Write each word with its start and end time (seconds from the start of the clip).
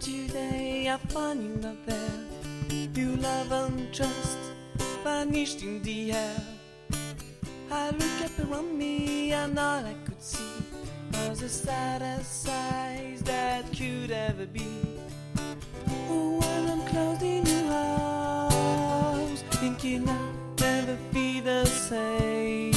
today 0.00 0.90
I 0.90 0.96
find 1.08 1.42
you 1.42 1.56
not 1.62 1.86
there. 1.86 2.20
You 2.94 3.16
love 3.16 3.52
and 3.52 3.92
trust 3.94 4.38
vanished 5.04 5.62
in 5.62 5.82
the 5.82 6.12
air. 6.12 6.40
I 7.70 7.90
look 7.90 8.18
up 8.24 8.50
around 8.50 8.78
me 8.78 9.32
and 9.32 9.58
all 9.58 9.84
I 9.84 9.94
could 10.04 10.22
see 10.22 10.62
was 11.12 11.40
the 11.40 11.48
saddest 11.48 12.44
sights 12.44 13.22
that 13.22 13.64
could 13.76 14.10
ever 14.10 14.46
be. 14.46 14.66
Oh, 16.08 16.40
when 16.40 16.70
I'm 16.70 16.86
closed 16.86 17.22
in 17.22 17.46
your 17.46 17.72
arms, 17.72 19.42
thinking 19.60 20.08
I'll 20.08 20.34
never 20.58 20.96
be 21.12 21.40
the 21.40 21.64
same. 21.66 22.74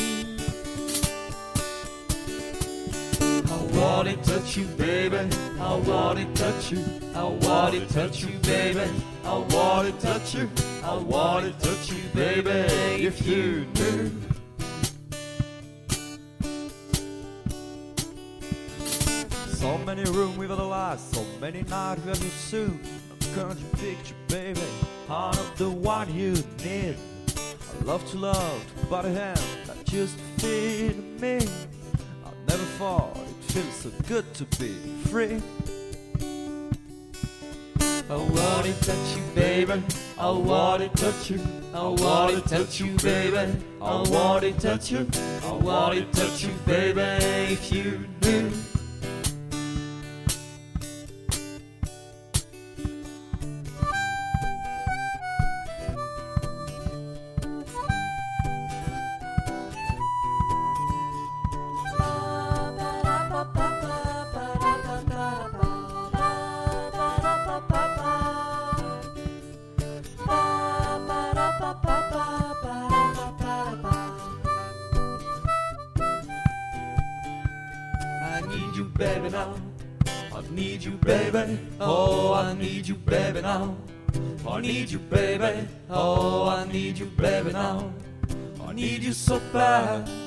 I 3.51 3.57
want 3.77 4.07
to 4.09 4.15
touch 4.17 4.57
you, 4.57 4.65
baby. 4.65 5.17
I 5.59 5.75
want 5.75 6.19
to 6.19 6.25
touch 6.41 6.71
you. 6.71 7.08
I 7.19 7.23
want 7.23 7.73
to 7.73 7.85
touch 7.93 8.23
you, 8.23 8.39
baby. 8.39 8.89
I 9.25 9.37
want 9.39 9.99
to 9.99 10.07
touch 10.07 10.35
you. 10.35 10.49
I 10.85 10.95
want 10.95 11.45
to 11.45 11.67
touch 11.67 11.91
you, 11.91 12.01
baby. 12.15 12.49
If 13.03 13.27
you 13.27 13.67
knew. 13.75 14.09
So 19.47 19.77
many 19.79 20.03
rooms 20.11 20.37
without 20.37 20.59
the 20.59 20.63
lights, 20.63 21.03
so 21.11 21.25
many 21.41 21.63
nights 21.63 22.01
we 22.05 22.11
without 22.11 22.23
you 22.23 22.29
soon. 22.29 22.79
Can't 23.35 23.59
you 23.59 23.65
picture, 23.77 24.15
baby? 24.29 24.61
I'm 25.09 25.35
the 25.57 25.69
one 25.69 26.15
you 26.15 26.35
need. 26.63 26.95
I 27.35 27.83
love 27.83 28.09
to 28.11 28.17
love, 28.17 28.65
but 28.77 28.89
body 28.89 29.13
hand, 29.13 29.41
that 29.65 29.83
just 29.83 30.17
fit 30.37 30.95
me. 31.19 31.39
I 32.25 32.31
never 32.47 32.63
thought 32.79 33.17
it 33.17 33.51
feels 33.51 33.75
so 33.75 33.91
good 34.07 34.33
to 34.35 34.45
be 34.57 34.73
free. 35.09 35.41
I 38.11 38.15
want 38.15 38.65
to 38.65 38.73
touch 38.81 39.17
you, 39.17 39.23
baby. 39.35 39.83
I 40.17 40.31
want 40.31 40.81
to 40.81 40.89
touch 40.89 41.29
you. 41.29 41.39
I 41.75 41.87
want 41.87 42.43
to 42.43 42.49
touch 42.49 42.79
you, 42.79 42.97
baby. 42.97 43.55
I 43.79 44.01
want 44.09 44.41
to 44.41 44.51
touch 44.53 44.91
you. 44.91 45.07
I 45.43 45.51
want 45.51 45.93
to 45.93 46.19
touch 46.19 46.43
you, 46.43 46.51
baby. 46.65 47.01
If 47.53 47.71
you 47.71 48.03
knew. 48.23 48.68
Baby, 78.99 79.29
now. 79.29 79.55
I 80.35 80.41
need 80.51 80.83
you, 80.83 80.91
baby. 80.91 81.57
Oh, 81.79 82.33
I 82.33 82.53
need 82.53 82.85
you, 82.85 82.95
baby, 82.95 83.41
now. 83.41 83.77
I 84.45 84.59
need 84.59 84.91
you, 84.91 84.99
baby. 84.99 85.67
Oh, 85.89 86.49
I 86.49 86.67
need 86.67 86.97
you, 86.97 87.05
baby, 87.05 87.53
now. 87.53 87.93
I 88.61 88.73
need 88.73 89.01
you 89.01 89.13
so 89.13 89.39
bad. 89.53 90.18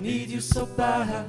Need 0.00 0.30
you 0.30 0.40
so 0.40 0.66
bad. 0.76 1.26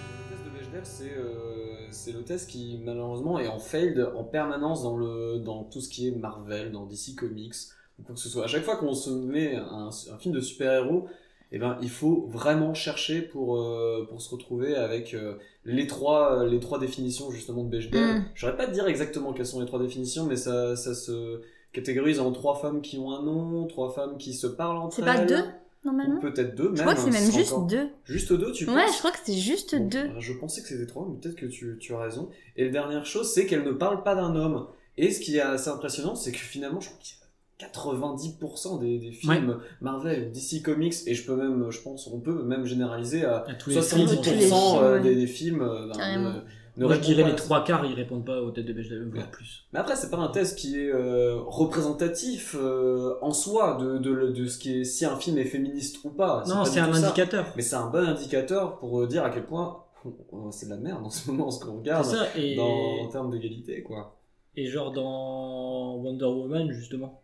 Le 0.00 0.28
test 0.28 0.44
de 0.44 0.50
Bechdel, 0.50 0.80
c'est 0.84 1.12
euh, 1.16 1.88
c'est 1.90 2.12
le 2.12 2.22
test 2.22 2.50
qui 2.50 2.80
malheureusement 2.84 3.38
est 3.38 3.48
en 3.48 3.58
failed 3.58 4.08
en 4.14 4.24
permanence 4.24 4.82
dans, 4.82 4.96
le, 4.96 5.38
dans 5.38 5.64
tout 5.64 5.80
ce 5.80 5.88
qui 5.88 6.08
est 6.08 6.10
Marvel, 6.10 6.72
dans 6.72 6.86
DC 6.86 7.14
Comics, 7.16 7.54
ou 7.98 8.02
quoi 8.02 8.14
que 8.14 8.20
ce 8.20 8.28
soit. 8.28 8.44
À 8.44 8.48
chaque 8.48 8.64
fois 8.64 8.76
qu'on 8.76 8.94
se 8.94 9.10
met 9.10 9.56
un, 9.56 9.88
un 9.88 10.18
film 10.18 10.34
de 10.34 10.40
super-héros, 10.40 11.08
eh 11.54 11.58
ben, 11.58 11.76
il 11.82 11.90
faut 11.90 12.28
vraiment 12.30 12.72
chercher 12.72 13.20
pour, 13.20 13.60
euh, 13.60 14.06
pour 14.08 14.22
se 14.22 14.30
retrouver 14.30 14.74
avec 14.74 15.12
euh, 15.12 15.34
les, 15.66 15.86
trois, 15.86 16.46
les 16.46 16.58
trois 16.60 16.78
définitions 16.78 17.30
justement 17.30 17.62
de 17.62 17.68
Bechdel. 17.68 18.20
Mm. 18.20 18.24
Je 18.34 18.40
saurais 18.40 18.56
pas 18.56 18.66
te 18.66 18.72
dire 18.72 18.86
exactement 18.86 19.34
quelles 19.34 19.46
sont 19.46 19.60
les 19.60 19.66
trois 19.66 19.80
définitions, 19.80 20.24
mais 20.24 20.36
ça, 20.36 20.76
ça 20.76 20.94
se 20.94 21.42
catégorise 21.72 22.20
en 22.20 22.32
trois 22.32 22.56
femmes 22.56 22.80
qui 22.82 22.98
ont 22.98 23.10
un 23.12 23.22
nom, 23.22 23.66
trois 23.66 23.90
femmes 23.90 24.16
qui 24.18 24.34
se 24.34 24.46
parlent 24.46 24.76
entre 24.78 24.96
C'est 24.96 25.02
elles. 25.02 25.06
pas 25.06 25.24
deux, 25.24 25.44
normalement 25.84 26.20
peut-être 26.20 26.54
deux, 26.54 26.64
même. 26.68 26.76
Je 26.76 26.82
crois 26.82 26.94
que 26.94 27.00
c'est 27.00 27.08
hein, 27.08 27.12
même 27.12 27.32
juste 27.32 27.52
encore- 27.52 27.66
deux. 27.66 27.88
Juste 28.04 28.32
deux, 28.32 28.52
tu 28.52 28.68
Ouais, 28.68 28.84
penses 28.84 28.92
je 28.94 28.98
crois 28.98 29.10
que 29.10 29.18
c'est 29.24 29.34
juste 29.36 29.74
Bon, 29.76 29.88
deux. 29.88 30.10
Je 30.20 30.32
pensais 30.34 30.60
que 30.62 30.68
c'était 30.68 30.86
trois, 30.86 31.06
mais 31.10 31.16
peut-être 31.18 31.36
que 31.36 31.46
tu, 31.46 31.76
tu 31.80 31.94
as 31.94 31.98
raison. 31.98 32.28
Et 32.56 32.64
la 32.66 32.70
dernière 32.70 33.06
chose, 33.06 33.30
c'est 33.32 33.46
qu'elle 33.46 33.64
ne 33.64 33.72
parle 33.72 34.02
pas 34.02 34.14
d'un 34.14 34.34
homme. 34.36 34.66
Et 34.98 35.10
ce 35.10 35.20
qui 35.20 35.36
est 35.36 35.40
assez 35.40 35.70
impressionnant, 35.70 36.14
c'est 36.14 36.32
que 36.32 36.38
finalement, 36.38 36.80
je 36.80 36.88
crois 36.90 36.98
qu'il 37.02 37.16
y 37.16 37.64
a 37.64 37.68
90% 37.68 38.80
des, 38.80 38.98
des 38.98 39.12
films 39.12 39.58
Marvel, 39.80 40.30
DC 40.32 40.62
Comics, 40.62 40.94
et 41.06 41.14
je 41.14 41.24
peux 41.24 41.34
même, 41.36 41.70
je 41.70 41.80
pense, 41.80 42.06
on 42.08 42.20
peut 42.20 42.42
même 42.42 42.64
généraliser 42.66 43.24
à, 43.24 43.38
À 43.48 43.54
tous 43.54 43.70
les 43.70 43.76
70% 43.76 44.16
Tous 44.22 44.30
les 44.30 44.38
films, 44.40 44.52
euh, 44.52 44.94
ouais. 44.96 45.00
des, 45.00 45.14
des 45.14 45.26
films 45.26 45.62
euh, 45.62 45.86
ben. 45.88 46.44
Ne- 46.76 46.86
Moi, 46.86 46.94
je 46.96 47.00
dirais 47.00 47.24
les 47.24 47.36
trois 47.36 47.64
quarts, 47.64 47.84
ils 47.84 47.94
répondent 47.94 48.24
pas 48.24 48.40
aux 48.40 48.50
têtes 48.50 48.66
de 48.66 48.72
Bechdel, 48.72 49.08
voire 49.08 49.24
Ouais. 49.24 49.30
plus. 49.30 49.66
Mais 49.72 49.78
après, 49.80 49.94
c'est 49.96 50.10
pas 50.10 50.16
un 50.18 50.28
test 50.28 50.58
qui 50.58 50.78
est 50.78 50.90
euh, 50.92 51.38
représentatif 51.46 52.56
euh, 52.58 53.14
en 53.20 53.32
soi 53.32 53.76
de, 53.80 53.98
de, 53.98 54.28
de 54.32 54.46
ce 54.46 54.58
qui 54.58 54.80
est 54.80 54.84
si 54.84 55.04
un 55.04 55.16
film 55.16 55.38
est 55.38 55.44
féministe 55.44 55.98
ou 56.04 56.10
pas. 56.10 56.44
Non, 56.46 56.64
c'est 56.64 56.80
un 56.80 56.92
ça. 56.92 57.06
indicateur. 57.06 57.52
Mais 57.56 57.62
c'est 57.62 57.76
un 57.76 57.88
bon 57.90 58.06
indicateur 58.08 58.78
pour 58.78 59.00
euh, 59.02 59.06
dire 59.06 59.24
à 59.24 59.30
quel 59.30 59.44
point 59.44 59.84
oh, 60.32 60.48
c'est 60.50 60.66
de 60.66 60.70
la 60.70 60.76
merde 60.78 61.04
en 61.04 61.10
ce 61.10 61.30
moment 61.30 61.50
ce 61.50 61.64
qu'on 61.64 61.78
regarde 61.78 62.04
ça, 62.04 62.26
et, 62.36 62.56
dans, 62.56 62.98
en 63.00 63.08
termes 63.08 63.30
d'égalité, 63.30 63.82
quoi. 63.82 64.18
et 64.56 64.66
genre 64.66 64.92
dans 64.92 65.96
Wonder 65.96 66.24
Woman, 66.24 66.70
justement, 66.72 67.22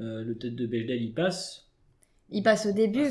euh, 0.00 0.22
le 0.24 0.38
tête 0.38 0.54
de 0.56 0.66
Bechdel, 0.66 1.02
il 1.02 1.12
passe. 1.12 1.66
Il 2.30 2.42
passe 2.42 2.66
au 2.66 2.72
début. 2.72 3.08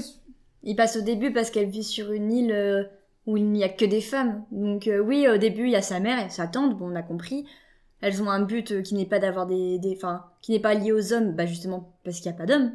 Il 0.63 0.75
passe 0.75 0.97
au 0.97 1.01
début 1.01 1.31
parce 1.31 1.51
qu'elle 1.51 1.69
vit 1.69 1.83
sur 1.83 2.11
une 2.11 2.31
île 2.31 2.51
euh, 2.51 2.83
où 3.29 3.37
il 3.37 3.45
n'y 3.51 3.63
a 3.63 3.69
que 3.69 3.85
des 3.85 4.01
femmes. 4.01 4.43
Donc 4.51 4.87
euh, 4.87 4.99
oui, 4.99 5.27
au 5.27 5.37
début, 5.37 5.63
il 5.65 5.71
y 5.71 5.75
a 5.75 5.81
sa 5.81 5.99
mère 5.99 6.25
et 6.25 6.29
sa 6.29 6.47
tante, 6.47 6.77
bon, 6.77 6.91
on 6.91 6.95
a 6.95 7.03
compris. 7.03 7.45
Elles 8.01 8.21
ont 8.23 8.29
un 8.29 8.41
but 8.41 8.71
euh, 8.71 8.81
qui 8.81 8.95
n'est 8.95 9.05
pas 9.05 9.19
d'avoir 9.19 9.45
des... 9.45 9.77
des 9.79 9.93
enfin, 9.95 10.25
qui 10.41 10.51
n'est 10.51 10.59
pas 10.59 10.73
lié 10.73 10.91
aux 10.91 11.13
hommes, 11.13 11.33
bah 11.35 11.45
justement 11.45 11.93
parce 12.03 12.19
qu'il 12.19 12.31
n'y 12.31 12.35
a 12.35 12.39
pas 12.39 12.45
d'hommes. 12.45 12.71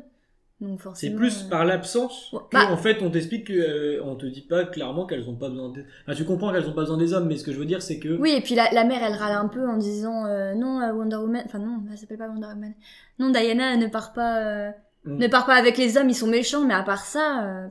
Donc 0.60 0.78
C'est 0.78 0.84
forcément... 0.84 1.16
plus 1.16 1.44
euh, 1.44 1.48
par 1.50 1.64
l'absence 1.64 2.32
Ouais, 2.32 2.40
que, 2.50 2.56
bah- 2.56 2.70
en 2.70 2.76
fait, 2.76 3.02
on 3.02 3.10
t'explique 3.10 3.48
que, 3.48 3.52
euh, 3.52 4.04
on 4.04 4.16
te 4.16 4.26
dit 4.26 4.42
pas 4.42 4.64
clairement 4.64 5.06
qu'elles 5.06 5.28
ont 5.28 5.34
pas 5.34 5.48
besoin 5.48 5.70
des... 5.70 5.84
Enfin, 6.06 6.14
tu 6.14 6.24
comprends 6.24 6.52
qu'elles 6.52 6.68
ont 6.68 6.72
pas 6.74 6.82
besoin 6.82 6.98
des 6.98 7.12
hommes, 7.12 7.26
mais 7.26 7.36
ce 7.36 7.44
que 7.44 7.52
je 7.52 7.58
veux 7.58 7.64
dire, 7.66 7.82
c'est 7.82 7.98
que... 7.98 8.16
Oui, 8.18 8.32
et 8.36 8.40
puis 8.40 8.54
la, 8.54 8.70
la 8.70 8.84
mère, 8.84 9.02
elle 9.02 9.14
râle 9.14 9.32
un 9.32 9.48
peu 9.48 9.66
en 9.68 9.76
disant 9.76 10.26
euh, 10.26 10.54
non, 10.54 10.78
Wonder 10.94 11.16
Woman... 11.16 11.42
Enfin 11.46 11.58
non, 11.58 11.82
elle 11.90 11.98
s'appelle 11.98 12.18
pas 12.18 12.28
Wonder 12.28 12.46
Woman. 12.46 12.74
Non, 13.18 13.30
Diana, 13.30 13.74
elle 13.74 13.80
ne 13.80 13.88
part 13.88 14.12
pas... 14.12 14.70
Mm. 15.04 15.18
Ne 15.18 15.28
part 15.28 15.46
pas 15.46 15.54
avec 15.54 15.76
les 15.76 15.96
hommes, 15.96 16.08
ils 16.08 16.14
sont 16.14 16.28
méchants, 16.28 16.64
mais 16.64 16.74
à 16.74 16.82
part 16.82 17.04
ça, 17.04 17.68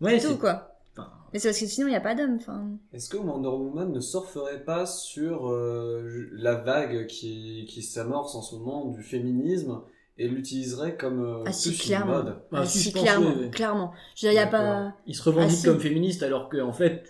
Ouais, 0.00 0.18
c'est 0.18 0.28
tout, 0.28 0.38
quoi. 0.38 0.69
Mais 1.32 1.38
c'est 1.38 1.48
parce 1.48 1.60
que 1.60 1.66
sinon, 1.66 1.86
il 1.86 1.90
n'y 1.90 1.96
a 1.96 2.00
pas 2.00 2.14
d'hommes, 2.14 2.36
enfin... 2.40 2.64
Est-ce 2.92 3.08
que 3.08 3.16
Wonder 3.16 3.48
Woman 3.48 3.92
ne 3.92 4.00
surferait 4.00 4.64
pas 4.64 4.86
sur 4.86 5.48
euh, 5.50 6.28
la 6.32 6.54
vague 6.56 7.06
qui, 7.06 7.66
qui 7.68 7.82
s'amorce 7.82 8.34
en 8.34 8.42
ce 8.42 8.56
moment 8.56 8.86
du 8.86 9.02
féminisme 9.02 9.80
et 10.18 10.28
l'utiliserait 10.28 10.96
comme 10.96 11.24
euh, 11.24 11.44
Ah, 11.46 11.52
si, 11.52 11.70
plus 11.70 11.78
une 11.78 11.86
clairement. 11.86 12.12
mode? 12.14 12.26
Bah, 12.50 12.58
Ah, 12.62 12.64
si, 12.66 12.92
clairement, 12.92 13.48
clairement. 13.50 13.92
Je 14.16 14.26
veux 14.26 14.32
dire, 14.32 14.42
il 14.42 14.44
y 14.44 14.46
a 14.46 14.50
pas... 14.50 14.94
Ils 15.06 15.14
se 15.14 15.22
revendiquent 15.22 15.52
Ah, 15.52 15.60
si. 15.60 15.64
comme 15.66 15.80
féministes 15.80 16.22
alors 16.22 16.48
que, 16.48 16.58
en 16.60 16.72
fait, 16.72 17.04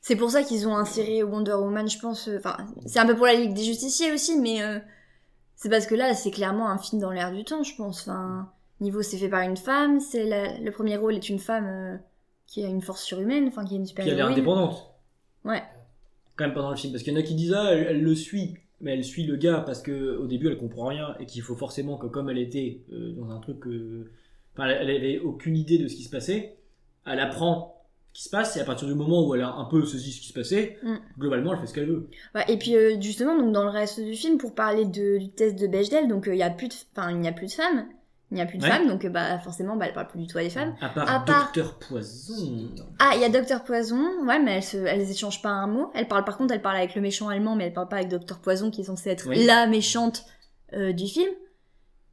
C'est 0.00 0.16
pour 0.16 0.30
ça 0.30 0.42
qu'ils 0.42 0.66
ont 0.68 0.76
inséré 0.76 1.22
Wonder 1.22 1.52
Woman, 1.54 1.88
je 1.88 1.98
pense. 1.98 2.28
euh, 2.28 2.38
Enfin, 2.38 2.56
c'est 2.86 2.98
un 3.00 3.06
peu 3.06 3.16
pour 3.16 3.26
la 3.26 3.34
Ligue 3.34 3.52
des 3.54 3.64
Justiciers 3.64 4.12
aussi, 4.12 4.38
mais 4.38 4.62
euh, 4.62 4.78
c'est 5.56 5.68
parce 5.68 5.86
que 5.86 5.94
là, 5.94 6.14
c'est 6.14 6.30
clairement 6.30 6.70
un 6.70 6.78
film 6.78 7.00
dans 7.02 7.10
l'air 7.10 7.32
du 7.32 7.44
temps, 7.44 7.62
je 7.62 7.74
pense. 7.76 8.02
Enfin, 8.02 8.50
niveau, 8.80 9.02
c'est 9.02 9.18
fait 9.18 9.28
par 9.28 9.42
une 9.42 9.56
femme. 9.58 10.00
C'est 10.00 10.24
la- 10.24 10.58
le 10.58 10.70
premier 10.70 10.96
rôle 10.96 11.14
est 11.16 11.28
une 11.28 11.38
femme 11.38 11.66
euh, 11.66 11.96
qui 12.50 12.64
a 12.64 12.68
une 12.68 12.82
force 12.82 13.02
surhumaine, 13.02 13.46
enfin 13.48 13.64
qui 13.64 13.74
est 13.74 13.78
une 13.78 13.86
super 13.86 14.04
puis 14.04 14.12
elle 14.12 14.18
est 14.18 14.22
indépendante. 14.22 14.92
Ouais. 15.44 15.62
Quand 16.36 16.44
même 16.44 16.52
pendant 16.54 16.70
le 16.70 16.76
film. 16.76 16.92
Parce 16.92 17.02
qu'il 17.04 17.12
y 17.12 17.16
en 17.16 17.20
a 17.20 17.22
qui 17.22 17.34
disent, 17.34 17.54
ah, 17.54 17.72
elle, 17.72 17.86
elle 17.88 18.02
le 18.02 18.14
suit. 18.14 18.56
Mais 18.82 18.94
elle 18.94 19.04
suit 19.04 19.24
le 19.24 19.36
gars 19.36 19.60
parce 19.64 19.82
que 19.82 20.16
au 20.16 20.26
début 20.26 20.48
elle 20.48 20.56
comprend 20.56 20.86
rien 20.86 21.14
et 21.20 21.26
qu'il 21.26 21.42
faut 21.42 21.54
forcément 21.54 21.96
que 21.98 22.06
comme 22.06 22.28
elle 22.30 22.38
était 22.38 22.80
euh, 22.92 23.12
dans 23.12 23.30
un 23.30 23.38
truc, 23.38 23.66
euh, 23.66 24.10
enfin, 24.54 24.68
elle, 24.68 24.88
elle 24.90 24.96
avait 24.96 25.18
aucune 25.18 25.56
idée 25.56 25.78
de 25.78 25.86
ce 25.86 25.94
qui 25.94 26.02
se 26.02 26.10
passait. 26.10 26.56
Elle 27.06 27.20
apprend 27.20 27.76
ce 28.12 28.18
qui 28.18 28.24
se 28.24 28.30
passe 28.30 28.56
et 28.56 28.60
à 28.60 28.64
partir 28.64 28.88
du 28.88 28.94
moment 28.94 29.24
où 29.28 29.34
elle 29.34 29.42
a 29.42 29.52
un 29.52 29.66
peu 29.66 29.84
saisi 29.84 30.12
ce 30.12 30.20
qui 30.20 30.28
se 30.28 30.32
passait, 30.32 30.78
Mm. 30.82 30.96
globalement, 31.18 31.52
elle 31.52 31.60
fait 31.60 31.66
ce 31.66 31.74
qu'elle 31.74 31.86
veut. 31.88 32.08
Ouais, 32.34 32.44
et 32.48 32.56
puis 32.56 32.74
euh, 32.74 33.00
justement, 33.00 33.38
donc 33.38 33.52
dans 33.52 33.62
le 33.62 33.70
reste 33.70 34.00
du 34.00 34.14
film, 34.14 34.38
pour 34.38 34.54
parler 34.54 34.86
de, 34.86 35.18
du 35.18 35.28
test 35.30 35.56
de 35.60 35.66
Bechdel, 35.68 36.08
donc 36.08 36.26
euh, 36.26 36.34
il 36.34 36.38
y 36.38 36.42
a 36.42 36.50
plus 36.50 36.68
de, 36.68 36.74
enfin 36.96 37.10
il 37.12 37.18
n'y 37.18 37.28
a 37.28 37.32
plus 37.32 37.46
de 37.46 37.52
femmes, 37.52 37.86
il 38.30 38.34
n'y 38.36 38.40
a 38.40 38.46
plus 38.46 38.58
de 38.58 38.62
Ouais. 38.62 38.68
femmes, 38.70 38.86
donc 38.86 39.04
euh, 39.04 39.08
bah 39.08 39.38
forcément, 39.40 39.76
bah 39.76 39.86
elle 39.86 39.92
parle 39.92 40.06
plus 40.08 40.20
du 40.20 40.26
tout 40.26 40.38
à 40.38 40.42
des 40.42 40.50
femmes. 40.50 40.74
À 40.80 40.88
part 40.88 41.10
À 41.10 41.20
part- 41.20 41.44
Docteur 41.46 41.74
Poison. 41.78 42.68
Ah, 42.98 43.12
il 43.16 43.20
y 43.20 43.24
a 43.24 43.28
Docteur 43.28 43.64
Poison, 43.64 44.24
ouais, 44.26 44.38
mais 44.38 44.56
elles, 44.56 44.62
se, 44.62 44.76
elles 44.76 45.10
échangent 45.10 45.42
pas 45.42 45.48
un 45.50 45.66
mot. 45.66 45.90
Elle 45.94 46.06
parle, 46.08 46.24
par 46.24 46.36
contre, 46.38 46.54
elle 46.54 46.62
parle 46.62 46.76
avec 46.76 46.94
le 46.94 47.00
méchant 47.00 47.28
allemand, 47.28 47.56
mais 47.56 47.66
elle 47.66 47.72
parle 47.72 47.88
pas 47.88 47.96
avec 47.96 48.08
Docteur 48.08 48.38
Poison, 48.38 48.70
qui 48.70 48.82
est 48.82 48.84
censé 48.84 49.10
être 49.10 49.26
Oui. 49.28 49.44
la 49.44 49.66
méchante 49.66 50.24
euh, 50.74 50.92
du 50.92 51.06
film. 51.06 51.28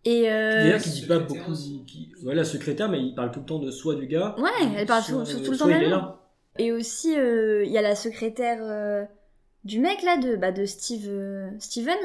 Et 0.05 0.31
euh, 0.31 0.63
D'ailleurs, 0.63 0.81
qui 0.81 0.89
dit 0.89 1.05
pas 1.05 1.15
secrétaire 1.19 1.43
beaucoup. 1.45 1.57
Qui... 1.85 2.11
Voilà, 2.23 2.43
secrétaire, 2.45 2.89
mais 2.89 2.99
il 3.01 3.13
parle 3.13 3.31
tout 3.31 3.41
le 3.41 3.45
temps 3.45 3.59
de 3.59 3.69
soit 3.71 3.95
du 3.95 4.07
gars. 4.07 4.35
ouais, 4.39 4.49
elle 4.75 4.85
parle 4.87 5.03
soit- 5.03 5.23
tout, 5.25 5.51
le 5.51 5.57
temps 5.57 5.67
là. 5.67 6.19
Et 6.57 6.71
aussi, 6.71 7.15
euh, 7.17 7.63
il 7.65 7.71
y 7.71 7.77
a 7.77 7.81
la 7.81 7.95
secrétaire 7.95 8.59
euh, 8.61 9.03
du 9.65 9.79
mec 9.79 10.01
là, 10.03 10.17
de, 10.17 10.35
bah, 10.35 10.51
de 10.51 10.65
Steve, 10.65 11.07
euh, 11.09 11.49
Steven. 11.59 11.97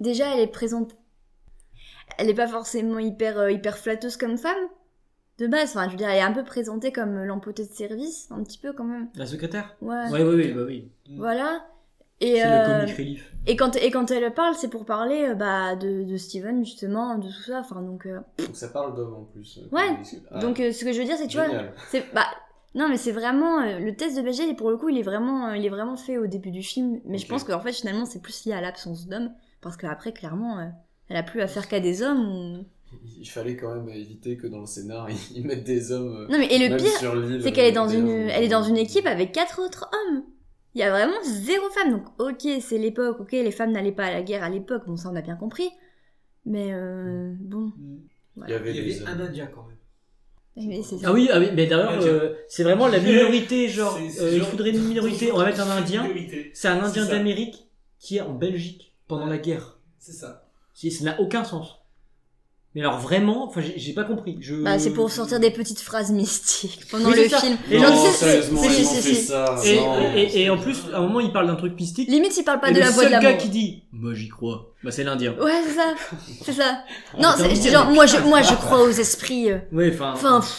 Déjà, 0.00 0.32
elle 0.34 0.40
est 0.40 0.46
présente. 0.46 0.92
Elle 2.16 2.30
est 2.30 2.34
pas 2.34 2.48
forcément 2.48 2.98
hyper, 2.98 3.38
euh, 3.38 3.50
hyper 3.52 3.76
flatteuse 3.78 4.16
comme 4.16 4.38
femme. 4.38 4.56
De 5.38 5.46
base, 5.46 5.70
enfin, 5.70 5.84
je 5.86 5.90
veux 5.92 5.96
dire, 5.96 6.08
elle 6.08 6.16
est 6.18 6.22
un 6.22 6.32
peu 6.32 6.42
présentée 6.42 6.90
comme 6.90 7.22
l'empotée 7.22 7.64
de 7.64 7.70
service, 7.72 8.26
un 8.32 8.42
petit 8.42 8.58
peu 8.58 8.72
quand 8.72 8.84
même. 8.84 9.08
La 9.14 9.26
secrétaire? 9.26 9.76
Ouais. 9.80 10.10
Ouais, 10.10 10.22
ouais, 10.24 10.34
oui, 10.34 10.52
bah 10.52 10.62
oui. 10.66 10.90
Voilà. 11.16 11.64
Et, 12.20 12.36
C'est 12.40 12.46
euh, 12.48 12.80
le 12.80 12.90
relief. 12.92 13.32
et, 13.46 13.54
quand, 13.54 13.76
et 13.76 13.92
quand 13.92 14.10
elle 14.10 14.34
parle, 14.34 14.56
c'est 14.56 14.66
pour 14.66 14.84
parler 14.84 15.28
euh, 15.28 15.34
bah, 15.36 15.76
de, 15.76 16.02
de 16.02 16.16
Steven, 16.16 16.64
justement, 16.64 17.16
de 17.18 17.28
tout 17.28 17.42
ça. 17.46 17.60
Enfin, 17.60 17.80
donc, 17.82 18.06
euh, 18.06 18.18
Donc 18.44 18.56
ça 18.56 18.66
parle 18.68 18.96
d'hommes 18.96 19.14
en 19.14 19.22
plus. 19.22 19.58
euh, 19.58 19.68
Ouais. 19.76 19.96
Ah, 20.32 20.40
donc 20.40 20.58
euh, 20.58 20.72
ce 20.72 20.84
que 20.84 20.92
je 20.92 20.98
veux 20.98 21.04
dire, 21.04 21.16
c'est 21.16 21.26
que 21.28 21.30
tu 21.30 21.38
vois. 21.38 21.46
C'est 21.90 22.04
bah 22.12 22.26
non 22.74 22.88
mais 22.90 22.98
c'est 22.98 23.12
vraiment 23.12 23.60
euh, 23.62 23.78
le 23.78 23.96
test 23.96 24.14
de 24.16 24.22
Bechdel 24.22 24.50
et 24.50 24.54
pour 24.54 24.70
le 24.70 24.76
coup 24.76 24.90
il 24.90 24.98
est 24.98 25.02
vraiment 25.02 25.48
euh, 25.48 25.56
il 25.56 25.64
est 25.64 25.70
vraiment 25.70 25.96
fait 25.96 26.18
au 26.18 26.26
début 26.26 26.50
du 26.50 26.62
film 26.62 27.00
mais 27.06 27.16
je 27.16 27.26
pense 27.26 27.42
qu'en 27.42 27.60
fait 27.60 27.72
finalement 27.72 28.04
c'est 28.04 28.20
plus 28.20 28.44
lié 28.44 28.52
à 28.52 28.60
l'absence 28.60 29.06
d'hommes 29.08 29.32
parce 29.62 29.78
qu'après 29.78 30.12
clairement 30.12 30.58
euh, 30.58 30.66
elle 31.08 31.16
a 31.16 31.22
plus 31.22 31.40
affaire 31.40 31.68
qu'à 31.68 31.80
des 31.80 32.02
hommes 32.02 32.28
ou... 32.28 32.64
Il 33.20 33.28
fallait 33.28 33.56
quand 33.56 33.74
même 33.74 33.88
éviter 33.90 34.36
que 34.36 34.46
dans 34.46 34.60
le 34.60 34.66
scénar 34.66 35.08
ils 35.34 35.44
mettent 35.46 35.64
des 35.64 35.92
hommes. 35.92 36.16
euh, 36.16 36.28
non 36.28 36.38
mais 36.38 36.46
et 36.46 36.68
le 36.68 36.76
pire 36.76 37.40
c'est 37.42 37.52
qu'elle 37.52 37.66
est 37.66 37.70
euh, 37.72 37.74
dans 37.74 37.86
des 37.86 37.96
une 37.96 38.08
hommes. 38.08 38.28
elle 38.30 38.44
est 38.44 38.48
dans 38.48 38.62
une 38.62 38.76
équipe 38.78 39.06
avec 39.06 39.32
quatre 39.32 39.60
autres 39.60 39.90
hommes 39.92 40.22
il 40.74 40.80
y 40.80 40.84
a 40.84 40.90
vraiment 40.90 41.16
zéro 41.24 41.68
femme 41.70 41.90
donc 41.92 42.04
ok 42.18 42.46
c'est 42.60 42.78
l'époque 42.78 43.20
ok 43.20 43.32
les 43.32 43.50
femmes 43.50 43.72
n'allaient 43.72 43.92
pas 43.92 44.06
à 44.06 44.12
la 44.12 44.22
guerre 44.22 44.42
à 44.44 44.48
l'époque 44.50 44.82
bon 44.86 44.96
ça 44.96 45.10
on 45.12 45.16
a 45.16 45.22
bien 45.22 45.36
compris 45.36 45.68
mais 46.46 46.72
euh, 46.72 47.34
bon 47.40 47.72
Il 48.46 48.50
y 48.50 48.54
avait, 48.54 48.70
Il 48.74 48.76
y 48.88 48.94
des 48.94 49.02
avait 49.02 49.10
un 49.10 49.20
Indien 49.20 49.46
quand 49.46 49.66
même. 49.66 49.74
Ah 51.04 51.12
oui, 51.12 51.28
ah 51.32 51.38
oui, 51.38 51.50
mais 51.54 51.66
d'ailleurs, 51.68 52.02
euh, 52.02 52.34
c'est 52.48 52.64
vraiment 52.64 52.88
la 52.88 52.98
minorité, 53.10 53.68
genre, 53.68 53.96
euh, 54.20 54.30
il 54.34 54.42
faudrait 54.42 54.70
une 54.70 54.88
minorité, 54.88 55.30
on 55.30 55.36
va 55.36 55.44
mettre 55.44 55.60
un 55.60 55.70
indien. 55.76 56.08
C'est 56.52 56.66
un 56.66 56.82
indien 56.82 57.06
d'Amérique 57.06 57.68
qui 58.00 58.16
est 58.16 58.22
en 58.22 58.34
Belgique 58.34 58.96
pendant 59.06 59.26
la 59.26 59.38
guerre. 59.38 59.78
C'est 59.98 60.12
ça. 60.12 60.47
Si, 60.80 60.90
Ça 60.92 61.04
n'a 61.04 61.20
aucun 61.20 61.42
sens. 61.44 61.74
Mais 62.74 62.82
alors 62.82 62.98
vraiment, 63.00 63.46
enfin, 63.48 63.62
j'ai 63.76 63.92
pas 63.94 64.04
compris. 64.04 64.36
Je... 64.40 64.54
bah, 64.56 64.78
c'est 64.78 64.92
pour 64.92 65.10
sortir 65.10 65.40
des 65.40 65.50
petites 65.50 65.80
phrases 65.80 66.12
mystiques 66.12 66.82
pendant 66.90 67.08
Oui, 67.10 67.22
le 67.24 67.28
ça. 67.28 67.38
film 67.40 67.56
Et 67.70 67.78
non, 67.78 67.88
genre, 67.88 68.06
c'est- 68.06 68.12
sérieusement, 68.26 68.62
si, 68.62 68.68
ils 68.68 68.72
si, 68.74 68.84
ont 68.86 68.90
si, 68.90 69.02
fait 69.02 69.14
si. 69.14 69.22
ça. 69.24 69.56
Et, 69.64 69.76
non, 69.80 70.12
et, 70.14 70.22
et 70.22 70.28
c'est 70.28 70.50
en 70.50 70.58
plus, 70.58 70.76
à 70.92 70.98
un 70.98 71.00
moment, 71.00 71.18
il 71.20 71.32
parle 71.32 71.46
d'un 71.48 71.56
truc 71.56 71.74
mystique. 71.80 72.08
limite 72.08 72.36
il 72.36 72.44
parle 72.44 72.60
pas 72.60 72.68
et 72.68 72.74
de 72.74 72.78
le 72.78 72.84
la 72.84 72.90
voix 72.90 73.04
de 73.04 73.08
seul 73.10 73.20
gars 73.20 73.28
l'amour 73.30 73.42
qui 73.42 73.48
dit, 73.48 73.82
moi 73.90 74.12
j'y 74.14 74.28
crois, 74.28 74.74
bah 74.84 74.90
c'est 74.92 75.02
l'indien. 75.02 75.34
Ouais, 75.40 75.60
c'est 75.66 75.74
ça. 75.74 75.94
C'est 76.44 76.52
ça. 76.52 76.84
Non, 77.18 77.30
c'est 77.38 77.70
genre, 77.72 77.86
moi 77.90 78.06
je, 78.06 78.18
moi 78.18 78.42
je 78.42 78.54
crois 78.54 78.82
aux 78.84 78.90
esprits. 78.90 79.50
euh. 79.50 79.58
Ouais, 79.72 79.90
enfin. 79.92 80.12
Enfin, 80.12 80.40
pff, 80.40 80.58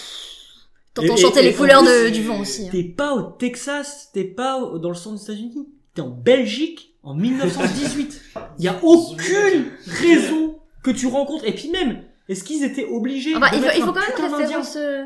t'entends 0.95 1.16
chanter 1.16 1.44
les 1.44 1.54
couleurs 1.54 1.83
de- 1.83 2.10
du 2.10 2.24
vent 2.24 2.39
aussi. 2.42 2.66
hein. 2.66 2.69
T'es 2.71 2.83
pas 2.83 3.13
au 3.13 3.21
Texas, 3.21 4.10
t'es 4.13 4.25
pas 4.25 4.57
au- 4.60 4.80
dans 4.80 4.89
le 4.89 4.95
centre 4.95 5.16
des 5.18 5.24
États-Unis. 5.24 5.69
T'es 5.94 6.01
en 6.01 6.10
Belgique 6.10 6.95
en 7.03 7.13
1918. 7.13 8.21
Il 8.59 8.65
y 8.65 8.67
a 8.67 8.79
aucune 8.83 9.65
raison 9.87 10.59
que 10.83 10.91
tu 10.91 11.07
rencontres. 11.07 11.45
Et 11.45 11.53
puis 11.53 11.69
même, 11.69 12.03
est-ce 12.27 12.43
qu'ils 12.43 12.63
étaient 12.63 12.85
obligés 12.85 13.35
Enfin, 13.35 13.49
de 13.51 13.55
il 13.57 13.63
faut, 13.63 13.69
il 13.77 13.83
faut 13.83 13.93
quand 13.93 14.01
même 14.25 14.35
référence. 14.39 14.75
euh, 14.75 15.03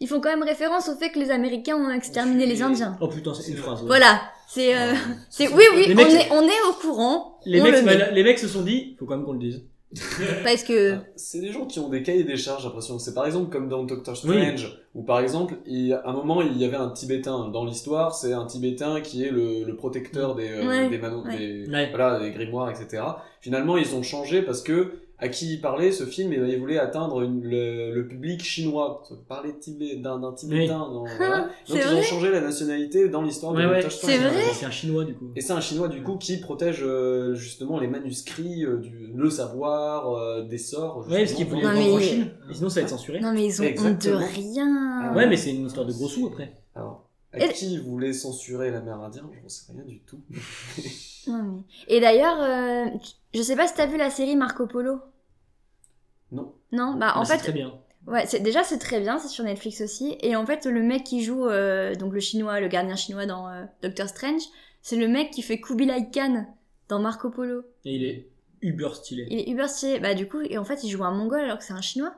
Ils 0.00 0.08
font 0.08 0.20
quand 0.20 0.28
même 0.30 0.42
référence 0.42 0.88
au 0.88 0.96
fait 0.96 1.10
que 1.10 1.18
les 1.18 1.30
Américains 1.30 1.76
ont 1.76 1.90
exterminé 1.90 2.46
les 2.46 2.62
Indiens. 2.62 2.96
Oh 3.00 3.08
putain, 3.08 3.32
c'est 3.34 3.50
une 3.50 3.56
phrase. 3.58 3.80
ouais. 3.82 3.86
Voilà. 3.86 4.20
C'est, 4.48 4.76
euh, 4.76 4.92
c'est, 5.28 5.48
oui, 5.48 5.64
oui, 5.74 5.86
on 5.90 5.94
mecs- 5.94 6.08
est, 6.12 6.28
on 6.30 6.42
est 6.42 6.62
au 6.70 6.72
courant. 6.80 7.40
Les 7.46 7.60
on 7.60 7.64
mecs, 7.64 7.74
le 7.74 7.82
met. 7.82 7.96
bah, 7.98 8.10
les 8.12 8.22
mecs 8.22 8.38
se 8.38 8.46
sont 8.48 8.62
dit, 8.62 8.94
faut 8.98 9.04
quand 9.06 9.16
même 9.16 9.24
qu'on 9.26 9.32
le 9.32 9.38
dise. 9.40 9.62
Parce 10.44 10.62
que, 10.64 10.94
Ah, 10.94 11.04
C'est 11.16 11.40
des 11.40 11.52
gens 11.52 11.64
qui 11.66 11.78
ont 11.78 11.88
des 11.88 12.02
cahiers 12.02 12.24
des 12.24 12.36
charges, 12.36 12.62
j'ai 12.62 12.68
l'impression. 12.68 12.98
C'est 12.98 13.14
par 13.14 13.24
exemple 13.26 13.50
comme 13.50 13.68
dans 13.68 13.84
Doctor 13.84 14.16
Strange, 14.16 14.78
où 14.94 15.02
par 15.04 15.20
exemple, 15.20 15.54
il, 15.64 15.92
à 15.92 16.08
un 16.08 16.12
moment, 16.12 16.42
il 16.42 16.56
y 16.56 16.64
avait 16.64 16.76
un 16.76 16.90
Tibétain. 16.90 17.48
Dans 17.48 17.64
l'histoire, 17.64 18.14
c'est 18.14 18.32
un 18.32 18.46
Tibétain 18.46 19.00
qui 19.00 19.24
est 19.24 19.30
le, 19.30 19.64
le 19.64 19.76
protecteur 19.76 20.34
des, 20.34 20.48
euh, 20.50 20.66
Ouais, 20.66 20.88
des, 20.88 20.98
ouais. 20.98 21.38
des, 21.38 21.70
Ouais. 21.70 21.88
voilà, 21.90 22.18
des 22.20 22.30
grimoires, 22.32 22.68
etc. 22.70 23.02
Finalement, 23.40 23.76
ils 23.76 23.94
ont 23.94 24.02
changé 24.02 24.42
parce 24.42 24.60
que, 24.62 24.92
à 25.18 25.28
qui 25.28 25.54
il 25.54 25.60
parlait, 25.60 25.92
ce 25.92 26.04
film, 26.04 26.30
ben, 26.30 26.46
il 26.46 26.58
voulait 26.58 26.78
atteindre 26.78 27.22
une- 27.22 27.42
le, 27.42 27.94
le 27.94 28.06
public 28.08 28.42
chinois. 28.42 29.02
De 29.10 29.50
Tibé- 29.60 29.96
d'un 29.96 30.32
Tibétain. 30.32 30.78
dans- 30.78 31.04
voilà. 31.16 31.40
Donc, 31.40 31.48
C'est 31.66 31.78
ils 31.78 31.94
ont 31.98 32.02
changé 32.02 32.30
la 32.30 32.40
nationalité 32.42 33.08
dans 33.08 33.22
l'histoire 33.22 33.52
de 33.54 33.58
Ouais, 33.58 33.66
ouais. 33.66 33.72
Doctor 33.82 33.92
Strange. 33.92 34.12
C'est 34.12 34.18
vrai 34.18 34.42
C'est 34.52 34.66
un 34.66 34.70
chinois 34.70 35.04
du 35.04 35.14
coup. 35.14 35.30
Et 35.34 35.40
c'est 35.40 35.52
un 35.54 35.60
chinois 35.60 35.88
du 35.88 36.02
coup 36.02 36.16
qui 36.16 36.36
protège 36.38 36.80
euh, 36.82 37.34
justement 37.34 37.78
les 37.80 37.86
manuscrits, 37.88 38.64
euh, 38.64 38.76
du, 38.76 39.10
le 39.14 39.30
savoir, 39.30 40.12
euh, 40.12 40.42
des 40.42 40.58
sorts. 40.58 41.06
Ouais, 41.10 41.20
parce 41.20 41.32
qu'ils 41.32 41.46
voulaient 41.46 41.62
vendre 41.62 41.92
en 41.94 41.96
mais- 41.96 42.02
Chine. 42.02 42.26
Et 42.50 42.54
sinon, 42.54 42.68
ça 42.68 42.80
va 42.80 42.84
être 42.84 42.90
censuré. 42.90 43.20
non 43.20 43.32
mais 43.32 43.46
ils 43.46 43.62
ont 43.62 43.64
honte 43.64 44.06
de 44.06 44.12
rien. 44.12 45.02
Ah 45.04 45.12
Ouais, 45.16 45.26
mais 45.26 45.36
c'est 45.36 45.50
une 45.54 45.66
histoire 45.66 45.86
de 45.86 45.92
gros 45.92 46.08
sous 46.08 46.26
après. 46.26 46.52
À 47.42 47.46
Et- 47.46 47.52
qui 47.52 47.78
voulait 47.78 48.12
censurer 48.12 48.70
l'Amérindien 48.70 49.28
Je 49.32 49.42
ne 49.44 49.48
sais 49.48 49.72
rien 49.72 49.84
du 49.84 50.00
tout. 50.00 50.20
Non, 51.28 51.42
mais- 51.42 51.62
Et 51.88 52.00
d'ailleurs, 52.00 52.40
euh, 52.40 52.86
je 53.34 53.42
sais 53.42 53.56
pas 53.56 53.66
si 53.66 53.74
t'as 53.74 53.86
vu 53.86 53.96
la 53.96 54.10
série 54.10 54.36
Marco 54.36 54.66
Polo. 54.68 55.00
Non. 56.32 56.54
Non, 56.72 56.94
bah 56.94 57.14
en 57.16 57.20
Mais 57.20 57.24
c'est 57.26 57.32
fait, 57.32 57.38
très 57.38 57.52
bien. 57.52 57.74
Ouais, 58.06 58.24
c'est 58.26 58.38
déjà 58.40 58.62
c'est 58.62 58.78
très 58.78 59.00
bien, 59.00 59.18
c'est 59.18 59.26
sur 59.28 59.42
Netflix 59.44 59.80
aussi. 59.80 60.16
Et 60.20 60.36
en 60.36 60.46
fait, 60.46 60.64
le 60.66 60.82
mec 60.82 61.02
qui 61.04 61.24
joue 61.24 61.46
euh, 61.48 61.94
donc 61.96 62.12
le 62.12 62.20
chinois, 62.20 62.60
le 62.60 62.68
gardien 62.68 62.94
chinois 62.94 63.26
dans 63.26 63.48
euh, 63.48 63.64
Doctor 63.82 64.08
Strange, 64.08 64.42
c'est 64.82 64.94
le 64.96 65.08
mec 65.08 65.32
qui 65.32 65.42
fait 65.42 65.60
Kubilai 65.60 66.08
Khan 66.12 66.46
dans 66.88 67.00
Marco 67.00 67.30
Polo. 67.30 67.62
Et 67.84 67.94
il 67.96 68.04
est 68.04 68.28
uber 68.62 68.90
stylé. 68.94 69.26
Il 69.30 69.38
est 69.40 69.50
uber 69.50 69.66
stylé. 69.66 69.98
Bah 69.98 70.14
du 70.14 70.28
coup, 70.28 70.40
et 70.42 70.58
en 70.58 70.64
fait, 70.64 70.84
il 70.84 70.90
joue 70.90 71.02
un 71.02 71.10
mongol 71.10 71.40
alors 71.40 71.58
que 71.58 71.64
c'est 71.64 71.72
un 71.72 71.80
chinois. 71.80 72.14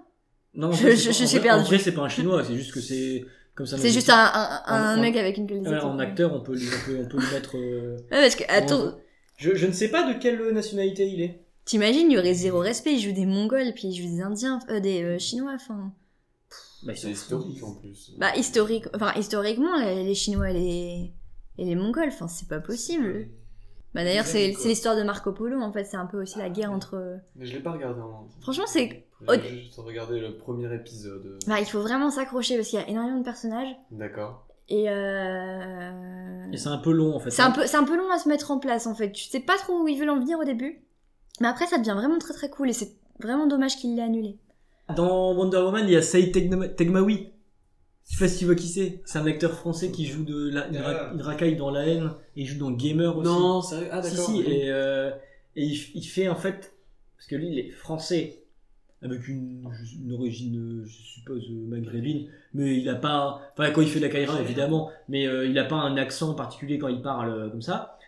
Non, 0.55 0.69
en 0.69 0.73
Je- 0.73 0.91
je- 0.91 0.97
c'est 0.97 1.07
pas- 1.09 1.13
je 1.13 1.23
en 1.23 1.27
suis 1.27 1.39
vrai- 1.39 1.41
perdue. 1.49 1.63
En 1.63 1.67
vrai, 1.67 1.79
c'est 1.79 1.93
pas 1.93 2.03
un 2.03 2.09
chinois, 2.11 2.45
c'est 2.45 2.55
juste 2.55 2.73
que 2.75 2.81
c'est. 2.81 3.25
C'est 3.67 3.91
juste 3.91 4.11
un, 4.11 4.15
un, 4.35 4.62
un 4.67 4.95
En- 4.95 4.99
en- 4.99 5.00
mec 5.00 5.17
avec 5.17 5.37
une 5.37 5.47
gueule 5.47 5.61
Ouais, 5.67 5.81
en 5.81 5.99
acteur, 5.99 6.33
on 6.35 6.41
peut, 6.41 6.55
lui- 6.55 6.69
on 6.69 6.87
peut, 6.87 6.99
on 7.05 7.09
peut 7.09 7.19
lui 7.19 7.33
mettre. 7.33 7.57
euh, 7.57 7.97
Ouais, 8.11 8.23
parce 8.23 8.35
que 8.37 8.45
attends, 8.49 8.99
Je, 9.37 9.55
je 9.55 9.67
ne 9.67 9.73
sais 9.73 9.88
pas 9.88 10.12
de 10.12 10.19
quelle 10.19 10.53
nationalité 10.53 11.07
il 11.09 11.21
est. 11.23 11.41
t'imagines, 11.65 12.11
il 12.11 12.15
y 12.15 12.19
aurait 12.19 12.35
zéro 12.35 12.59
respect. 12.61 12.95
Il 12.95 13.00
joue 13.00 13.12
des 13.12 13.27
mongols, 13.27 13.73
puis 13.75 13.88
il 13.88 13.95
joue 13.95 14.09
des 14.15 14.21
indiens, 14.23 14.59
euh, 14.71 14.81
des 14.81 15.03
euh, 15.03 15.19
chinois. 15.19 15.53
Enfin, 15.55 15.93
Bah, 16.85 16.95
C'est 16.95 17.11
historique 17.11 17.62
en 17.62 17.75
plus. 17.75 18.12
bah 18.19 18.35
historique, 18.37 18.85
enfin 18.95 19.12
historiquement, 19.17 19.77
les, 19.79 20.05
les 20.05 20.15
chinois 20.15 20.50
et 20.50 20.55
les 20.55 21.12
et 21.61 21.65
les 21.65 21.75
mongols, 21.75 22.09
enfin 22.09 22.29
c'est 22.29 22.49
pas 22.49 22.61
possible. 22.61 23.29
Bah 23.95 24.04
d'ailleurs, 24.04 24.26
c'est 24.26 24.49
l'histoire 24.64 24.97
de 24.97 25.02
Marco 25.02 25.33
Polo. 25.33 25.61
En 25.61 25.73
fait, 25.73 25.85
c'est 25.85 25.97
un 25.97 26.07
peu 26.07 26.21
aussi 26.21 26.38
la 26.38 26.50
guerre 26.50 26.71
entre. 26.73 27.18
Mais 27.37 27.47
je 27.47 27.54
l'ai 27.54 27.62
pas 27.62 27.73
regardé 27.73 28.00
en 28.00 28.25
entier. 28.25 28.40
Franchement, 28.42 28.66
c'est 28.66 29.07
J'ai 29.28 29.62
juste 29.62 29.78
regardé 29.78 30.21
le 30.21 30.37
premier 30.37 30.73
épisode. 30.75 31.38
Bah, 31.47 31.59
il 31.61 31.66
faut 31.66 31.80
vraiment 31.80 32.11
s'accrocher 32.11 32.57
parce 32.57 32.68
qu'il 32.68 32.78
y 32.78 32.83
a 32.83 32.88
énormément 32.88 33.18
de 33.18 33.25
personnages 33.25 33.75
D'accord. 33.90 34.47
et 34.68 34.88
euh... 34.90 36.50
Et 36.52 36.57
c'est 36.57 36.68
un 36.68 36.78
peu 36.78 36.92
long 36.92 37.14
en 37.14 37.18
fait. 37.18 37.30
c'est 37.30 37.42
un 37.42 37.50
peu 37.50 37.66
c'est 37.66 37.76
un 37.76 37.85
peu 37.85 37.97
long 37.97 38.11
à 38.11 38.18
se 38.18 38.28
mettre 38.28 38.50
en 38.50 38.59
place 38.59 38.87
en 38.87 38.95
fait. 38.95 39.12
Tu 39.12 39.25
sais 39.25 39.40
pas 39.40 39.57
trop 39.57 39.83
où 39.83 39.88
ils 39.88 39.99
veulent 39.99 40.11
en 40.11 40.18
venir 40.21 40.38
au 40.38 40.45
début, 40.45 40.83
mais 41.40 41.49
après 41.49 41.66
ça 41.66 41.78
devient 41.78 41.95
vraiment 41.97 42.18
très 42.18 42.35
très 42.35 42.50
cool 42.50 42.71
et 42.71 42.73
c'est 42.73 42.97
vraiment 43.21 43.47
dommage 43.47 43.76
qu'il 43.76 43.97
l'ait 43.97 44.02
annulé. 44.02 44.38
Dans 44.97 45.35
Wonder 45.35 45.59
Woman, 45.59 45.85
il 45.87 45.92
y 45.92 45.97
a 45.97 46.02
Saïd 46.02 46.35
Tegma- 46.35 46.68
Tegmaoui. 48.09 48.12
Je 48.12 48.15
sais 48.17 48.25
pas 48.25 48.29
si 48.29 48.38
tu 48.38 48.45
vois 48.47 48.55
qui 48.55 48.69
c'est. 48.69 49.00
C'est 49.05 49.19
un 49.19 49.27
acteur 49.27 49.53
français 49.53 49.91
qui 49.91 50.07
joue 50.07 50.25
de 50.25 50.50
la, 50.50 50.69
une, 50.69 50.79
ra- 50.79 51.12
une 51.15 51.23
racaille 51.23 51.57
dans 51.57 51.71
la 51.71 51.87
haine 51.87 52.11
et 52.37 52.43
il 52.43 52.47
joue 52.47 52.59
dans 52.59 52.71
Gamer 52.71 53.17
aussi. 53.17 53.29
Non, 53.29 53.62
sérieux? 53.62 53.88
Ah 53.93 54.03
si 54.03 54.11
d'accord. 54.11 54.27
si 54.27 54.33
oui. 54.41 54.45
et, 54.53 54.71
euh, 54.71 55.11
et 55.57 55.65
il, 55.95 56.05
fait 56.05 56.29
en 56.29 56.37
fait 56.37 56.75
parce 57.17 57.27
que 57.29 57.37
lui 57.37 57.49
il 57.49 57.59
est 57.59 57.71
français 57.71 58.43
avec 59.03 59.27
une, 59.29 59.69
une 60.05 60.12
origine 60.12 60.83
je 60.87 60.91
suppose 61.03 61.49
maghrébine 61.50 62.29
mais 62.55 62.77
il 62.79 62.88
a 62.88 62.95
pas 62.95 63.41
enfin 63.53 63.71
quand 63.73 63.81
il 63.81 63.88
fait 63.88 63.99
de 64.00 64.05
la 64.05 64.11
caïra 64.11 64.41
évidemment 64.41 64.91
mais 65.09 65.27
euh, 65.27 65.47
il 65.47 65.59
a 65.59 65.65
pas 65.65 65.77
un 65.77 65.97
accent 65.97 66.35
particulier 66.35 66.79
quand 66.79 66.88
il 66.88 67.03
parle 67.03 67.31
euh, 67.31 67.49
comme 67.50 67.62
ça 67.62 67.99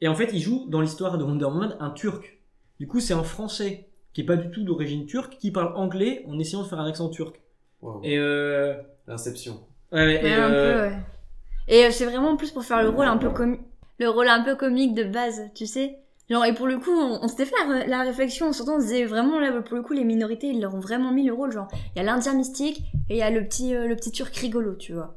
et 0.00 0.08
en 0.08 0.14
fait 0.14 0.30
il 0.32 0.40
joue 0.40 0.66
dans 0.68 0.80
l'histoire 0.80 1.18
de 1.18 1.24
Wonder 1.24 1.44
Woman 1.46 1.76
un 1.80 1.90
turc 1.90 2.38
du 2.80 2.86
coup 2.86 3.00
c'est 3.00 3.14
un 3.14 3.22
français 3.22 3.88
qui 4.14 4.22
est 4.22 4.24
pas 4.24 4.36
du 4.36 4.50
tout 4.50 4.64
d'origine 4.64 5.04
turque 5.06 5.36
qui 5.38 5.50
parle 5.50 5.76
anglais 5.76 6.24
en 6.26 6.38
essayant 6.38 6.62
de 6.62 6.68
faire 6.68 6.80
un 6.80 6.86
accent 6.88 7.08
turc 7.10 7.40
Wow. 7.82 8.00
et 8.02 8.16
euh, 8.18 8.74
L'inception. 9.06 9.60
ouais, 9.92 10.20
Ouais, 10.22 10.26
et, 10.26 10.32
un 10.34 10.50
euh, 10.50 10.88
peu, 10.88 10.94
ouais. 10.94 10.98
Et 11.68 11.84
euh, 11.86 11.90
c'est 11.90 12.04
vraiment 12.06 12.30
en 12.30 12.36
plus 12.36 12.50
pour 12.50 12.64
faire 12.64 12.82
le 12.82 12.88
rôle 12.90 13.06
un 13.06 13.16
peu 13.16 13.30
comique, 13.30 13.60
le 13.98 14.08
rôle 14.08 14.28
un 14.28 14.42
peu 14.42 14.54
comique 14.56 14.94
de 14.94 15.04
base, 15.04 15.42
tu 15.54 15.66
sais. 15.66 15.98
Genre, 16.30 16.44
et 16.46 16.54
pour 16.54 16.66
le 16.66 16.78
coup, 16.78 16.90
on, 16.90 17.20
on 17.22 17.28
s'était 17.28 17.44
fait 17.44 17.54
la, 17.68 17.86
la 17.86 18.02
réflexion 18.02 18.48
en 18.48 18.52
sortant, 18.54 18.76
on 18.76 18.80
se 18.80 18.86
disait 18.86 19.04
vraiment, 19.04 19.38
là, 19.38 19.52
pour 19.60 19.76
le 19.76 19.82
coup, 19.82 19.92
les 19.92 20.04
minorités, 20.04 20.46
ils 20.48 20.60
leur 20.60 20.74
ont 20.74 20.80
vraiment 20.80 21.12
mis 21.12 21.24
le 21.26 21.34
rôle. 21.34 21.52
Genre, 21.52 21.68
il 21.94 21.98
y 21.98 22.00
a 22.00 22.02
l'Indien 22.02 22.32
mystique 22.34 22.82
et 23.10 23.14
il 23.14 23.16
y 23.18 23.22
a 23.22 23.30
le 23.30 23.44
petit, 23.46 23.74
euh, 23.74 23.86
le 23.86 23.94
petit 23.94 24.10
Turc 24.10 24.34
rigolo, 24.36 24.74
tu 24.74 24.94
vois. 24.94 25.16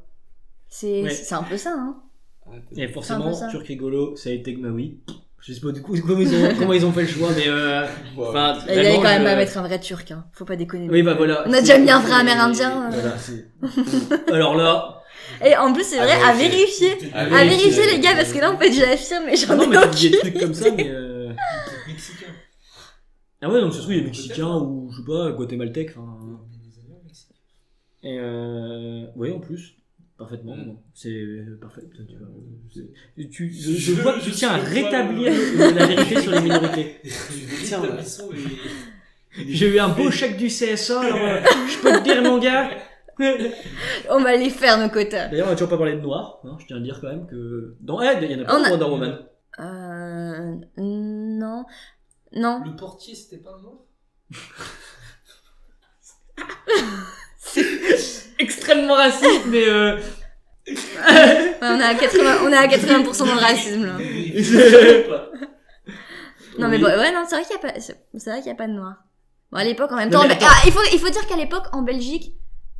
C'est 0.68 1.02
Ouais. 1.04 1.10
c'est 1.10 1.34
un 1.34 1.42
peu 1.42 1.56
ça, 1.56 1.72
hein. 1.74 2.02
Ah, 2.46 2.56
Et 2.76 2.88
forcément. 2.88 3.32
Turc 3.50 3.66
rigolo, 3.66 4.16
ça 4.16 4.28
a 4.28 4.32
été 4.32 4.52
Gmaoui. 4.52 4.98
Je 5.40 5.52
sais 5.52 5.60
pas 5.60 5.72
du 5.72 5.80
coup 5.82 5.96
comment 6.06 6.20
ils 6.20 6.34
ont, 6.34 6.54
comment 6.58 6.72
ils 6.72 6.84
ont 6.84 6.92
fait 6.92 7.02
le 7.02 7.08
choix, 7.08 7.28
mais 7.36 7.48
euh, 7.48 7.82
Ouais. 8.16 8.26
enfin, 8.28 8.58
Il 8.66 8.70
allait 8.72 8.82
vraiment, 8.88 8.96
quand 9.02 9.08
même 9.08 9.22
je- 9.22 9.26
pas 9.28 9.36
mettre 9.36 9.58
un 9.58 9.62
vrai 9.62 9.80
Turc, 9.80 10.10
hein. 10.10 10.24
Faut 10.32 10.44
pas 10.44 10.56
déconner. 10.56 10.88
Oui, 10.90 11.02
bah 11.02 11.14
voilà. 11.14 11.44
On 11.46 11.52
a 11.52 11.60
déjà 11.60 11.78
mis 11.78 11.90
un 11.90 12.00
vrai 12.00 12.20
Amérindien. 12.20 12.86
euh. 12.86 12.90
Voilà, 12.90 13.16
c'est- 13.18 13.48
Alors 14.32 14.54
là, 14.56 15.02
Et 15.44 15.56
en 15.56 15.72
plus, 15.72 15.84
c'est 15.84 15.98
À 15.98 16.04
vrai, 16.04 16.14
à 16.14 16.32
vérifier. 16.34 16.88
vérifier. 16.94 17.12
À 17.14 17.20
À 17.20 17.24
vérifier. 17.26 17.70
vérifier, 17.70 17.96
les 17.96 18.00
gars, 18.00 18.14
parce 18.16 18.32
que 18.32 18.38
là, 18.40 18.50
on 18.52 18.56
peut 18.56 18.68
déjà 18.68 18.90
affirmer, 18.90 19.26
mais 19.26 19.36
j'en 19.36 19.56
non, 19.56 19.62
ai 19.64 19.68
mais 19.68 19.90
tu 19.90 19.96
dis 19.96 20.10
des 20.10 20.18
trucs 20.18 20.38
comme 20.40 20.54
ça, 20.54 20.70
mais 20.70 20.88
euh... 20.90 21.32
Mexicain. 21.86 22.26
ah 23.42 23.48
ouais, 23.48 23.60
donc 23.60 23.72
ça 23.72 23.78
se 23.78 23.82
trouve 23.82 23.94
il 23.94 24.00
est 24.00 24.04
mexicain 24.06 24.48
ou 24.56 24.90
je 24.92 24.96
sais 24.98 25.06
pas, 25.06 25.30
guatémaltèque, 25.32 25.90
enfin. 25.96 26.18
Mais. 28.02 28.10
Et 28.10 28.18
euh... 28.20 29.06
oui, 29.16 29.30
en 29.32 29.38
plus, 29.40 29.74
parfaitement. 30.18 30.56
Mm. 30.56 30.76
C'est 30.94 31.10
euh, 31.14 31.58
parfait. 31.60 31.82
Tu, 31.94 32.02
vois, 32.16 32.28
tu, 33.30 33.52
je, 33.52 33.72
Je- 33.72 33.78
je 33.78 33.92
vois 34.02 34.14
que 34.18 34.24
tu 34.24 34.30
tiens 34.32 34.50
à 34.50 34.56
rétablir 34.58 35.32
le- 35.32 35.74
la 35.74 35.86
vérité 35.86 36.20
sur 36.20 36.32
les 36.32 36.40
minorités. 36.40 36.96
Tiens, 37.64 37.82
J'ai 39.46 39.68
eu 39.68 39.78
un 39.78 39.88
beau 39.88 40.10
chèque 40.10 40.36
du 40.36 40.48
CSA, 40.48 41.00
alors 41.00 41.18
euh, 41.18 41.40
je 41.68 41.78
peux 41.78 41.92
te 41.92 42.02
dire, 42.02 42.20
mon 42.22 42.38
gars. 42.38 42.70
On 44.10 44.20
va 44.22 44.36
les 44.36 44.50
faire, 44.50 44.78
nos 44.78 44.88
quotas. 44.90 45.26
D'ailleurs, 45.28 45.48
on 45.48 45.50
a 45.50 45.54
toujours 45.54 45.70
pas 45.70 45.76
parlé 45.76 45.94
de 45.94 46.00
noir. 46.00 46.38
Hein, 46.44 46.56
je 46.60 46.66
tiens 46.66 46.76
à 46.76 46.80
dire 46.80 47.00
quand 47.00 47.08
même 47.08 47.26
que 47.26 47.74
dans 47.80 48.00
Ed, 48.00 48.18
il 48.22 48.30
y 48.30 48.34
en 48.36 48.42
a 48.42 48.44
pas 48.44 48.54
a- 48.54 48.60
dans 48.60 48.70
Wonder 48.70 48.84
Woman. 48.84 49.18
Euh. 49.58 50.54
Non. 50.76 51.64
Non. 52.32 52.62
Le 52.64 52.76
portier, 52.76 53.16
c'était 53.16 53.38
pas 53.42 53.50
un 53.58 53.62
noir? 53.62 53.78
Extrêmement 58.38 58.94
raciste, 58.94 59.46
mais 59.46 59.68
euh... 59.68 59.96
Ouais, 60.66 61.54
on 61.62 61.80
est 61.80 61.84
à 61.84 61.94
80, 61.94 62.36
on 62.44 62.52
est 62.52 62.56
à 62.56 62.66
80% 62.66 63.18
dans 63.18 63.24
le 63.34 63.40
racisme, 63.40 63.86
là. 63.86 63.96
Non, 66.58 66.66
mais 66.68 66.78
bon, 66.78 66.86
ouais, 66.86 67.12
non, 67.12 67.22
c'est 67.28 67.36
vrai 67.36 67.44
qu'il 67.44 67.52
y 67.54 67.58
a 67.58 67.72
pas, 67.72 67.78
c'est 67.80 68.30
vrai 68.30 68.38
qu'il 68.40 68.48
y 68.48 68.50
a 68.50 68.54
pas 68.56 68.66
de 68.66 68.72
noirs. 68.72 68.96
Bon, 69.52 69.58
à 69.58 69.64
l'époque, 69.64 69.92
en 69.92 69.96
même 69.96 70.10
temps, 70.10 70.22
ah, 70.22 70.54
il 70.66 70.72
faut, 70.72 70.80
il 70.92 70.98
faut 70.98 71.08
dire 71.08 71.24
qu'à 71.26 71.36
l'époque, 71.36 71.66
en 71.72 71.82
Belgique, 71.82 72.34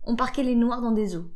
on 0.05 0.17
parquait 0.17 0.43
les 0.43 0.57
noirs 0.57 0.83
dans 0.83 0.91
des 0.91 1.17
eaux. 1.17 1.31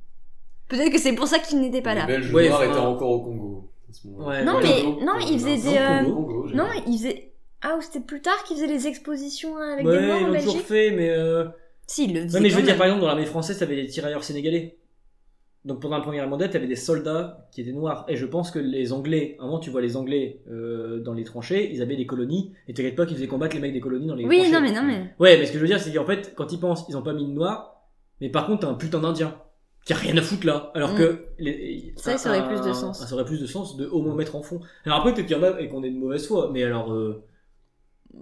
Peut-être 0.69 0.91
que 0.91 0.99
c'est 0.99 1.13
pour 1.15 1.29
ça 1.29 1.39
qu'ils 1.39 1.61
n'étaient 1.61 1.83
pas 1.83 1.95
Les 1.95 2.01
là. 2.01 2.07
Belges 2.07 2.33
Ouais, 2.35 2.49
noirs 2.49 2.65
étaient 2.65 2.79
encore 2.79 3.11
au 3.11 3.21
Congo. 3.21 3.73
Ouais, 4.05 4.43
Non, 4.45 4.59
mais, 4.61 4.83
Congo. 4.83 5.05
non, 5.05 5.13
ils 5.21 5.39
faisaient 5.39 5.57
Non, 5.57 5.71
des, 5.73 5.79
euh, 5.79 6.05
Congo. 6.05 6.49
Non, 6.53 6.65
ils 6.87 6.99
faisaient, 6.99 7.33
ah, 7.63 7.77
ou 7.77 7.81
c'était 7.81 8.01
plus 8.01 8.21
tard 8.23 8.43
qu'ils 8.45 8.57
faisaient 8.57 8.67
les 8.67 8.87
expositions 8.89 9.57
avec 9.59 9.85
des 9.87 9.91
Ouais, 9.93 10.03
noirs 10.07 10.19
ils 10.21 10.25
en 10.25 10.29
l'ont 10.29 10.35
toujours 10.35 10.53
Belgique? 10.55 10.67
fait, 10.67 10.91
mais 10.91 11.11
euh... 11.11 11.45
Si, 11.93 12.07
le 12.07 12.23
mais 12.41 12.49
je 12.51 12.57
veux 12.57 12.63
dire, 12.63 12.77
par 12.77 12.87
exemple, 12.87 13.03
dans 13.03 13.07
l'armée 13.09 13.27
française, 13.27 13.59
t'avais 13.59 13.77
des 13.77 13.87
tirailleurs 13.87 14.25
sénégalais. 14.25 14.79
Donc 15.65 15.81
pendant 15.81 15.97
la 15.97 16.03
première 16.03 16.23
guerre 16.23 16.31
mondiale, 16.31 16.51
t'avais 16.51 16.67
des 16.67 16.75
soldats 16.75 17.47
qui 17.53 17.61
étaient 17.61 17.73
noirs. 17.73 18.05
Et 18.09 18.17
je 18.17 18.27
pense 18.27 18.51
que 18.51 18.59
les 18.59 18.93
Anglais, 18.93 19.37
à 19.39 19.43
un 19.43 19.47
moment, 19.47 19.61
tu 19.61 19.71
vois 19.71 19.81
les 19.81 19.97
Anglais 19.97 20.41
euh, 20.51 20.99
dans 21.01 21.13
les 21.15 21.23
tranchées, 21.23 21.71
ils 21.73 21.83
avaient 21.83 21.95
des 21.97 22.07
colonies. 22.07 22.53
Et 22.67 22.75
t'inquiète 22.75 22.97
pas 22.97 23.07
qu'ils 23.07 23.17
faisaient 23.17 23.29
combattre 23.29 23.55
les 23.55 23.61
mecs 23.61 23.73
des 23.73 23.81
colonies 23.81 24.07
dans 24.09 24.17
les 24.17 24.25
Oui, 24.25 24.39
tranchées. 24.39 24.53
non, 24.53 24.61
mais, 24.61 24.73
non, 24.73 24.83
mais. 24.83 25.15
Ouais, 25.21 25.39
mais 25.39 25.47
ce 25.47 25.53
que 25.53 25.59
je 25.59 25.63
veux 25.63 25.69
dire, 25.69 25.79
c'est 25.79 25.93
qu'en 25.93 26.05
fait, 26.07 26.35
quand 26.35 26.51
ils 26.53 26.59
pensent, 26.59 26.85
ils 26.89 26.97
ont 26.97 27.03
pas 27.03 27.13
mis 27.13 27.27
de 27.27 27.31
noir, 27.33 27.83
mais 28.21 28.29
par 28.29 28.47
contre, 28.47 28.61
t'as 28.63 28.69
un 28.69 28.75
putain 28.75 28.99
d'Indien 29.01 29.37
qui 29.85 29.93
a 29.93 29.97
rien 29.97 30.17
à 30.17 30.23
foutre 30.23 30.47
là. 30.47 30.73
Alors 30.75 30.95
Mm. 30.95 30.97
que 30.99 31.25
les, 31.39 31.93
Ça, 31.97 32.17
ça 32.19 32.31
aurait 32.31 32.49
plus 32.49 32.61
de 32.67 32.73
sens. 32.73 33.07
Ça 33.07 33.15
aurait 33.15 33.25
plus 33.25 33.41
de 33.41 33.47
sens 33.47 33.77
de 33.77 33.87
au 33.87 34.01
moins 34.03 34.15
mettre 34.17 34.35
en 34.35 34.43
fond. 34.43 34.61
Alors 34.85 34.99
après, 34.99 35.13
peut-être 35.15 35.27
qu'il 35.29 35.37
y 35.37 35.41
en 35.41 35.43
a 35.45 35.61
et 35.61 35.69
qu'on 35.69 35.83
est 35.85 35.91
de 35.91 35.99
mauvaise 35.99 36.27
foi, 36.27 36.51
mais 36.53 36.65
alors, 36.65 36.93
euh, 36.93 37.23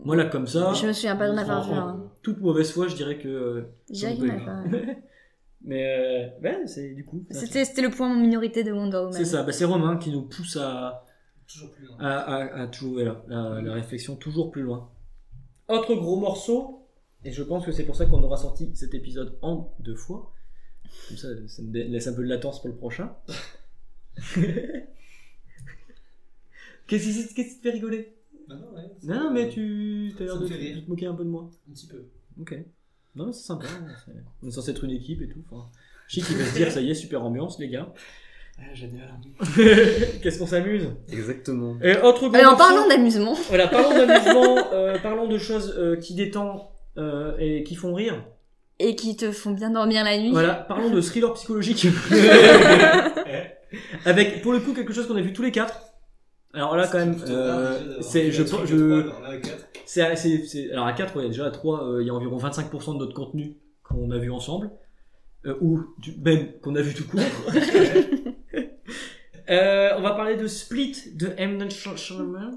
moi 0.05 0.15
là, 0.17 0.25
comme 0.27 0.47
ça, 0.47 0.73
Je 0.75 0.87
me 0.87 0.93
souviens 0.93 1.17
pas 1.17 1.29
d'en 1.29 1.39
avoir 1.39 1.65
vu. 1.67 1.75
Toute 2.23 2.41
mauvaise 2.41 2.71
foi, 2.73 2.89
je 2.89 2.97
dirais 2.97 3.19
que. 3.19 3.29
euh, 3.29 3.62
rien 3.91 4.39
pas. 4.45 4.65
mais 5.62 5.85
euh, 5.87 6.29
ouais, 6.43 6.67
c'est 6.67 6.91
du 6.95 7.05
coup. 7.05 7.25
C'était, 7.31 7.65
c'était 7.65 7.83
le 7.83 7.91
point 7.91 8.15
minorité 8.15 8.65
de 8.65 8.73
Wonder 8.73 8.97
Woman. 8.99 9.12
C'est 9.12 9.25
ça, 9.25 9.43
bah, 9.43 9.53
c'est 9.53 9.65
Romain 9.65 9.97
qui 9.97 10.11
nous 10.11 10.23
pousse 10.23 10.57
à, 10.57 11.05
Toujours 11.47 11.71
plus 11.73 11.87
loin. 11.87 11.97
à, 11.99 12.19
à, 12.19 12.62
à 12.62 12.67
toujours, 12.69 12.93
voilà, 12.95 13.23
la, 13.29 13.61
la 13.61 13.73
réflexion 13.75 14.17
toujours 14.17 14.50
plus 14.50 14.62
loin. 14.62 14.91
Autre 15.69 15.95
gros 15.95 16.19
morceau, 16.19 16.87
et 17.25 17.33
je 17.33 17.43
pense 17.43 17.65
que 17.67 17.73
c'est 17.73 17.85
pour 17.85 17.97
ça 17.97 18.07
qu'on 18.07 18.23
aura 18.23 18.37
sorti 18.37 18.71
cet 18.75 18.95
épisode 18.95 19.39
en 19.43 19.75
deux 19.81 19.95
fois. 19.97 20.33
Comme 21.09 21.17
ça, 21.17 21.29
ça 21.47 21.62
me 21.62 21.73
laisse 21.73 22.07
un 22.09 22.15
peu 22.15 22.23
de 22.23 22.29
latence 22.29 22.61
pour 22.61 22.69
le 22.69 22.77
prochain. 22.77 23.15
Qu'est-ce 26.87 27.35
qui 27.35 27.57
te 27.59 27.62
fait 27.62 27.71
rigoler? 27.71 28.17
Bah 28.50 28.57
non, 28.61 28.76
ouais, 28.76 28.90
Non, 29.04 29.25
non, 29.25 29.30
mais 29.30 29.49
tu 29.49 30.12
as 30.19 30.25
l'air 30.25 30.37
de, 30.38 30.47
de 30.49 30.80
te 30.80 30.90
moquer 30.90 31.07
un 31.07 31.14
peu 31.14 31.25
de 31.25 31.28
moi. 31.30 31.49
Un 31.71 31.73
petit 31.73 31.87
peu. 31.87 32.02
Ok. 32.40 32.54
Non, 33.14 33.26
mais 33.26 33.33
c'est 33.33 33.45
sympa. 33.47 33.66
hein, 33.66 33.87
c'est- 34.04 34.12
On 34.42 34.49
est 34.49 34.50
censé 34.50 34.73
être 34.73 34.83
une 34.85 34.90
équipe 34.90 35.23
et 35.23 35.28
tout. 35.28 35.38
Enfin, 35.50 35.66
Chic, 36.09 36.25
il 36.30 36.37
va 36.37 36.45
se 36.45 36.54
dire, 36.57 36.71
ça 36.73 36.80
y 36.80 36.90
est, 36.90 36.95
super 36.95 37.23
ambiance, 37.25 37.59
les 37.61 37.69
gars. 37.69 37.92
Ah, 38.59 38.75
génial. 38.75 39.09
Qu'est-ce 40.23 40.38
qu'on 40.38 40.47
s'amuse? 40.47 40.88
Exactement. 41.12 41.76
Et 41.83 41.97
autre 41.99 42.28
gros 42.28 42.37
Euh, 42.38 42.42
morceau- 42.42 42.57
parlant 42.59 42.88
d'amusement, 42.88 43.35
Voilà, 43.49 43.69
parlons 43.69 43.90
d'amusement, 43.90 44.57
euh, 44.73 44.99
parlons 44.99 45.28
de 45.28 45.38
choses 45.38 45.75
euh, 45.78 45.97
qui 45.97 46.14
détendent 46.14 46.61
euh, 46.99 47.37
et 47.38 47.62
qui 47.62 47.76
font 47.76 47.95
rire. 47.95 48.23
et 48.80 48.97
qui 48.97 49.16
te 49.16 49.30
font 49.33 49.52
bien 49.52 49.71
dormir 49.71 50.02
la 50.04 50.19
nuit. 50.19 50.30
Voilà, 50.33 50.54
parlons 50.54 50.90
de 50.90 51.00
thriller 51.00 51.33
psychologique. 51.35 51.87
Avec, 54.04 54.42
pour 54.42 54.52
le 54.52 54.61
coup, 54.61 54.73
quelque 54.75 54.92
chose 54.92 55.07
qu'on 55.07 55.16
a 55.16 55.21
vu 55.21 55.33
tous 55.33 55.42
les 55.42 55.52
quatre. 55.52 55.89
Alors 56.52 56.76
là, 56.76 56.87
quand 56.90 56.99
même, 56.99 57.16
euh, 57.28 57.99
c'est, 58.00 58.33
je, 58.33 58.42
je, 58.66 59.11
c'est, 59.87 60.16
c'est, 60.16 60.45
c'est- 60.47 60.71
alors 60.73 60.87
à 60.87 60.92
4, 60.92 61.16
ouais, 61.16 61.26
déjà 61.28 61.47
à 61.47 61.50
3, 61.50 61.99
il 62.00 62.07
y 62.07 62.11
a 62.11 62.14
environ 62.14 62.38
25% 62.38 62.95
de 62.95 62.99
notre 62.99 63.14
contenu 63.14 63.57
qu'on 63.85 64.11
a 64.11 64.19
vu 64.19 64.30
ensemble. 64.33 64.71
Euh, 65.47 65.54
ou 65.62 65.80
du, 65.99 66.14
même 66.23 66.52
qu'on 66.61 66.75
a 66.76 66.83
vu 66.83 66.92
tout 66.95 67.07
court. 67.09 67.21
Euh, 69.49 69.90
on 69.99 70.02
va 70.02 70.12
parler 70.12 70.37
de 70.37 70.47
Split 70.47 70.95
de 71.16 71.33
M. 71.37 71.57
Night 71.59 71.73
Shyamalan, 71.73 72.54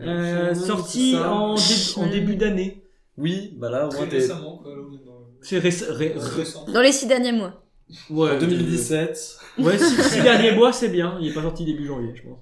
euh, 0.00 0.54
sorti 0.54 1.14
en, 1.16 1.54
dé- 1.54 1.60
en 1.96 2.06
début 2.06 2.36
d'année. 2.36 2.82
Oui, 3.18 3.54
bah 3.58 3.68
là, 3.68 3.86
au 3.88 3.92
moins, 3.92 4.06
t'es. 4.06 4.16
récemment, 4.16 4.56
quoi. 4.56 4.74
là, 4.74 4.80
on 4.88 4.94
est 4.94 5.04
dans- 5.04 5.26
C'est 5.42 5.58
réc- 5.58 5.84
ré- 5.90 6.14
dans 6.14 6.22
le 6.22 6.26
ré- 6.28 6.36
récent. 6.36 6.64
Dans 6.64 6.80
les 6.80 6.92
six 6.92 7.06
derniers 7.06 7.32
mois. 7.32 7.62
ouais, 8.08 8.30
En 8.36 8.38
2017. 8.38 9.38
euh, 9.58 9.62
Ouais, 9.64 9.76
six, 9.76 10.02
six 10.02 10.22
derniers 10.22 10.52
mois, 10.52 10.72
c'est 10.72 10.88
bien. 10.88 11.18
Il 11.20 11.28
est 11.28 11.34
pas 11.34 11.42
sorti 11.42 11.66
début 11.66 11.84
janvier, 11.86 12.12
je 12.14 12.22
pense. 12.22 12.38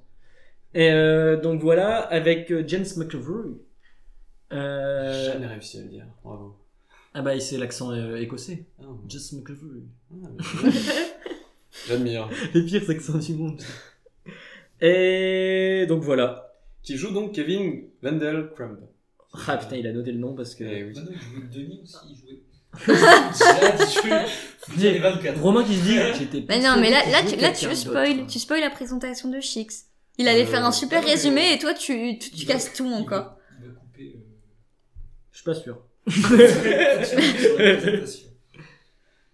Et 0.74 0.90
euh, 0.90 1.40
donc 1.40 1.60
voilà, 1.62 1.98
avec 2.00 2.50
euh, 2.50 2.62
James 2.66 2.84
McAvoy. 2.96 3.56
Euh, 4.52 5.32
Jamais 5.32 5.46
réussi 5.46 5.78
à 5.78 5.82
le 5.82 5.88
dire. 5.88 6.06
Bravo. 6.24 6.56
ah 7.14 7.22
bah 7.22 7.38
c'est 7.40 7.58
l'accent 7.58 7.90
euh, 7.92 8.16
écossais. 8.16 8.64
Ah, 8.80 8.84
James 9.08 9.22
McAvoy. 9.40 9.82
ah, 10.24 10.28
J'admire. 11.88 12.28
Les 12.54 12.62
pires 12.64 12.88
accents 12.90 13.18
du 13.18 13.34
monde. 13.34 13.60
Et 14.80 15.86
donc 15.88 16.02
voilà. 16.02 16.54
Qui 16.82 16.96
joue 16.96 17.12
donc 17.12 17.32
Kevin 17.34 17.84
Wendell 18.02 18.50
Crumb. 18.54 18.78
Ah 19.46 19.56
putain, 19.58 19.76
il 19.76 19.86
a 19.86 19.92
noté 19.92 20.12
le 20.12 20.18
nom 20.18 20.34
parce 20.34 20.54
que. 20.54 20.64
Eh 20.64 20.84
oui. 20.84 20.92
Bah 20.94 21.00
non, 21.02 21.10
il 21.12 21.20
jouait 21.20 21.48
Denis 21.64 21.80
aussi, 21.82 21.96
il 22.10 22.16
jouait. 22.16 22.40
J'ai 22.86 22.92
dit, 22.94 23.84
je 23.84 23.86
suis- 23.86 24.78
j'ai 24.80 24.92
les 24.92 24.98
24. 24.98 25.40
Romain 25.40 25.64
qui 25.64 25.74
se 25.76 25.82
dit. 25.82 25.98
J'étais 26.18 26.44
Mais 26.48 26.60
non, 26.60 26.76
mais 26.80 26.90
là, 26.90 27.00
là, 27.10 27.22
tu, 27.28 27.36
là, 27.36 27.54
spoil, 27.74 28.26
tu 28.26 28.38
spoil 28.38 28.60
la 28.60 28.70
présentation 28.70 29.30
de 29.30 29.40
Chix. 29.40 29.86
Il 30.18 30.26
allait 30.28 30.42
Euh, 30.42 30.46
faire 30.46 30.64
un 30.64 30.72
super 30.72 31.04
résumé 31.04 31.52
et 31.54 31.58
toi, 31.58 31.74
tu, 31.74 32.18
tu, 32.18 32.30
tu 32.30 32.36
Il 32.36 32.46
va- 32.46 32.54
casses 32.54 32.72
tout 32.74 32.86
encore. 32.86 33.36
Il 33.62 33.68
va 33.68 33.74
couper. 33.74 34.14
euh, 34.16 34.20
Je 35.32 35.36
suis 35.38 35.44
pas 35.44 35.54
sûr. 35.54 35.78
sur 36.08 37.58
la 37.58 37.76
présentation. 37.76 38.28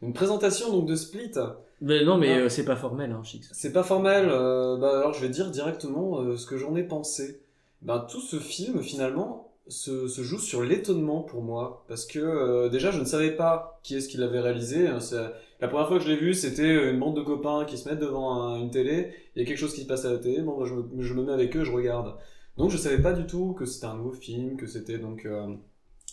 Une 0.02 0.12
présentation 0.12 0.70
donc 0.70 0.86
de 0.86 0.94
Split. 0.96 1.32
Mais 1.80 2.04
non, 2.04 2.18
mais 2.18 2.32
Ah. 2.34 2.38
euh, 2.40 2.48
c'est 2.48 2.64
pas 2.64 2.76
formel, 2.76 3.10
hein, 3.12 3.22
Chix. 3.24 3.48
C'est 3.52 3.72
pas 3.72 3.82
formel. 3.82 4.28
euh, 4.28 4.76
bah 4.76 4.98
alors 4.98 5.12
je 5.14 5.20
vais 5.20 5.28
dire 5.28 5.50
directement 5.50 6.20
euh, 6.20 6.36
ce 6.36 6.46
que 6.46 6.56
j'en 6.58 6.76
ai 6.76 6.82
pensé. 6.84 7.40
Ben 7.82 8.00
tout 8.10 8.20
ce 8.20 8.38
film 8.38 8.82
finalement 8.82 9.43
se, 9.68 10.08
se 10.08 10.22
joue 10.22 10.38
sur 10.38 10.62
l'étonnement 10.62 11.22
pour 11.22 11.42
moi 11.42 11.84
parce 11.88 12.04
que 12.06 12.18
euh, 12.18 12.68
déjà 12.68 12.90
je 12.90 13.00
ne 13.00 13.04
savais 13.04 13.30
pas 13.30 13.80
qui 13.82 13.96
est-ce 13.96 14.08
qui 14.08 14.18
l'avait 14.18 14.40
réalisé. 14.40 14.88
hein, 14.88 15.00
c'est- 15.00 15.30
La 15.60 15.68
première 15.68 15.88
fois 15.88 15.98
que 15.98 16.04
je 16.04 16.08
l'ai 16.10 16.16
vu, 16.16 16.34
c'était 16.34 16.90
une 16.90 16.98
bande 17.00 17.16
de 17.16 17.22
copains 17.22 17.64
qui 17.64 17.78
se 17.78 17.88
mettent 17.88 18.00
devant 18.00 18.42
un- 18.42 18.60
une 18.60 18.70
télé. 18.70 19.12
Il 19.34 19.40
y 19.40 19.42
a 19.42 19.48
quelque 19.48 19.56
chose 19.58 19.72
qui 19.72 19.80
se 19.82 19.86
passe 19.86 20.04
à 20.04 20.12
la 20.12 20.18
télé. 20.18 20.42
Bon, 20.42 20.58
bah, 20.58 20.66
je, 20.66 20.74
me, 20.74 21.02
je 21.02 21.14
me 21.14 21.22
mets 21.24 21.32
avec 21.32 21.56
eux, 21.56 21.64
je 21.64 21.70
regarde. 21.72 22.14
Donc 22.58 22.70
je 22.70 22.76
savais 22.76 23.00
pas 23.00 23.12
du 23.14 23.26
tout 23.26 23.52
que 23.54 23.64
c'était 23.64 23.86
un 23.86 23.96
nouveau 23.96 24.12
film, 24.12 24.56
que 24.56 24.66
c'était 24.66 24.98
donc 24.98 25.24
euh, 25.24 25.46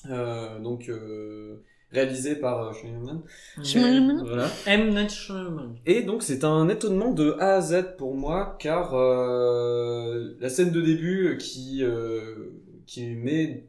euh, 0.10 0.60
donc 0.60 0.88
euh, 0.89 1.62
réalisé 1.91 2.36
par 2.36 2.70
euh, 2.70 2.74
Shyamalan. 2.74 3.22
Shyamalan. 3.63 4.24
Voilà. 4.25 4.48
M. 4.67 4.89
Night 4.93 5.10
Shyamalan. 5.12 5.75
Et 5.86 6.01
donc 6.03 6.24
c'est 6.24 6.43
un 6.46 6.70
étonnement 6.70 7.12
de 7.12 7.31
A 7.39 7.55
à 7.55 7.62
Z 7.62 7.98
pour 7.98 8.15
moi, 8.15 8.55
car 8.60 8.93
euh, 8.96 10.34
la 10.39 10.50
scène 10.50 10.72
de 10.72 10.81
début 10.81 11.38
qui, 11.38 11.84
euh, 11.84 12.51
qui 12.91 13.15
met 13.15 13.63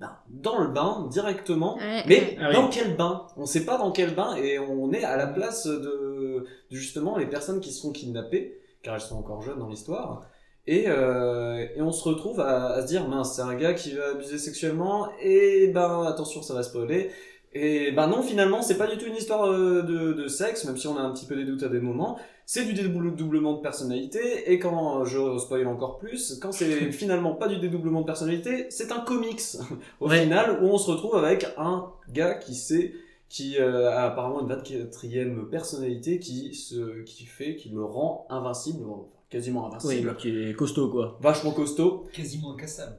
ben, 0.00 0.10
dans 0.28 0.58
le 0.60 0.68
bain 0.68 1.06
directement, 1.10 1.76
Ouais, 1.76 2.02
mais 2.06 2.14
ouais. 2.16 2.36
Ah 2.40 2.48
oui. 2.48 2.54
dans 2.54 2.68
quel 2.68 2.96
bain? 2.96 3.26
On 3.36 3.46
sait 3.46 3.64
pas 3.64 3.78
dans 3.78 3.92
quel 3.92 4.14
bain, 4.14 4.34
et 4.36 4.58
on 4.58 4.92
est 4.92 5.04
à 5.04 5.16
la 5.16 5.28
place 5.28 5.66
de, 5.66 6.44
de 6.70 6.76
justement 6.76 7.16
les 7.16 7.26
personnes 7.26 7.60
qui 7.60 7.72
se 7.72 7.80
font 7.82 7.92
kidnapper, 7.92 8.58
car 8.82 8.94
elles 8.96 9.00
sont 9.00 9.16
encore 9.16 9.42
jeunes 9.42 9.60
dans 9.60 9.68
l'histoire. 9.68 10.26
Et, 10.66 10.86
euh, 10.88 11.64
et 11.76 11.80
on 11.82 11.92
se 11.92 12.02
retrouve 12.08 12.40
à, 12.40 12.70
à 12.70 12.82
se 12.82 12.86
dire, 12.88 13.06
mince, 13.06 13.36
c'est 13.36 13.42
un 13.42 13.54
gars 13.54 13.74
qui 13.74 13.92
va 13.94 14.08
abuser 14.10 14.38
sexuellement, 14.38 15.08
et 15.22 15.68
ben 15.68 16.02
attention, 16.04 16.42
ça 16.42 16.54
va 16.54 16.62
spoiler. 16.64 17.10
Et 17.52 17.92
ben 17.92 18.08
non, 18.08 18.22
finalement, 18.22 18.62
c'est 18.62 18.76
pas 18.78 18.88
du 18.88 18.98
tout 18.98 19.06
une 19.06 19.14
histoire 19.14 19.44
euh, 19.48 19.82
de, 19.82 20.12
de 20.14 20.26
sexe, 20.26 20.64
même 20.64 20.76
si 20.76 20.88
on 20.88 20.96
a 20.96 21.00
un 21.02 21.12
petit 21.12 21.26
peu 21.26 21.36
des 21.36 21.44
doutes 21.44 21.62
à 21.62 21.68
des 21.68 21.80
moments. 21.80 22.18
C'est 22.46 22.64
du 22.64 22.74
dédoublement 22.74 23.54
de 23.54 23.60
personnalité, 23.62 24.52
et 24.52 24.58
quand 24.58 25.04
je 25.04 25.38
spoil 25.38 25.66
encore 25.66 25.98
plus, 25.98 26.38
quand 26.42 26.52
c'est 26.52 26.92
finalement 26.92 27.34
pas 27.34 27.48
du 27.48 27.56
dédoublement 27.58 28.02
de 28.02 28.06
personnalité, 28.06 28.66
c'est 28.70 28.92
un 28.92 29.00
comics 29.00 29.40
au 30.00 30.08
Ouais. 30.08 30.20
final 30.22 30.58
où 30.62 30.66
on 30.66 30.78
se 30.78 30.90
retrouve 30.90 31.16
avec 31.16 31.46
un 31.56 31.86
gars 32.12 32.34
qui 32.34 32.54
sait 32.54 32.92
qui 33.30 33.56
euh, 33.58 33.90
a 33.90 34.02
apparemment 34.04 34.42
une 34.42 34.48
24e 34.54 35.48
personnalité 35.48 36.18
qui 36.18 36.54
se 36.54 37.02
qui 37.04 37.24
fait 37.24 37.56
qui 37.56 37.70
le 37.70 37.82
rend 37.82 38.26
invincible 38.28 38.84
quasiment 39.30 39.62
Oui, 39.62 39.74
invincible 39.76 40.16
qui 40.16 40.28
est 40.50 40.54
costaud 40.54 40.88
quoi. 40.90 41.18
vachement 41.20 41.50
costaud 41.52 42.04
Quasiment 42.12 42.52
incassable. 42.52 42.96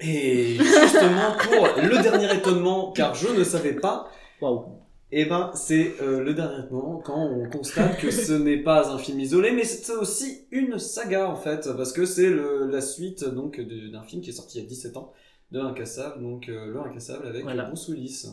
et 0.00 0.56
justement 0.56 1.32
pour 1.44 1.66
le 1.82 2.02
dernier 2.02 2.34
étonnement 2.34 2.90
car 2.92 3.14
je 3.14 3.28
ne 3.28 3.44
savais 3.44 3.74
pas 3.74 4.08
Waouh. 4.40 4.64
Et 5.10 5.24
ben 5.24 5.50
c'est 5.54 5.94
euh, 6.02 6.22
le 6.22 6.34
dernier 6.34 6.64
étonnement 6.64 6.98
quand 6.98 7.24
on 7.24 7.48
constate 7.48 7.98
que 7.98 8.10
ce 8.10 8.32
n'est 8.44 8.62
pas 8.62 8.90
un 8.92 8.98
film 8.98 9.18
isolé 9.20 9.52
mais 9.52 9.64
c'est 9.64 9.92
aussi 9.94 10.46
une 10.50 10.78
saga 10.78 11.28
en 11.28 11.36
fait 11.36 11.68
parce 11.76 11.92
que 11.92 12.04
c'est 12.04 12.30
la 12.30 12.80
suite 12.80 13.24
donc 13.24 13.60
d'un 13.60 14.02
film 14.02 14.22
qui 14.22 14.30
est 14.30 14.34
sorti 14.34 14.58
il 14.58 14.62
y 14.62 14.66
a 14.66 14.68
17 14.68 14.96
ans 14.96 15.12
de 15.50 15.60
Incassable 15.60 16.22
donc 16.22 16.48
euh, 16.48 16.66
le 16.66 16.80
Incassable 16.80 17.26
avec 17.26 17.42
Voilà. 17.42 17.64
Bruce 17.64 17.88
Willis 17.88 18.26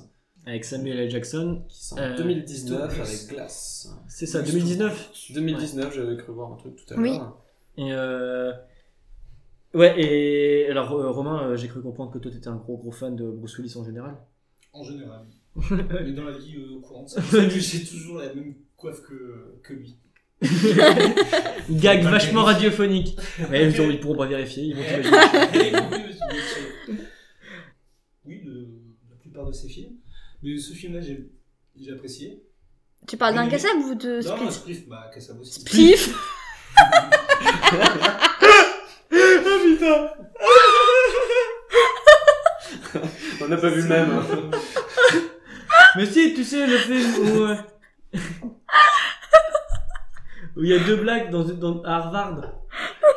Avec 0.45 0.65
Samuel 0.65 0.99
L. 0.99 1.09
Jackson. 1.09 1.63
qui 1.69 1.83
sort 1.85 1.97
Euh, 1.99 2.13
en 2.13 2.17
2019 2.17 2.91
Stone 2.91 3.01
avec 3.01 3.27
Glass. 3.29 3.89
C'est 4.09 4.25
ça, 4.25 4.41
2019. 4.41 5.11
2019, 5.33 5.95
j'avais 5.95 6.17
cru 6.17 6.33
voir 6.33 6.51
un 6.51 6.57
truc 6.57 6.75
tout 6.75 6.93
à 6.93 6.97
l'heure. 6.97 7.37
Oui. 7.77 7.83
Et 7.85 7.91
euh... 7.93 8.51
Ouais, 9.73 9.93
et 9.99 10.69
alors 10.69 10.93
euh, 10.93 11.11
Romain, 11.11 11.47
euh, 11.49 11.55
j'ai 11.57 11.67
cru 11.67 11.81
comprendre 11.81 12.11
que 12.11 12.17
toi 12.17 12.31
t'étais 12.31 12.47
un 12.47 12.55
gros 12.55 12.77
gros 12.77 12.91
fan 12.91 13.15
de 13.15 13.29
Bruce 13.29 13.57
Willis 13.57 13.75
en 13.77 13.83
général. 13.83 14.15
En 14.71 14.83
général. 14.83 15.25
Mais 15.71 16.11
dans 16.11 16.25
la 16.25 16.37
vie 16.37 16.57
euh, 16.57 16.79
courante, 16.81 17.09
c'est 17.09 17.21
pour 17.21 17.31
ça 17.31 17.45
que 17.45 17.49
j'ai 17.59 17.85
toujours 17.85 18.17
la 18.19 18.33
même 18.33 18.55
coiffe 18.75 19.01
que, 19.01 19.55
que 19.63 19.73
lui. 19.73 19.95
Gag 21.69 22.03
Pas 22.03 22.11
vachement 22.11 22.43
radiophonique. 22.43 23.17
Ouais, 23.49 23.69
ils, 23.69 23.81
ils 23.91 23.99
pourront 24.01 24.17
pas 24.17 24.25
vérifier, 24.27 24.63
ils 24.63 24.75
vont 24.75 24.81
Eh, 24.85 25.01
t'imaginer. 25.01 25.71
oui, 28.25 28.41
le- 28.43 28.67
la 29.09 29.15
plupart 29.21 29.47
de 29.47 29.53
ses 29.53 29.69
films. 29.69 29.93
Mais 30.43 30.57
ce 30.57 30.73
film-là, 30.73 30.99
j'ai 31.01 31.29
j'ai 31.79 31.91
apprécié. 31.93 32.43
Tu 33.07 33.15
parles 33.17 33.35
d'un 33.35 33.45
oui. 33.45 33.51
cassable 33.51 33.79
ou 33.79 33.95
de 33.95 34.21
Non, 34.27 34.37
non, 34.43 34.51
split 34.51 34.75
Spliff, 34.75 34.89
bah, 34.89 35.09
Kassab 35.13 35.39
aussi. 35.39 35.61
Spliff 35.61 36.13
On 43.41 43.47
n'a 43.47 43.57
pas 43.57 43.69
vu 43.69 43.81
le 43.81 43.87
même. 43.87 44.09
hein. 44.11 44.23
Mais 45.97 46.05
si, 46.05 46.33
tu 46.33 46.43
sais, 46.43 46.67
le 46.67 46.77
film 46.77 47.13
où. 47.19 47.43
euh, 47.43 47.55
où 50.57 50.63
il 50.63 50.69
y 50.69 50.73
a 50.73 50.79
deux 50.79 50.95
blagues 50.97 51.29
dans, 51.31 51.43
dans, 51.43 51.81
à 51.83 51.95
Harvard. 51.97 52.41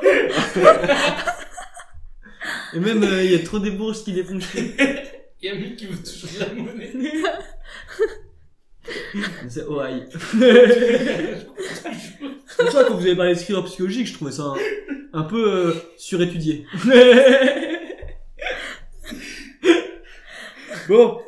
Et 2.75 2.81
même, 2.81 3.03
euh, 3.03 3.25
il 3.25 3.33
y 3.33 3.35
a 3.35 3.39
trop 3.41 3.59
des 3.59 3.71
bourses 3.71 4.03
qui 4.03 4.13
les 4.13 4.23
font 4.25 4.39
chier. 4.41 4.75
Il 5.41 5.49
y 5.49 5.51
a 5.51 5.55
un 5.55 5.59
mec 5.59 5.77
qui 5.77 5.87
veut 5.87 5.97
toujours 5.97 6.29
de 6.35 6.41
la 6.41 6.53
monnaie. 6.63 6.93
C'est 9.49 9.65
Ohio. 9.65 10.03
C'est 10.11 11.47
pour 12.59 12.71
ça 12.73 12.85
que 12.85 12.89
quand 12.89 12.95
vous 12.97 13.07
avez 13.07 13.17
parlé 13.17 13.35
de 13.35 13.39
script 13.39 13.65
psychologique, 13.67 14.07
je 14.07 14.13
trouvais 14.15 14.33
ça 14.33 14.43
un, 14.43 14.57
un 15.21 15.23
peu 15.23 15.51
euh, 15.51 15.73
surétudié. 15.97 16.67
bon. 20.89 21.21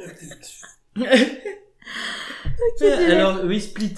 Alors, 2.83 3.41
oui, 3.45 3.61
Split. 3.61 3.95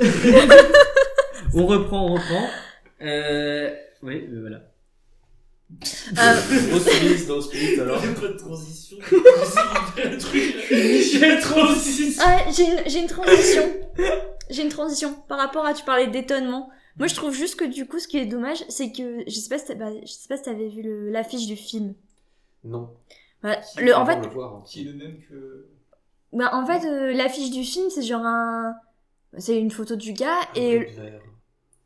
on 1.54 1.66
reprend, 1.66 2.06
on 2.10 2.14
reprend. 2.14 2.46
Euh, 3.02 3.74
oui, 4.02 4.26
euh, 4.30 4.40
voilà. 4.40 4.62
Euh, 6.18 6.40
Willis 7.02 7.26
dans 7.26 7.40
Split 7.40 7.80
alors. 7.80 7.98
A 7.98 8.06
pas 8.20 8.28
de 8.28 8.38
transition. 8.38 8.96
J'ai 10.70 11.18
la 11.18 11.40
transition. 11.40 12.22
Ah, 12.24 12.44
j'ai 12.56 12.64
une, 12.64 12.82
j'ai 12.86 13.00
une 13.00 13.06
transition. 13.08 13.62
J'ai 14.50 14.62
une 14.62 14.68
transition 14.68 15.14
par 15.28 15.38
rapport 15.38 15.66
à 15.66 15.74
tu 15.74 15.84
parlais 15.84 16.06
d'étonnement. 16.06 16.70
Moi, 16.98 17.08
je 17.08 17.14
trouve 17.14 17.34
juste 17.34 17.56
que 17.56 17.64
du 17.64 17.86
coup, 17.86 17.98
ce 17.98 18.08
qui 18.08 18.16
est 18.18 18.26
dommage, 18.26 18.64
c'est 18.68 18.90
que 18.92 19.22
je 19.26 19.34
sais 19.34 19.48
pas 19.48 19.58
si 19.58 19.74
bah, 19.74 19.90
je 20.02 20.06
sais 20.10 20.28
pas 20.28 20.36
si 20.36 20.44
t'avais 20.44 20.68
vu 20.68 20.82
le- 20.82 21.10
l'affiche 21.10 21.46
du 21.46 21.56
film. 21.56 21.94
Non. 22.64 22.90
Voilà. 23.42 23.60
Le, 23.76 23.94
en 23.94 24.06
fait, 24.06 24.18
voir, 24.28 24.54
hein. 24.54 24.62
Qui 24.66 24.82
est 24.82 24.84
le 24.84 24.94
même 24.94 25.18
que. 25.28 25.66
Bah, 26.32 26.50
en 26.52 26.66
fait, 26.66 26.86
euh, 26.86 27.12
l'affiche 27.12 27.50
du 27.50 27.64
film, 27.64 27.88
c'est 27.90 28.02
genre 28.02 28.24
un, 28.24 28.74
c'est 29.38 29.58
une 29.58 29.70
photo 29.70 29.96
du 29.96 30.12
gars 30.12 30.40
Un 30.56 30.60
et. 30.60 30.88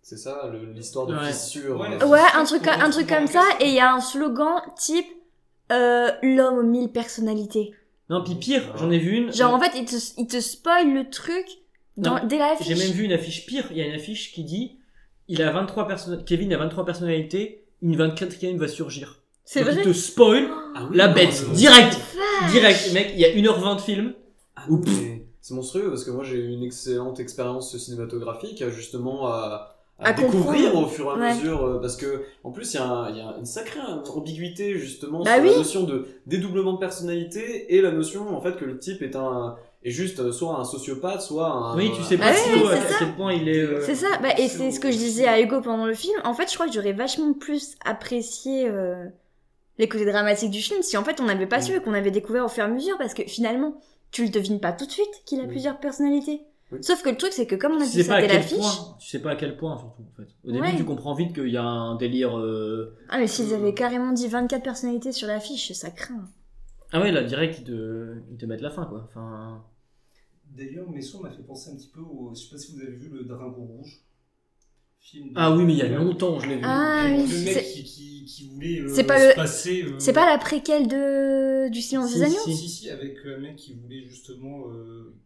C'est 0.03 0.17
ça 0.17 0.51
l'histoire 0.75 1.07
de 1.07 1.15
Ouais. 1.15 1.27
fissure. 1.33 1.79
Ouais, 1.79 2.03
euh, 2.03 2.07
ouais, 2.07 2.19
un 2.35 2.45
truc, 2.45 2.67
un 2.67 2.91
truc 2.91 3.09
comme 3.09 3.29
ça 3.29 3.45
et 3.61 3.69
il 3.69 3.75
y 3.75 3.81
a 3.81 3.93
un 3.95 4.01
slogan 4.01 4.61
type 4.77 5.07
euh, 5.71 6.11
l'homme 6.23 6.59
aux 6.59 6.63
mille 6.65 6.89
personnalités. 6.91 7.73
Non, 8.09 8.25
puis 8.25 8.35
pire, 8.35 8.63
j'en 8.77 8.91
ai 8.91 8.99
vu 8.99 9.13
une. 9.19 9.33
Genre 9.33 9.55
en 9.55 9.61
fait, 9.61 9.71
il 9.79 9.85
te, 9.85 9.95
il 10.19 10.27
te 10.27 10.41
spoil 10.41 10.93
le 10.93 11.09
truc 11.11 11.47
dans, 11.97 12.19
Non, 12.19 12.27
dès 12.27 12.39
l'affiche. 12.39 12.67
J'ai 12.67 12.75
même 12.75 12.91
vu 12.91 13.05
une 13.05 13.13
affiche 13.13 13.47
pire. 13.47 13.67
Il 13.71 13.77
y 13.77 13.83
a 13.83 13.87
une 13.87 13.95
affiche 13.95 14.33
qui 14.33 14.43
dit 14.43 14.79
il 15.29 15.43
a 15.43 15.53
23 15.53 15.87
person... 15.87 16.21
Kevin 16.27 16.53
a 16.53 16.57
23 16.57 16.85
personnalités, 16.85 17.63
une 17.83 17.97
24e 17.97 18.57
va 18.57 18.67
surgir. 18.67 19.21
C'est 19.45 19.63
vrai. 19.63 19.77
Il 19.77 19.83
te 19.85 19.93
spoil 19.93 20.49
Ah 20.75 20.89
oui, 20.91 20.97
la 20.97 21.07
bête, 21.07 21.53
direct, 21.53 21.97
direct. 22.51 22.93
Mec, 22.93 23.13
il 23.15 23.21
y 23.21 23.25
a 23.25 23.29
1h20 23.29 23.77
de 23.77 23.81
film. 23.81 24.15
Ah, 24.67 24.71
Oups. 24.71 24.87
mais 24.89 25.25
C'est 25.41 25.55
monstrueux 25.55 25.89
parce 25.89 26.05
que 26.05 26.11
moi 26.11 26.25
j'ai 26.25 26.37
eu 26.37 26.49
une 26.53 26.63
excellente 26.63 27.19
expérience 27.21 27.77
cinématographique 27.77 28.61
à 28.63 28.71
justement 28.71 29.27
à, 29.27 29.77
à 29.99 30.09
À 30.09 30.13
découvrir 30.13 30.73
comprendre. 30.73 30.87
au 30.87 30.89
fur 30.91 31.07
et 31.07 31.09
à 31.11 31.15
Ouais. 31.15 31.35
mesure 31.35 31.65
euh, 31.65 31.81
parce 31.81 31.97
que 31.97 32.23
en 32.45 32.51
plus 32.53 32.75
il 32.75 32.77
y, 32.77 32.81
a 32.81 33.11
y 33.11 33.39
une 33.39 33.47
sacrée 33.47 33.81
ambiguïté 34.15 34.79
justement 34.79 35.23
Bah 35.25 35.35
sur 35.35 35.43
oui. 35.43 35.51
la 35.51 35.57
notion 35.59 35.85
de 35.85 36.07
dédoublement 36.27 36.75
de 36.75 36.79
personnalité 36.79 37.75
et 37.75 37.81
la 37.81 37.91
notion 37.93 38.37
en 38.37 38.41
fait 38.41 38.57
que 38.57 38.65
le 38.65 38.79
type 38.79 39.03
est 39.03 39.17
un 39.17 39.57
est 39.83 39.91
juste 39.91 40.21
euh, 40.21 40.31
soit 40.31 40.59
un 40.59 40.65
sociopathe 40.65 41.23
soit 41.23 41.51
un 41.51 41.75
Oui, 41.77 41.91
tu 41.97 42.03
sais 42.03 42.19
Ah 42.21 42.27
pas 42.27 42.33
oui, 42.33 42.59
trop 42.61 42.69
oui, 42.69 42.75
à 42.75 42.99
quel 42.99 43.15
point 43.17 43.33
il 43.33 43.49
est. 43.49 43.63
euh, 43.63 43.81
C'est 43.81 43.95
ça, 43.95 44.09
bah, 44.23 44.29
et 44.39 44.47
c'est 44.49 44.71
ce 44.73 44.79
que 44.81 44.91
je 44.93 44.97
disais 44.99 45.27
à 45.27 45.41
Hugo 45.41 45.63
pendant 45.63 45.87
le 45.87 45.95
film. 45.95 46.13
En 46.25 46.35
fait, 46.35 46.49
je 46.51 46.55
crois 46.55 46.67
que 46.67 46.73
j'aurais 46.75 46.93
vachement 46.93 47.33
plus 47.33 47.77
apprécié 47.87 48.69
euh, 48.69 49.07
les 49.79 49.89
côtés 49.89 50.05
dramatiques 50.05 50.51
du 50.51 50.61
film 50.61 50.83
si 50.83 50.99
en 50.99 51.05
fait 51.05 51.19
on 51.21 51.25
n'avait 51.25 51.47
pas 51.47 51.63
su 51.63 51.75
et 51.75 51.81
qu'on 51.81 51.95
avait 51.95 52.11
découvert 52.11 52.45
au 52.45 52.49
fur 52.49 52.63
et 52.63 52.67
à 52.67 52.69
mesure 52.69 52.99
parce 52.99 53.15
que 53.15 53.23
finalement, 53.23 53.75
tu 54.11 54.25
le 54.25 54.31
devines 54.31 54.61
pas 54.61 54.73
tout 54.73 54.87
de 54.87 54.91
suite 54.91 55.23
qu'il 55.27 55.39
a 55.41 55.45
Oui. 55.45 55.49
plusieurs 55.49 55.79
personnalités. 55.81 56.43
Oui. 56.73 56.79
Sauf 56.83 57.03
que 57.03 57.09
le 57.11 57.17
truc, 57.17 57.33
c'est 57.33 57.47
que 57.47 57.57
comme 57.57 57.73
on 57.73 57.81
a 57.81 57.85
Tu 57.85 57.91
dit 57.91 58.03
sais 58.03 58.09
pas 58.09 58.09
ça 58.09 58.15
à 58.17 58.21
dès 58.21 58.27
quel 58.29 58.37
l'affiche, 58.37 58.59
point. 58.59 58.97
Tu 59.01 59.09
sais 59.09 59.19
pas 59.21 59.31
à 59.33 59.37
quel 59.37 59.57
point 59.57 59.77
surtout 59.77 60.03
en 60.03 60.17
fait. 60.17 60.29
Au 60.45 60.53
début, 60.53 60.63
Ouais. 60.63 60.77
tu 60.77 60.85
comprends 60.85 61.15
vite 61.15 61.35
qu'il 61.35 61.49
y 61.49 61.57
a 61.57 61.65
un 61.65 61.97
délire. 61.97 62.39
euh, 62.39 62.97
ah 63.09 63.19
mais 63.19 63.27
s'ils 63.27 63.53
avaient 63.55 63.75
carrément 63.75 64.13
dit 64.13 64.29
24 64.29 64.63
personnalités 64.63 65.11
sur 65.13 65.27
l'affiche, 65.27 65.73
ça 65.73 65.91
craint. 65.91 66.29
Ah 66.93 67.01
ouais, 67.01 67.11
là 67.13 67.23
direct 67.25 67.59
ils 67.61 67.65
te, 67.65 68.15
ils 68.31 68.37
te 68.37 68.47
mettent 68.47 68.61
la 68.63 68.71
fin 68.71 68.85
quoi. 68.87 69.03
Enfin. 69.09 69.65
D'ailleurs, 70.57 70.89
Messon 70.91 71.21
m'a 71.21 71.31
fait 71.31 71.43
penser 71.45 71.71
un 71.71 71.77
petit 71.77 71.91
peu 71.95 72.01
au. 72.01 72.33
Je 72.35 72.41
sais 72.41 72.51
pas 72.51 72.59
si 72.59 72.73
vous 72.75 72.81
avez 72.83 72.93
vu 72.97 73.09
le 73.09 73.25
Dragon 73.25 73.65
Rouge. 73.65 74.01
Film 75.01 75.33
Ah 75.35 75.55
oui, 75.55 75.65
mais 75.65 75.73
il 75.73 75.79
y 75.79 75.83
a 75.83 75.89
longtemps, 75.89 76.39
je 76.41 76.49
l'ai 76.49 76.57
vu. 76.57 76.63
Ah 76.65 77.07
Le 77.09 77.15
oui, 77.15 77.21
mec 77.23 77.29
c'est- 77.55 77.73
qui, 77.73 77.85
qui, 77.85 78.25
qui 78.27 78.49
voulait 78.51 78.81
euh, 78.81 78.93
C'est 78.95 79.05
pas 79.05 79.19
se 79.19 79.29
le- 79.29 79.35
passer. 79.35 79.83
euh, 79.83 79.97
C'est 79.99 80.13
pas 80.13 80.31
la 80.31 80.39
préquelle 80.39 80.87
de 80.89 81.69
du 81.71 81.81
silence 81.81 82.11
Si, 82.11 82.17
des 82.19 82.23
agneaux 82.25 82.37
si. 82.45 82.55
Si, 82.57 82.69
si, 82.69 82.91
avec 82.91 83.17
un 83.27 83.39
mec 83.39 83.57
qui 83.57 83.75
voulait 83.75 84.05
justement. 84.05 84.69
Euh, 84.69 85.17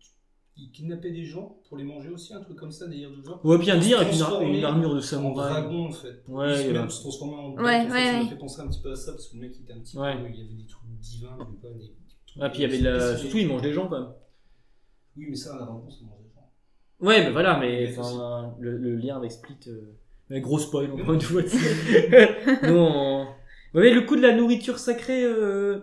il 0.56 0.70
kidnappait 0.70 1.10
des 1.10 1.24
gens 1.24 1.58
pour 1.68 1.76
les 1.76 1.82
manger 1.82 2.10
aussi, 2.10 2.32
un 2.32 2.40
truc 2.40 2.56
comme 2.56 2.70
ça, 2.70 2.86
délire 2.86 3.10
de 3.10 3.20
genre. 3.20 3.44
Ouais, 3.44 3.58
bien 3.58 3.76
dire, 3.76 3.98
avec 4.00 4.12
une, 4.14 4.54
une 4.54 4.64
armure 4.64 4.92
de 4.94 4.98
En 4.98 5.02
samouraï. 5.02 5.50
dragon 5.52 5.86
en 5.88 5.90
fait. 5.90 6.22
Ouais, 6.28 6.52
il 6.52 6.56
se 6.62 6.66
il 6.68 6.72
même 6.72 6.88
se 6.88 7.00
transformer 7.00 7.34
en 7.34 7.52
Ouais, 7.54 7.60
en 7.60 7.64
fait, 7.64 7.66
ouais, 7.66 7.88
Ça 7.88 7.94
ouais. 8.12 8.22
m'a 8.22 8.28
fait 8.28 8.38
penser 8.38 8.60
un 8.60 8.68
petit 8.68 8.80
peu 8.80 8.92
à 8.92 8.96
ça 8.96 9.10
parce 9.12 9.26
que 9.26 9.34
le 9.34 9.40
mec 9.42 9.52
il 9.58 9.62
était 9.64 9.72
un 9.72 9.80
petit 9.80 9.98
Ouais. 9.98 10.14
peu. 10.16 10.28
Il 10.32 10.36
y 10.36 10.44
avait 10.44 10.54
des 10.54 10.66
trucs 10.68 10.88
divins, 11.00 11.36
je 11.40 11.44
sais 11.56 11.60
pas, 11.60 11.68
des 11.70 11.80
trucs. 11.80 11.90
Ah, 12.40 12.48
puis 12.50 12.58
il 12.60 12.62
y 12.62 12.64
avait 12.66 12.78
de 12.78 12.84
la... 12.84 13.16
Surtout, 13.16 13.38
il 13.38 13.48
mange 13.48 13.62
des 13.62 13.72
gens 13.72 13.88
quand 13.88 13.98
même. 14.00 14.10
Oui, 15.16 15.26
mais 15.28 15.34
ça, 15.36 15.54
un 15.54 15.56
dragon, 15.56 15.90
ça 15.90 15.96
mange 16.04 16.18
des 16.18 16.23
gens. 16.23 16.23
Ouais, 17.04 17.22
mais 17.24 17.30
voilà, 17.30 17.58
mais 17.58 17.94
enfin, 17.96 18.54
le, 18.60 18.76
le 18.76 18.96
lien 18.96 19.16
avec 19.16 19.30
Split. 19.32 19.56
euh, 19.68 19.80
mais 20.30 20.40
gros 20.40 20.58
spoil, 20.58 20.90
encore 20.90 21.06
Mais 21.08 21.14
une 21.14 21.20
fois. 21.20 21.42
non. 22.62 23.26
Ouais, 23.74 23.90
le 23.92 24.02
coup 24.02 24.16
de 24.16 24.22
la 24.22 24.32
nourriture 24.34 24.78
sacrée. 24.78 25.22
euh, 25.24 25.78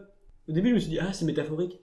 Au 0.49 0.51
début, 0.51 0.69
je 0.69 0.73
me 0.75 0.79
suis 0.79 0.89
dit, 0.89 0.99
ah, 0.99 1.13
c'est 1.13 1.25
métaphorique. 1.25 1.79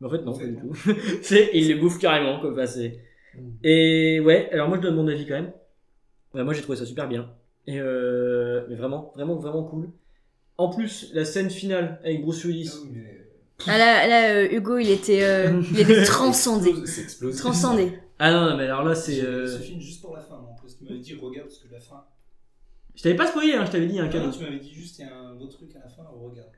Mais 0.00 0.06
en 0.06 0.10
fait, 0.10 0.22
non, 0.22 0.32
pas 0.36 0.44
du 0.44 0.56
tout. 0.56 0.74
c'est, 1.22 1.50
il 1.54 1.68
les 1.68 1.74
bouffe 1.74 1.98
carrément, 1.98 2.40
quoi. 2.40 2.52
Enfin, 2.52 2.66
c'est- 2.66 3.00
Mm. 3.34 3.50
Et 3.62 4.20
ouais, 4.20 4.48
alors 4.52 4.68
moi, 4.68 4.78
je 4.78 4.82
donne 4.82 4.96
mon 4.96 5.06
avis 5.06 5.26
quand 5.26 5.34
même. 5.34 5.52
Ouais, 6.34 6.42
moi, 6.44 6.54
j'ai 6.54 6.62
trouvé 6.62 6.78
ça 6.78 6.86
super 6.86 7.06
bien. 7.06 7.30
Et 7.66 7.78
euh... 7.78 8.62
Mais 8.70 8.74
vraiment, 8.74 9.12
vraiment, 9.14 9.36
vraiment 9.36 9.62
cool. 9.64 9.90
En 10.56 10.70
plus, 10.70 11.10
la 11.12 11.26
scène 11.26 11.50
finale 11.50 12.00
avec 12.02 12.22
Bruce 12.22 12.42
Willis. 12.44 12.70
Ah 12.74 12.86
mais. 12.90 13.26
Ah 13.66 13.78
là, 13.78 14.08
là 14.08 14.34
euh, 14.34 14.48
Hugo, 14.50 14.78
il 14.78 14.90
était, 14.90 15.22
euh, 15.22 15.60
il 15.72 15.78
était 15.80 16.02
transcendé. 16.04 16.72
Transcendé. 17.36 17.92
Ah 18.18 18.32
non, 18.32 18.50
non, 18.50 18.56
mais 18.56 18.64
alors 18.64 18.82
là, 18.84 18.94
c'est. 18.94 19.20
Euh, 19.22 19.46
ce 19.46 19.62
film 19.62 19.80
juste 19.80 20.00
pour 20.02 20.14
la 20.16 20.22
fin, 20.22 20.34
en 20.36 20.54
plus. 20.60 20.76
Tu 20.76 20.84
m'avais 20.84 20.98
dit, 20.98 21.14
regarde, 21.14 21.48
parce 21.48 21.58
que 21.60 21.72
la 21.72 21.80
fin. 21.80 22.04
Je 22.94 23.02
t'avais 23.02 23.14
pas 23.16 23.26
spoilé, 23.28 23.52
hein, 23.54 23.64
je 23.64 23.70
t'avais 23.70 23.86
dit 23.86 24.00
un 24.00 24.06
Ah, 24.06 24.08
cadeau. 24.08 24.30
tu 24.32 24.42
m'avais 24.42 24.58
dit 24.58 24.72
juste 24.74 24.98
il 24.98 25.02
y 25.06 25.08
a 25.08 25.16
un 25.16 25.34
beau 25.36 25.46
truc 25.46 25.70
à 25.76 25.78
la 25.80 25.88
fin, 25.88 26.02
regarde. 26.12 26.48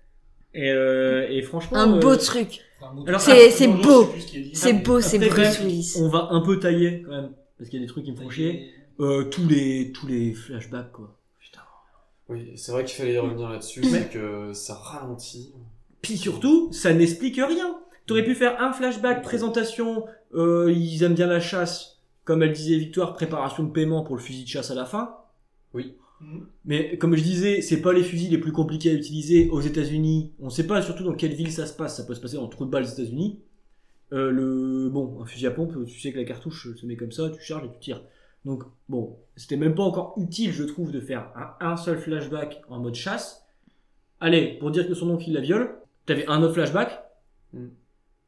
Et, 0.55 0.71
euh, 0.71 1.29
et 1.29 1.43
franchement. 1.43 1.77
Un 1.79 1.97
euh, 1.97 2.01
beau 2.01 2.17
truc. 2.17 2.61
Enfin, 2.81 2.93
un 2.93 2.95
beau 2.95 3.05
Alors, 3.07 3.21
truc. 3.23 3.35
c'est- 3.51 3.69
beau. 3.69 4.09
C'est 4.55 4.73
beau, 4.73 5.01
c'est 5.01 5.19
Bruce 5.19 5.61
Willis. 5.61 5.95
On 5.99 6.09
va 6.09 6.29
un 6.31 6.41
peu 6.41 6.59
tailler 6.59 7.03
quand 7.03 7.11
même. 7.13 7.33
Parce 7.59 7.69
qu'il 7.69 7.79
y 7.79 7.83
a 7.83 7.87
des 7.87 7.93
trucs 7.93 8.05
qui 8.05 8.13
me 8.13 8.17
font 8.17 8.31
chier. 8.31 8.71
Euh, 9.01 9.25
tous 9.25 9.47
les 9.47 9.93
tous 9.93 10.07
les 10.07 10.33
flashbacks 10.33 10.93
quoi. 10.93 11.15
Putain. 11.39 11.61
Oui, 12.31 12.53
c'est 12.57 12.73
vrai 12.73 12.85
qu'il 12.85 12.97
fallait 12.97 13.15
y 13.15 13.19
revenir 13.19 13.49
là-dessus, 13.51 13.81
Mais- 13.83 13.89
c'est 14.01 14.09
que 14.11 14.53
ça 14.55 14.75
ralentit. 14.75 15.53
Puis 16.03 16.17
surtout, 16.17 16.73
ça 16.73 16.95
n'explique 16.95 17.37
rien. 17.37 17.79
T'aurais 18.11 18.25
pu 18.25 18.35
faire 18.35 18.61
un 18.61 18.73
flashback, 18.73 19.23
présentation, 19.23 20.05
euh, 20.35 20.75
ils 20.77 21.05
aiment 21.05 21.15
bien 21.15 21.29
la 21.29 21.39
chasse, 21.39 22.03
comme 22.25 22.43
elle 22.43 22.51
disait 22.51 22.77
Victoire, 22.77 23.15
préparation 23.15 23.63
de 23.63 23.71
paiement 23.71 24.03
pour 24.03 24.17
le 24.17 24.21
fusil 24.21 24.43
de 24.43 24.49
chasse 24.49 24.73
à 24.73 24.75
la 24.75 24.85
fin. 24.85 25.19
Mhm. 26.21 26.49
Mais 26.65 26.99
comme 26.99 27.15
je 27.15 27.23
disais, 27.23 27.61
c'est 27.61 27.81
pas 27.81 27.93
les 27.93 28.03
fusils 28.03 28.33
les 28.33 28.39
plus 28.39 28.51
compliqués 28.51 28.91
à 28.91 28.95
utiliser 28.95 29.49
aux 29.51 29.61
États-Unis. 29.61 30.33
On 30.41 30.51
sait 30.51 30.67
pas 30.67 30.83
surtout 30.83 31.05
dans 31.05 31.15
quelle 31.15 31.35
ville 31.35 31.53
ça 31.53 31.67
se 31.67 31.73
passe. 31.73 31.99
Ça 31.99 32.03
peut 32.03 32.17
se 32.17 32.21
passer 32.21 32.35
dans 32.35 32.49
trop 32.49 32.65
de 32.65 32.71
balles 32.71 32.83
aux 32.83 32.89
États-Unis. 32.89 33.39
Euh, 34.13 34.33
le 34.33 34.91
bon, 34.91 35.23
un 35.23 35.25
fusil 35.25 35.47
à 35.47 35.53
pompe, 35.53 35.73
tu 35.87 36.01
sais 36.01 36.11
que 36.11 36.19
la 36.19 36.25
cartouche 36.25 36.75
se 36.75 36.87
met 36.87 36.97
comme 36.97 37.13
ça, 37.13 37.31
tu 37.31 37.41
charges 37.41 37.67
et 37.67 37.71
tu 37.75 37.79
tires. 37.79 38.03
Donc 38.45 38.65
bon, 38.89 39.19
c'était 39.37 39.57
même 39.57 39.77
pas 39.77 39.85
encore 39.85 40.15
utile, 40.17 40.51
je 40.51 40.65
trouve, 40.65 40.91
de 40.91 40.99
faire 40.99 41.31
un, 41.37 41.65
un 41.65 41.77
seul 41.77 41.97
flashback 41.97 42.61
en 42.69 42.81
mode 42.81 42.97
chasse. 42.97 43.47
Allez, 44.19 44.57
pour 44.59 44.73
dire 44.73 44.89
que 44.89 44.95
son 44.95 45.11
oncle 45.11 45.29
il 45.29 45.35
la 45.35 45.41
viole, 45.41 45.77
t'avais 46.07 46.27
un 46.27 46.43
autre 46.43 46.55
flashback? 46.55 47.05
Mm. 47.53 47.69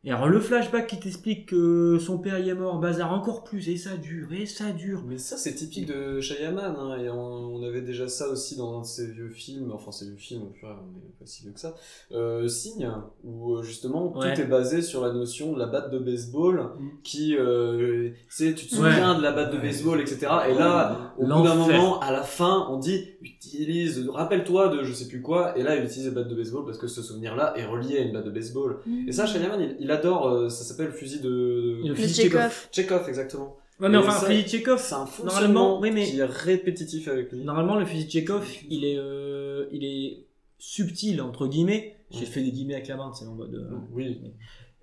Et 0.05 0.11
alors 0.11 0.29
le 0.29 0.41
flashback 0.41 0.89
qui 0.89 0.99
t'explique 0.99 1.47
que 1.51 1.97
son 2.01 2.19
père 2.19 2.37
y 2.41 2.49
est 2.49 2.55
mort, 2.57 2.81
bazar 2.81 3.13
encore 3.13 3.45
plus, 3.45 3.69
et 3.69 3.77
ça 3.77 3.97
dure, 3.97 4.33
et 4.33 4.47
ça 4.47 4.73
dure. 4.73 5.05
Mais 5.07 5.17
ça, 5.17 5.37
c'est 5.37 5.55
typique 5.55 5.87
de 5.87 6.21
Shyamalan, 6.21 6.75
hein, 6.77 6.99
et 6.99 7.09
on, 7.09 7.55
on 7.55 7.63
avait 7.63 7.83
déjà 7.83 8.09
ça 8.09 8.29
aussi 8.29 8.57
dans 8.57 8.79
un 8.79 8.81
de 8.81 8.87
ses 8.87 9.07
vieux 9.13 9.29
films, 9.29 9.71
enfin, 9.73 9.93
ses 9.93 10.07
vieux 10.07 10.17
films, 10.17 10.51
purée, 10.59 10.73
on 10.73 10.99
est 10.99 11.19
pas 11.21 11.25
si 11.27 11.45
vieux 11.45 11.53
que 11.53 11.61
ça, 11.61 11.77
euh, 12.11 12.49
Signe, 12.49 12.91
où 13.23 13.55
euh, 13.55 13.63
justement 13.63 14.13
Ouais. 14.17 14.35
tout 14.35 14.41
est 14.41 14.47
basé 14.47 14.83
sur 14.83 15.03
la 15.07 15.13
notion 15.13 15.53
de 15.53 15.59
la 15.61 15.67
batte 15.67 15.93
de 15.93 16.01
baseball, 16.01 16.71
Mm. 16.81 16.89
qui, 17.05 17.37
euh, 17.37 18.11
tu 18.11 18.17
sais, 18.29 18.55
tu 18.55 18.67
te 18.67 18.75
Ouais. 18.75 18.91
souviens 18.91 19.17
de 19.17 19.23
la 19.23 19.31
batte 19.31 19.53
de 19.53 19.57
Ouais. 19.59 19.63
baseball, 19.63 20.01
etc. 20.01 20.27
Et 20.51 20.55
là, 20.55 21.15
au 21.17 21.23
bout 21.23 21.29
d'un 21.45 21.55
moment, 21.55 22.01
à 22.01 22.11
la 22.11 22.23
fin, 22.25 22.67
on 22.71 22.79
dit, 22.81 23.05
utilise, 23.21 24.09
rappelle-toi 24.09 24.69
de 24.69 24.83
je 24.83 24.93
sais 24.93 25.07
plus 25.07 25.23
quoi, 25.23 25.57
et 25.57 25.63
là, 25.63 25.77
il 25.77 25.85
utilise 25.85 26.07
la 26.07 26.11
batte 26.23 26.29
de 26.29 26.35
baseball 26.35 26.65
parce 26.65 26.79
que 26.79 26.89
ce 26.89 27.03
souvenir-là 27.03 27.55
est 27.57 27.67
relié 27.67 27.99
à 27.99 28.01
une 28.01 28.13
batte 28.13 28.25
de 28.27 28.31
baseball. 28.33 28.79
Et 29.07 29.13
ça, 29.13 29.27
Shyamalan, 29.27 29.61
il, 29.61 29.77
il 29.79 29.92
adore, 29.93 30.29
euh, 30.29 30.49
ça 30.49 30.65
s'appelle 30.65 30.87
le 30.87 30.93
fusil 30.93 31.21
de... 31.21 31.81
Le 31.83 31.89
Le 31.89 31.95
fusil 31.95 32.23
Chekhov. 32.23 32.69
Chekhov. 32.73 33.09
Exactement. 33.09 33.57
Ouais, 33.81 33.89
mais 33.89 33.95
Et 33.97 34.01
enfin, 34.01 34.13
ça- 34.13 34.27
fusil 34.27 34.49
Chekhov, 34.49 34.81
C'est 34.81 34.95
un 34.95 34.99
Normalement, 34.99 35.11
fonctionnement 35.31 35.81
oui, 35.81 35.91
mais- 35.93 36.05
qui 36.07 36.19
est 36.19 36.25
répétitif 36.25 37.09
avec 37.09 37.33
lui. 37.33 37.45
Normalement, 37.45 37.77
le 37.79 37.85
fusil 37.87 38.07
de 38.07 38.11
Chekhov, 38.11 38.47
il 38.69 38.85
est, 38.85 38.97
euh, 38.99 39.67
il 39.73 39.85
est 39.85 40.27
subtil, 40.59 41.21
entre 41.23 41.47
guillemets. 41.47 41.97
J'ai 42.11 42.21
Ouais. 42.21 42.27
fait 42.27 42.43
des 42.43 42.53
guillemets 42.53 42.75
avec 42.75 42.89
la 42.89 42.97
main, 42.97 43.13
c'est 43.13 43.27
en 43.27 43.35
mode. 43.35 43.55
euh, 43.55 43.71
Oui, 43.93 44.21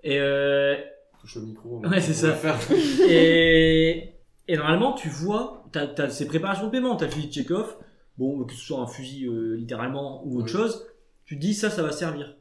Et, 0.03 0.19
euh, 0.19 0.75
touche 1.21 1.35
le 1.35 1.41
micro. 1.43 1.81
Ouais, 1.85 2.01
c'est 2.01 2.13
ça. 2.13 2.33
Faire... 2.33 2.57
et, 3.09 4.13
et 4.47 4.57
normalement, 4.57 4.93
tu 4.93 5.09
vois, 5.09 5.65
t'as, 5.71 5.87
t'as 5.87 6.09
ces 6.09 6.25
préparations 6.27 6.65
de 6.67 6.71
paiement, 6.71 6.95
t'as 6.95 7.05
le 7.05 7.11
fusil 7.11 7.27
de 7.27 7.33
Chekhov, 7.33 7.75
bon, 8.17 8.43
que 8.45 8.53
ce 8.53 8.59
soit 8.59 8.79
un 8.79 8.87
fusil 8.87 9.25
euh, 9.27 9.55
littéralement 9.55 10.23
ou 10.25 10.37
autre 10.37 10.45
Oui. 10.45 10.51
chose, 10.51 10.85
tu 11.25 11.35
te 11.35 11.41
dis 11.41 11.53
ça, 11.53 11.69
ça 11.69 11.83
va 11.83 11.91
servir. 11.91 12.35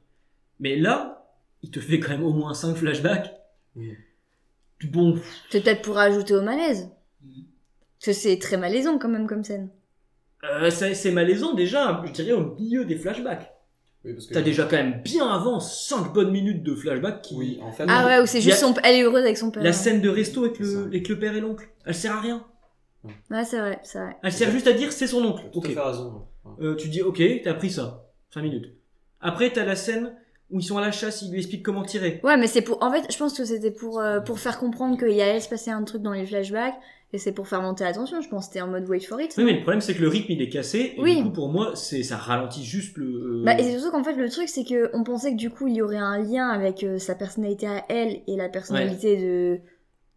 Mais 0.61 0.77
là, 0.77 1.18
il 1.63 1.71
te 1.71 1.81
fait 1.81 1.99
quand 2.01 2.11
même 2.11 2.25
au 2.25 2.33
moins 2.33 2.55
5 2.55 2.75
flashbacks. 2.77 3.33
Oui. 3.77 3.97
Bon, 4.85 5.19
C'est 5.51 5.63
peut-être 5.63 5.83
pour 5.83 5.99
ajouter 5.99 6.35
au 6.35 6.43
malaise. 6.43 6.89
Mhm. 7.23 7.45
Parce 7.99 8.07
que 8.07 8.13
c'est 8.13 8.39
très 8.39 8.57
malaisant 8.57 8.99
quand 8.99 9.09
même 9.09 9.27
comme 9.27 9.43
scène. 9.45 9.71
euh, 10.45 10.71
c'est 10.71 11.11
malaisant 11.11 11.55
déjà, 11.55 12.01
je 12.07 12.13
dirais 12.13 12.33
au 12.33 12.55
milieu 12.55 12.85
des 12.85 12.97
flashbacks. 12.97 13.53
Oui, 14.05 14.13
parce 14.15 14.27
que 14.27 14.35
T'as 14.35 14.43
déjà 14.43 14.65
quand 14.65 14.77
même 14.77 15.03
bien 15.03 15.27
avant 15.29 15.59
5 15.59 16.13
bonnes 16.13 16.31
minutes 16.31 16.63
de 16.63 16.77
flashbacks 16.77 17.23
qui, 17.23 17.35
Oui, 17.35 17.59
en 17.61 17.73
fait. 17.73 17.85
Ah 17.89 18.07
ouais, 18.07 18.21
où 18.23 18.27
c'est 18.27 18.41
juste 18.41 18.59
son... 18.59 18.73
Elle 18.85 18.97
est 18.97 19.03
heureuse 19.03 19.25
avec 19.25 19.37
son 19.37 19.51
père. 19.51 19.63
La 19.65 19.73
scène 19.73 20.01
de 20.01 20.09
resto 20.09 20.45
avec 20.45 20.61
le, 20.61 20.85
avec 20.85 21.09
le 21.09 21.19
père 21.19 21.35
et 21.35 21.41
l'oncle, 21.41 21.69
elle 21.85 21.95
sert 21.95 22.15
à 22.15 22.21
rien. 22.21 22.47
Ouais, 23.31 23.45
c'est 23.45 23.59
vrai, 23.59 23.81
c'est 23.83 23.99
vrai. 23.99 24.17
Elle 24.23 24.33
sert 24.33 24.51
juste 24.53 24.69
à 24.69 24.73
dire 24.73 24.93
c'est 24.93 25.07
son 25.09 25.25
oncle. 25.25 25.45
Tout 25.53 25.59
Ok. 25.59 25.67
à 25.67 25.69
fait 25.71 25.81
raison. 25.81 26.27
Ouais. 26.45 26.67
Euh, 26.67 26.77
tu 26.77 26.89
dis 26.89 27.03
ok, 27.03 27.21
t'as 27.43 27.55
pris 27.55 27.71
ça. 27.71 28.05
5 28.33 28.43
minutes. 28.43 28.73
Après, 29.21 29.53
t'as 29.53 29.65
la 29.65 29.75
scène 29.75 30.15
où 30.51 30.61
ils 30.61 30.63
sont 30.63 30.79
à 30.79 30.81
la 30.81 30.91
chasse, 30.93 31.23
il 31.23 31.31
lui 31.31 31.39
explique 31.39 31.63
comment 31.63 31.83
tirer. 31.83 32.21
Ouais, 32.25 32.37
mais 32.37 32.47
c'est 32.47 32.63
pour. 32.63 32.83
En 32.83 32.91
fait, 32.91 33.05
je 33.13 33.17
pense 33.19 33.37
que 33.37 33.45
c'était 33.45 33.71
pour 33.71 34.01
euh, 34.01 34.21
pour 34.21 34.39
faire 34.39 34.59
comprendre 34.59 34.97
qu'il 34.97 35.21
allait 35.21 35.41
se 35.41 35.49
passer 35.49 35.71
un 35.71 35.83
truc 35.85 36.01
dans 36.03 36.13
les 36.13 36.25
flashbacks, 36.27 36.75
et 37.13 37.19
c'est 37.19 37.33
pour 37.33 37.49
faire 37.49 37.61
monter 37.63 37.85
la 37.85 37.93
tension. 37.93 38.21
Je 38.21 38.29
pense 38.29 38.47
que 38.47 38.53
c'était 38.55 38.63
en 38.63 38.69
mode 38.69 38.89
wait 38.89 39.01
for 39.01 39.21
it. 39.21 39.35
Oui, 39.37 39.45
mais 39.45 39.53
le 39.53 39.61
problème 39.61 39.81
c'est 39.83 39.95
que 39.95 40.01
le 40.01 40.09
rythme 40.09 40.33
il 40.33 40.41
est 40.43 40.49
cassé. 40.49 40.95
Et 40.97 41.01
Oui. 41.01 41.17
du 41.17 41.25
coup, 41.25 41.31
pour 41.33 41.49
moi, 41.51 41.73
c'est 41.75 42.03
ça 42.03 42.17
ralentit 42.17 42.65
juste 42.65 42.97
le. 42.97 43.07
euh, 43.07 43.43
Bah, 43.45 43.59
et 43.59 43.63
c'est 43.63 43.73
surtout 43.79 43.91
qu'en 43.91 44.05
fait, 44.05 44.15
le 44.15 44.29
truc, 44.31 44.49
c'est 44.49 44.65
que 44.65 44.91
on 44.95 45.05
pensait 45.05 45.33
que 45.33 45.37
du 45.37 45.51
coup, 45.51 45.67
il 45.69 45.75
y 45.77 45.83
aurait 45.83 45.97
un 45.97 46.19
lien 46.19 46.49
avec 46.49 46.83
euh, 46.83 46.99
sa 46.99 47.15
personnalité 47.15 47.67
à 47.67 47.85
elle 47.91 48.21
et 48.27 48.37
la 48.37 48.49
personnalité 48.49 49.17
de 49.17 49.59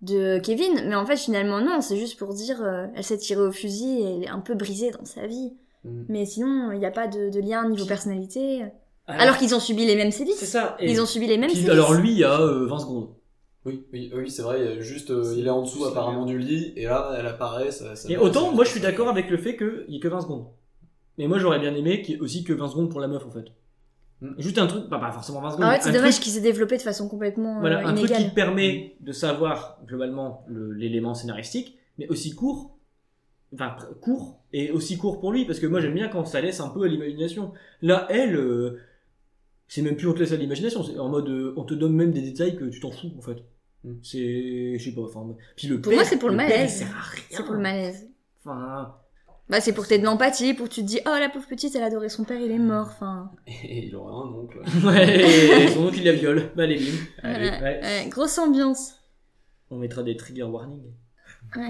de 0.02 0.40
Kevin, 0.40 0.82
mais 0.88 0.96
en 0.96 1.06
fait, 1.06 1.16
finalement, 1.18 1.62
non. 1.62 1.80
C'est 1.82 1.98
juste 1.98 2.18
pour 2.18 2.34
dire, 2.34 2.60
euh, 2.64 2.88
elle 2.96 3.04
s'est 3.04 3.18
tirée 3.18 3.42
au 3.44 3.52
fusil 3.52 4.00
et 4.02 4.16
elle 4.16 4.24
est 4.24 4.30
un 4.30 4.40
peu 4.40 4.56
brisée 4.56 4.90
dans 4.90 5.06
sa 5.06 5.28
vie. 5.28 5.54
Mm. 5.84 6.04
Mais 6.10 6.26
sinon, 6.26 6.72
il 6.72 6.80
n'y 6.80 6.86
a 6.88 6.92
pas 6.92 7.08
de, 7.08 7.30
de 7.30 7.40
lien 7.40 7.68
niveau 7.70 7.86
personnalité. 7.86 8.64
Alors, 9.08 9.22
Alors 9.22 9.38
qu'ils 9.38 9.54
ont 9.56 9.60
subi 9.60 9.86
les 9.86 9.96
mêmes 9.96 10.12
c'est 10.12 10.20
sévices. 10.20 10.44
ça. 10.46 10.76
Et- 10.80 10.92
Ils 10.92 11.02
ont 11.02 11.06
subi 11.06 11.28
les 11.28 11.38
mêmes 11.38 11.50
sévices. 11.50 11.70
alors 11.70 11.94
lui, 11.94 12.12
il 12.12 12.18
y 12.20 12.24
a 12.24 12.40
euh, 12.40 12.66
20 12.68 12.80
secondes. 12.80 13.10
Oui, 13.66 13.86
oui, 13.94 14.12
oui, 14.16 14.30
c'est 14.32 14.42
vrai. 14.42 14.82
Juste, 14.82 15.12
euh, 15.12 15.36
il 15.38 15.46
est 15.46 15.50
en 15.52 15.62
dessous 15.62 15.84
C'est 15.84 15.90
apparemment 15.92 16.26
bien. 16.26 16.34
du 16.36 16.40
lit, 16.40 16.74
et 16.76 16.86
là, 16.86 17.14
elle 17.18 17.28
apparaît. 17.28 17.72
Ça, 17.72 17.96
ça 17.96 18.10
Et 18.10 18.16
va, 18.16 18.24
autant, 18.24 18.50
ça- 18.50 18.56
moi 18.56 18.64
je 18.64 18.70
suis 18.72 18.80
d'accord 18.80 19.08
avec 19.10 19.30
le 19.30 19.38
fait 19.38 19.56
qu'il 19.58 19.86
y 19.90 19.98
ait 19.98 20.00
que 20.00 20.08
20 20.08 20.22
secondes. 20.22 20.48
Mais 21.18 21.28
moi 21.28 21.38
j'aurais 21.38 21.60
bien 21.60 21.76
aimé 21.76 22.02
qu'il 22.02 22.16
y 22.16 22.18
ait 22.18 22.22
aussi 22.22 22.44
que 22.44 22.54
20 22.54 22.70
secondes 22.70 22.90
pour 22.90 23.00
la 23.02 23.08
meuf 23.08 23.24
en 23.26 23.30
fait. 23.32 23.46
Hmm. 24.22 24.34
Juste 24.40 24.58
un 24.60 24.66
truc, 24.68 24.88
bah, 24.90 24.98
pas 25.00 25.12
forcément 25.12 25.42
20 25.42 25.52
secondes. 25.52 25.66
En 25.66 25.70
fait, 25.72 25.78
mais 25.78 25.84
c'est 25.84 25.90
un 25.90 25.94
dommage 25.94 26.14
truc- 26.14 26.24
qu'il 26.24 26.34
s'est 26.34 26.42
développé 26.42 26.78
de 26.78 26.82
façon 26.82 27.08
complètement 27.10 27.60
Voilà, 27.60 27.82
euh, 27.82 27.88
un 27.88 27.94
truc 27.96 28.12
qui 28.12 28.30
permet 28.30 28.96
de 29.00 29.12
savoir 29.12 29.80
globalement 29.86 30.44
le- 30.48 30.72
l'élément 30.72 31.14
scénaristique, 31.14 31.78
mais 32.00 32.08
aussi 32.08 32.34
court, 32.34 32.78
enfin 33.54 33.76
court, 34.00 34.40
et 34.54 34.72
aussi 34.72 34.98
court 34.98 35.20
pour 35.20 35.32
lui, 35.32 35.46
parce 35.46 35.60
que 35.60 35.68
moi 35.68 35.82
j'aime 35.82 35.94
bien 35.94 36.08
quand 36.08 36.26
ça 36.26 36.40
laisse 36.42 36.60
un 36.62 36.70
peu 36.70 36.84
à 36.84 36.88
l'imagination. 36.88 37.52
Là, 37.82 38.08
elle, 38.10 38.36
euh, 38.36 38.80
c'est 39.74 39.82
même 39.82 39.96
plus 39.96 40.06
on 40.08 40.14
te 40.14 40.20
laisse 40.20 40.34
à 40.34 40.36
l'imagination, 40.36 40.84
c'est 40.84 41.00
en 41.00 41.08
mode 41.08 41.30
euh, 41.30 41.54
on 41.56 41.64
te 41.64 41.74
donne 41.74 41.94
même 41.96 42.12
des 42.12 42.22
détails 42.22 42.58
que 42.58 42.66
tu 42.66 42.82
t'en 42.82 42.92
fous 42.92 43.12
en 43.18 43.22
fait. 43.22 43.38
Mm. 43.86 43.94
C'est, 44.04 44.78
je 44.78 44.84
sais 44.84 44.94
pas, 44.94 45.04
enfin. 45.04 45.26
Puis 45.56 45.68
le 45.70 45.80
Pour 45.80 45.92
père- 45.92 46.00
moi, 46.02 46.04
c'est 46.04 46.18
pour 46.20 46.28
le 46.30 46.36
malaise. 46.36 46.74
il 46.74 46.78
sert 46.86 46.96
à 46.98 47.00
rien. 47.02 47.24
C'est 47.30 47.44
pour 47.46 47.54
le 47.54 47.62
malaise. 47.62 48.10
Enfin, 48.44 48.96
Bah, 49.48 49.62
c'est 49.62 49.72
pour 49.72 49.86
que 49.86 49.90
t'aies 49.90 50.00
de 50.00 50.04
l'empathie, 50.04 50.54
pour 50.54 50.68
que 50.68 50.74
tu 50.74 50.82
te 50.82 50.86
dis, 50.88 51.00
oh, 51.06 51.16
la 51.18 51.30
pauvre 51.30 51.48
petite, 51.48 51.74
elle 51.76 51.84
adorait 51.84 52.10
son 52.10 52.26
père, 52.26 52.40
il 52.42 52.52
est 52.52 52.60
mort. 52.60 52.88
Enfin, 52.92 53.32
Et 53.48 53.86
il 53.88 53.96
aurait 53.96 54.12
un 54.14 54.34
oncle. 54.34 54.60
ouais, 54.86 55.64
et 55.64 55.68
son 55.70 55.84
nom 55.84 55.92
il 55.92 56.04
la 56.04 56.12
viole. 56.12 56.52
Bah, 56.56 56.64
allez, 56.64 56.76
bim. 56.78 56.98
Allez, 57.24 57.50
voilà. 57.50 57.62
ouais. 57.64 57.82
Ouais, 57.82 58.10
grosse 58.10 58.38
ambiance. 58.40 58.96
On 59.70 59.78
mettra 59.78 60.04
des 60.04 60.18
trigger 60.18 60.44
warnings. 60.44 60.92
Ouais. 61.56 61.70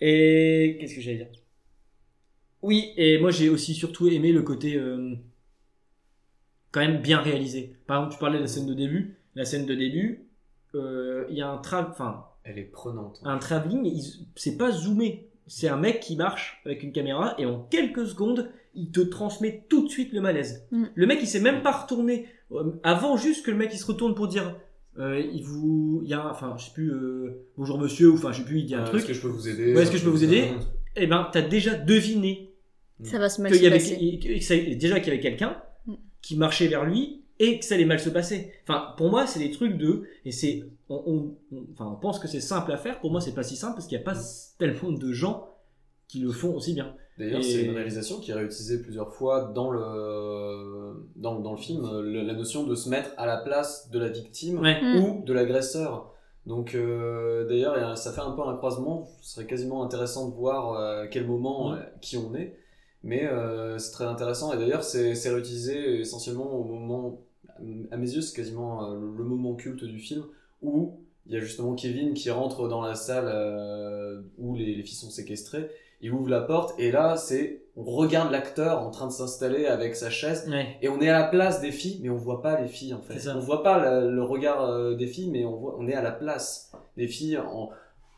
Et 0.00 0.76
qu'est-ce 0.80 0.94
que 0.96 1.00
j'allais 1.00 1.16
dire? 1.18 1.28
Oui, 2.62 2.92
et 2.96 3.18
moi 3.20 3.30
j'ai 3.30 3.48
aussi 3.48 3.74
surtout 3.74 4.08
aimé 4.08 4.32
le 4.32 4.42
côté 4.42 4.74
euh, 4.76 5.14
quand 6.72 6.80
même 6.80 7.00
bien 7.00 7.20
réalisé. 7.20 7.74
Par 7.86 7.98
exemple, 7.98 8.14
tu 8.14 8.20
parlais 8.20 8.36
de 8.38 8.42
la 8.42 8.48
scène 8.48 8.66
de 8.66 8.74
début. 8.74 9.16
La 9.34 9.44
scène 9.44 9.66
de 9.66 9.74
début, 9.74 10.24
euh, 10.74 11.24
il 11.30 11.36
y 11.36 11.42
a 11.42 11.48
un 11.48 11.58
tra 11.58 11.88
enfin 11.90 12.24
Elle 12.44 12.58
est 12.58 12.64
prenante. 12.64 13.20
un 13.24 13.38
travelling, 13.38 14.02
c'est 14.36 14.56
pas 14.56 14.70
zoomé. 14.72 15.28
C'est 15.46 15.68
un 15.68 15.76
mec 15.78 16.00
qui 16.00 16.16
marche 16.16 16.60
avec 16.66 16.82
une 16.82 16.92
caméra 16.92 17.34
et 17.38 17.46
en 17.46 17.60
quelques 17.70 18.06
secondes, 18.06 18.50
il 18.74 18.90
te 18.90 19.00
transmet 19.00 19.64
tout 19.70 19.84
de 19.84 19.88
suite 19.88 20.12
le 20.12 20.20
malaise. 20.20 20.66
Mm. 20.72 20.84
Le 20.94 21.06
mec, 21.06 21.18
il 21.22 21.26
s'est 21.26 21.40
même 21.40 21.62
pas 21.62 21.72
retourné 21.72 22.26
euh, 22.52 22.72
avant 22.82 23.16
juste 23.16 23.44
que 23.46 23.50
le 23.50 23.56
mec 23.56 23.70
il 23.72 23.78
se 23.78 23.86
retourne 23.86 24.14
pour 24.14 24.28
dire, 24.28 24.56
euh, 24.98 25.18
il 25.20 25.42
vous, 25.44 26.00
il 26.04 26.10
y 26.10 26.14
a, 26.14 26.20
un- 26.22 26.30
enfin, 26.30 26.54
je 26.58 26.66
sais 26.66 26.72
plus, 26.72 26.90
euh, 26.92 27.46
bonjour 27.56 27.78
monsieur 27.78 28.10
ou 28.10 28.14
enfin, 28.14 28.32
je 28.32 28.38
sais 28.40 28.44
plus, 28.44 28.58
il 28.60 28.66
dit 28.66 28.74
un 28.74 28.82
Euh, 28.82 28.86
truc. 28.86 29.00
Est-ce 29.00 29.06
que 29.08 29.14
je 29.14 29.20
peux 29.22 29.28
vous 29.28 29.48
aider 29.48 29.74
Ouais, 29.74 29.82
est-ce 29.82 29.90
que 29.92 29.96
je 29.98 30.04
peux 30.04 30.10
vous 30.10 30.24
aider 30.24 30.48
Eh 30.96 31.06
ben, 31.06 31.28
t'as 31.32 31.42
déjà 31.42 31.74
deviné 31.74 32.52
Ça 33.04 33.18
va 33.18 33.28
se 33.30 33.40
mal 33.40 33.54
se 33.54 33.62
y 33.62 33.66
avait, 33.66 33.78
que 33.78 34.74
déjà 34.74 35.00
qu'il 35.00 35.08
y 35.12 35.16
avait 35.16 35.22
quelqu'un 35.22 35.50
Mm. 35.50 35.67
Qui 36.22 36.36
marchait 36.36 36.68
vers 36.68 36.84
lui 36.84 37.24
et 37.38 37.58
que 37.58 37.64
ça 37.64 37.74
allait 37.76 37.84
mal 37.84 38.00
se 38.00 38.10
passer. 38.10 38.52
Enfin, 38.64 38.94
pour 38.96 39.10
moi, 39.10 39.26
c'est 39.26 39.38
des 39.38 39.50
trucs 39.52 39.76
de, 39.78 40.02
et 40.24 40.32
c'est, 40.32 40.64
on, 40.88 41.02
on- 41.06 41.34
on- 41.56 41.64
enfin, 41.72 41.86
on 41.86 41.96
pense 41.96 42.18
que 42.18 42.26
c'est 42.28 42.40
simple 42.40 42.72
à 42.72 42.76
faire. 42.76 43.00
Pour 43.00 43.10
moi, 43.12 43.20
c'est 43.20 43.34
pas 43.34 43.44
si 43.44 43.54
simple 43.56 43.74
parce 43.74 43.86
qu'il 43.86 43.96
n'y 43.96 44.02
a 44.02 44.04
pas 44.04 44.18
tellement 44.58 44.90
de 44.92 45.12
gens 45.12 45.48
qui 46.08 46.18
le 46.20 46.30
font 46.32 46.54
aussi 46.54 46.74
bien. 46.74 46.94
D'ailleurs, 47.18 47.40
Et- 47.40 47.42
c'est 47.42 47.62
une 47.64 47.74
réalisation 47.74 48.18
qui 48.20 48.30
est 48.30 48.34
réutilisée 48.34 48.80
plusieurs 48.82 49.12
fois 49.12 49.52
dans 49.54 49.70
le, 49.70 51.06
dans, 51.16 51.38
dans 51.40 51.52
le 51.52 51.58
film, 51.58 51.82
le- 52.02 52.22
la 52.22 52.34
notion 52.34 52.64
de 52.64 52.74
se 52.74 52.88
mettre 52.88 53.10
à 53.16 53.26
la 53.26 53.36
place 53.38 53.90
de 53.90 53.98
la 53.98 54.08
victime 54.08 54.58
Ouais. 54.60 54.80
Mm. 54.82 55.02
ou 55.04 55.24
de 55.24 55.32
l'agresseur. 55.32 56.12
Donc, 56.46 56.74
euh, 56.74 57.46
d'ailleurs, 57.46 57.96
ça 57.98 58.12
fait 58.12 58.20
un 58.22 58.30
peu 58.30 58.42
un 58.42 58.56
croisement. 58.56 59.06
Ce 59.20 59.34
serait 59.34 59.46
quasiment 59.46 59.82
intéressant 59.84 60.28
de 60.30 60.34
voir 60.34 60.72
euh, 60.74 61.02
à 61.02 61.06
quel 61.08 61.26
moment, 61.26 61.70
Mm. 61.70 61.74
euh, 61.74 61.82
qui 62.00 62.16
on 62.16 62.34
est. 62.34 62.56
Mais 63.04 63.26
euh, 63.26 63.78
c'est 63.78 63.92
très 63.92 64.04
intéressant. 64.04 64.52
Et 64.52 64.58
d'ailleurs, 64.58 64.82
c'est 64.84 65.12
réutilisé 65.30 66.00
essentiellement 66.00 66.52
au 66.52 66.64
moment, 66.64 67.20
à 67.90 67.96
mes 67.96 68.10
yeux, 68.10 68.20
c'est 68.22 68.34
quasiment 68.34 68.90
euh, 68.90 68.94
le 68.94 69.24
moment 69.24 69.54
culte 69.54 69.84
du 69.84 69.98
film 69.98 70.24
où 70.62 71.00
il 71.26 71.34
y 71.34 71.36
a 71.36 71.40
justement 71.40 71.74
Kevin 71.74 72.14
qui 72.14 72.30
rentre 72.30 72.68
dans 72.68 72.80
la 72.80 72.94
salle 72.94 73.28
euh, 73.28 74.22
où 74.38 74.56
les, 74.56 74.74
les 74.74 74.82
filles 74.82 74.96
sont 74.96 75.10
séquestrées 75.10 75.70
il 76.00 76.12
ouvre 76.12 76.28
la 76.28 76.40
porte 76.40 76.78
et 76.78 76.92
là 76.92 77.16
c'est 77.16 77.64
on 77.76 77.82
regarde 77.84 78.30
l'acteur 78.30 78.80
en 78.82 78.90
train 78.90 79.08
de 79.08 79.12
s'installer 79.12 79.66
avec 79.66 79.96
sa 79.96 80.10
chaise 80.10 80.48
Ouais. 80.48 80.76
et 80.80 80.88
on 80.88 81.00
est 81.00 81.08
à 81.08 81.18
la 81.18 81.24
place 81.26 81.60
des 81.60 81.72
filles 81.72 81.98
mais 82.02 82.08
on 82.08 82.16
voit 82.16 82.40
pas 82.40 82.60
les 82.60 82.68
filles 82.68 82.94
en 82.94 83.02
fait. 83.02 83.28
On 83.28 83.40
voit 83.40 83.62
pas 83.64 84.00
le, 84.00 84.10
le 84.14 84.22
regard 84.22 84.94
des 84.96 85.06
filles 85.08 85.30
mais 85.30 85.44
on 85.44 85.56
voit 85.56 85.76
on 85.78 85.86
est 85.88 85.94
à 85.94 86.02
la 86.02 86.12
place 86.12 86.72
des 86.96 87.08
filles 87.08 87.36
en 87.38 87.70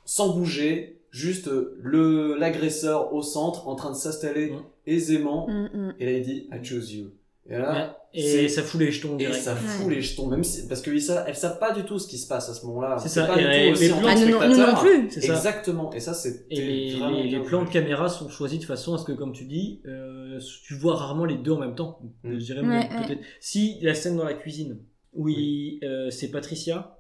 sans 0.04 0.34
bouger, 0.36 0.99
juste 1.10 1.48
euh, 1.48 1.76
le 1.82 2.36
l'agresseur 2.38 3.12
au 3.12 3.22
centre 3.22 3.68
en 3.68 3.74
train 3.74 3.90
de 3.90 3.96
s'installer 3.96 4.52
aisément 4.86 5.46
Mm, 5.48 5.68
mm. 5.72 5.94
et 5.98 6.04
là 6.06 6.12
il 6.12 6.22
dit 6.22 6.48
I 6.52 6.64
choose 6.64 6.92
you. 6.92 7.10
Et 7.48 7.56
là 7.56 7.72
Ouais. 7.72 7.88
Et 8.12 8.48
ça 8.48 8.62
fout 8.64 8.80
les 8.80 8.90
jetons 8.90 9.16
et 9.18 9.32
ça 9.32 9.54
fout 9.54 9.86
Ouais. 9.86 9.94
les 9.94 10.02
jetons, 10.02 10.26
même 10.26 10.42
si, 10.42 10.66
parce 10.66 10.82
qu'elles 10.82 11.00
savent, 11.00 11.24
elles 11.28 11.36
savent 11.36 11.60
pas 11.60 11.72
du 11.72 11.84
tout 11.84 12.00
ce 12.00 12.08
qui 12.08 12.18
se 12.18 12.26
passe 12.26 12.48
à 12.48 12.54
ce 12.54 12.66
moment-là. 12.66 12.96
C'est 12.98 13.08
C'est 13.08 13.20
ça, 13.20 13.26
pas 13.26 13.40
et 13.40 13.44
du 13.44 13.48
les- 13.50 13.66
tout 13.68 13.72
aussi 13.72 13.84
les 13.84 13.92
en 13.92 13.98
plans- 14.00 14.08
Ah, 14.10 14.14
que 14.14 14.56
non- 14.56 14.66
non 14.66 14.80
plus. 14.80 15.10
C'est 15.10 15.20
ça. 15.20 15.34
Exactement, 15.34 15.92
et 15.92 16.00
ça 16.00 16.12
c'est 16.12 16.44
Et 16.50 16.60
les, 16.60 17.38
plans 17.40 17.64
de 17.64 17.68
caméra 17.70 18.08
sont 18.08 18.28
choisis 18.28 18.58
de 18.58 18.64
façon 18.64 18.94
à 18.94 18.98
ce 18.98 19.04
que, 19.04 19.12
comme 19.12 19.32
tu 19.32 19.44
dis, 19.44 19.80
euh, 19.86 20.40
tu 20.64 20.74
vois 20.74 20.96
rarement 20.96 21.24
les 21.24 21.36
deux 21.36 21.52
en 21.52 21.58
même 21.60 21.76
temps. 21.76 22.00
Mm. 22.24 22.32
Je 22.32 22.44
dirais 22.44 22.60
Ouais, 22.66 22.88
peut-être. 23.06 23.20
Si 23.40 23.78
la 23.80 23.94
scène 23.94 24.16
dans 24.16 24.24
la 24.24 24.34
cuisine, 24.34 24.78
où 25.12 25.28
il- 25.28 25.78
euh, 25.84 26.10
c'est 26.10 26.32
Patricia, 26.32 26.96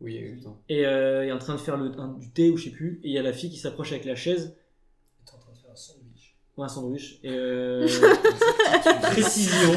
Oui, 0.00 0.16
exactement. 0.16 0.60
et 0.68 0.86
euh, 0.86 1.24
il 1.24 1.28
est 1.28 1.32
en 1.32 1.38
train 1.38 1.54
de 1.54 1.60
faire 1.60 1.76
le, 1.76 1.92
un- 2.00 2.14
du 2.18 2.30
thé 2.30 2.50
ou 2.50 2.56
je 2.56 2.64
sais 2.64 2.70
plus, 2.70 3.00
et 3.04 3.08
il 3.08 3.12
y 3.12 3.18
a 3.18 3.22
la 3.22 3.32
fille 3.32 3.50
qui 3.50 3.58
s'approche 3.58 3.92
avec 3.92 4.04
la 4.06 4.14
chaise, 4.16 4.56
T'es 5.26 5.32
en 5.34 5.38
train 5.38 5.52
de 5.52 5.58
faire 5.58 5.70
un 5.70 5.76
sandwich. 5.76 6.36
ou 6.56 6.62
un 6.62 6.68
sandwich, 6.68 7.20
et 7.22 7.30
euh, 7.30 7.86
précision. 9.02 9.72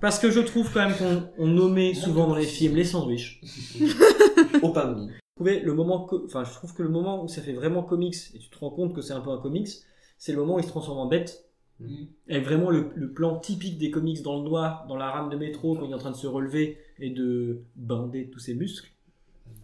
Parce 0.00 0.18
que 0.18 0.30
je 0.30 0.40
trouve 0.40 0.70
quand 0.72 0.86
même 0.88 0.96
qu'on 0.96 1.28
on 1.38 1.46
nommait 1.46 1.94
souvent 1.94 2.28
dans 2.28 2.36
les 2.36 2.44
films 2.44 2.76
les 2.76 2.84
sandwichs. 2.84 3.40
Au 4.62 4.70
pain 4.70 4.92
de 4.92 5.00
mie. 5.00 5.06
Vous 5.08 5.44
trouvez 5.44 5.60
le 5.60 5.74
moment, 5.74 6.08
enfin 6.24 6.44
je 6.44 6.52
trouve 6.52 6.74
que 6.74 6.82
le 6.82 6.88
moment 6.88 7.22
où 7.24 7.28
ça 7.28 7.42
fait 7.42 7.52
vraiment 7.52 7.82
comics 7.82 8.14
et 8.34 8.38
tu 8.38 8.48
te 8.48 8.58
rends 8.58 8.70
compte 8.70 8.94
que 8.94 9.00
c'est 9.02 9.12
un 9.12 9.20
peu 9.20 9.30
un 9.30 9.38
comics, 9.38 9.68
c'est 10.18 10.32
le 10.32 10.38
moment 10.38 10.54
où 10.56 10.58
il 10.58 10.64
se 10.64 10.68
transforme 10.68 10.98
en 10.98 11.06
bête. 11.06 11.44
Mm. 11.80 12.04
Avec 12.30 12.44
vraiment 12.44 12.70
le, 12.70 12.88
le 12.94 13.12
plan 13.12 13.38
typique 13.38 13.76
des 13.78 13.90
comics 13.90 14.22
dans 14.22 14.36
le 14.42 14.48
noir, 14.48 14.86
dans 14.88 14.96
la 14.96 15.10
rame 15.10 15.28
de 15.28 15.36
métro, 15.36 15.74
quand 15.76 15.84
il 15.84 15.90
est 15.90 15.94
en 15.94 15.98
train 15.98 16.10
de 16.10 16.16
se 16.16 16.26
relever 16.26 16.78
et 16.98 17.10
de 17.10 17.64
bander 17.74 18.30
tous 18.30 18.38
ses 18.38 18.54
muscles. 18.54 18.90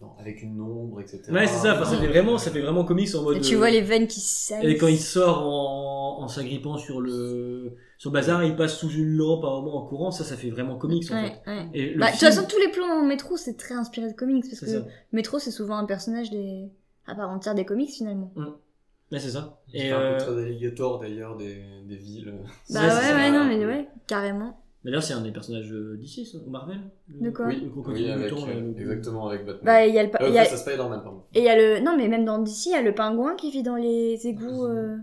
Non, 0.03 0.11
avec 0.19 0.41
une 0.43 0.59
ombre, 0.61 0.99
etc. 1.01 1.21
Ouais, 1.31 1.47
c'est 1.47 1.57
ça, 1.59 1.73
enfin, 1.75 1.85
ça 1.85 1.97
fait 1.97 2.07
vraiment, 2.07 2.37
ça 2.37 2.51
fait 2.51 2.61
vraiment 2.61 2.83
comics 2.83 3.13
en 3.15 3.21
mode. 3.23 3.37
Et 3.37 3.41
tu 3.41 3.55
euh, 3.55 3.57
vois 3.57 3.69
les 3.69 3.81
veines 3.81 4.07
qui 4.07 4.19
salissent. 4.19 4.69
Et 4.69 4.77
quand 4.77 4.87
il 4.87 4.99
sort 4.99 5.41
en, 5.47 6.21
en 6.23 6.27
s'agrippant 6.27 6.77
sur 6.77 6.99
le, 7.01 7.75
sur 7.97 8.09
le 8.09 8.13
bazar, 8.13 8.43
il 8.43 8.55
passe 8.55 8.77
sous 8.77 8.89
une 8.89 9.15
lampe 9.15 9.43
à 9.45 9.47
un 9.47 9.61
moment 9.61 9.83
en 9.83 9.87
courant, 9.87 10.11
ça, 10.11 10.23
ça 10.23 10.35
fait 10.37 10.49
vraiment 10.49 10.77
comics 10.77 11.09
en 11.11 11.15
Ouais, 11.15 11.29
fait. 11.45 11.49
ouais. 11.51 11.69
Et 11.73 11.93
le 11.93 11.99
Bah, 11.99 12.07
de 12.07 12.11
toute 12.11 12.19
film- 12.19 12.31
façon, 12.33 12.47
tous 12.47 12.59
les 12.59 12.69
plans 12.71 12.87
dans 12.87 13.01
le 13.01 13.07
métro, 13.07 13.37
c'est 13.37 13.55
très 13.55 13.75
inspiré 13.75 14.07
de 14.11 14.13
comics. 14.15 14.43
Parce 14.47 14.59
que 14.59 14.65
ça. 14.67 14.77
le 14.79 14.85
métro, 15.13 15.39
c'est 15.39 15.51
souvent 15.51 15.77
un 15.77 15.85
personnage 15.85 16.29
des... 16.31 16.69
à 17.07 17.15
part 17.15 17.29
entière 17.29 17.55
des 17.55 17.65
comics 17.65 17.89
finalement. 17.91 18.31
Ouais, 18.35 19.19
c'est 19.19 19.29
ça. 19.31 19.61
Et 19.73 19.91
un 19.91 19.99
euh, 19.99 20.17
peu 20.17 20.23
très 20.33 20.41
alligator 20.43 20.99
d'ailleurs 20.99 21.37
des, 21.37 21.63
des 21.87 21.95
villes. 21.95 22.33
Bah 22.71 22.79
Ouais, 22.81 22.87
ouais, 22.87 22.91
c'est 22.91 23.01
ça. 23.09 23.15
ouais, 23.15 23.31
non, 23.31 23.45
mais 23.45 23.65
ouais, 23.65 23.87
carrément. 24.07 24.57
D'ailleurs, 24.83 25.01
c'est 25.03 25.13
un 25.13 25.21
des 25.21 25.31
personnages 25.31 25.71
euh, 25.71 25.95
d'ici, 25.97 26.25
ça, 26.25 26.37
au 26.45 26.49
Marvel. 26.49 26.77
Le- 27.07 27.25
De 27.25 27.29
quoi 27.29 27.47
Oui, 27.47 27.61
Le 27.63 27.69
crocodile 27.69 28.05
oui, 28.05 28.11
avec, 28.11 28.33
euh, 28.33 28.61
le- 28.75 28.81
exactement 28.81 29.27
avec 29.29 29.45
Batman. 29.45 29.63
Bah, 29.63 29.85
il 29.85 29.93
y 29.95 29.99
a 29.99 30.03
le. 30.03 30.09
Euh, 30.21 30.29
y 30.29 30.37
a- 30.37 30.41
à 30.41 30.45
Spider-Man, 30.45 31.01
pardon. 31.03 31.23
Et 31.33 31.39
il 31.39 31.45
y 31.45 31.49
a 31.49 31.55
le. 31.55 31.79
Non, 31.83 31.95
mais 31.97 32.07
même 32.09 32.25
dans 32.25 32.39
DC, 32.39 32.65
il 32.67 32.71
y 32.71 32.75
a 32.75 32.81
le 32.81 32.93
pingouin 32.93 33.35
qui 33.35 33.49
vit 33.51 33.63
dans 33.63 33.77
les 33.77 34.27
égouts. 34.27 34.65
euh, 34.65 34.97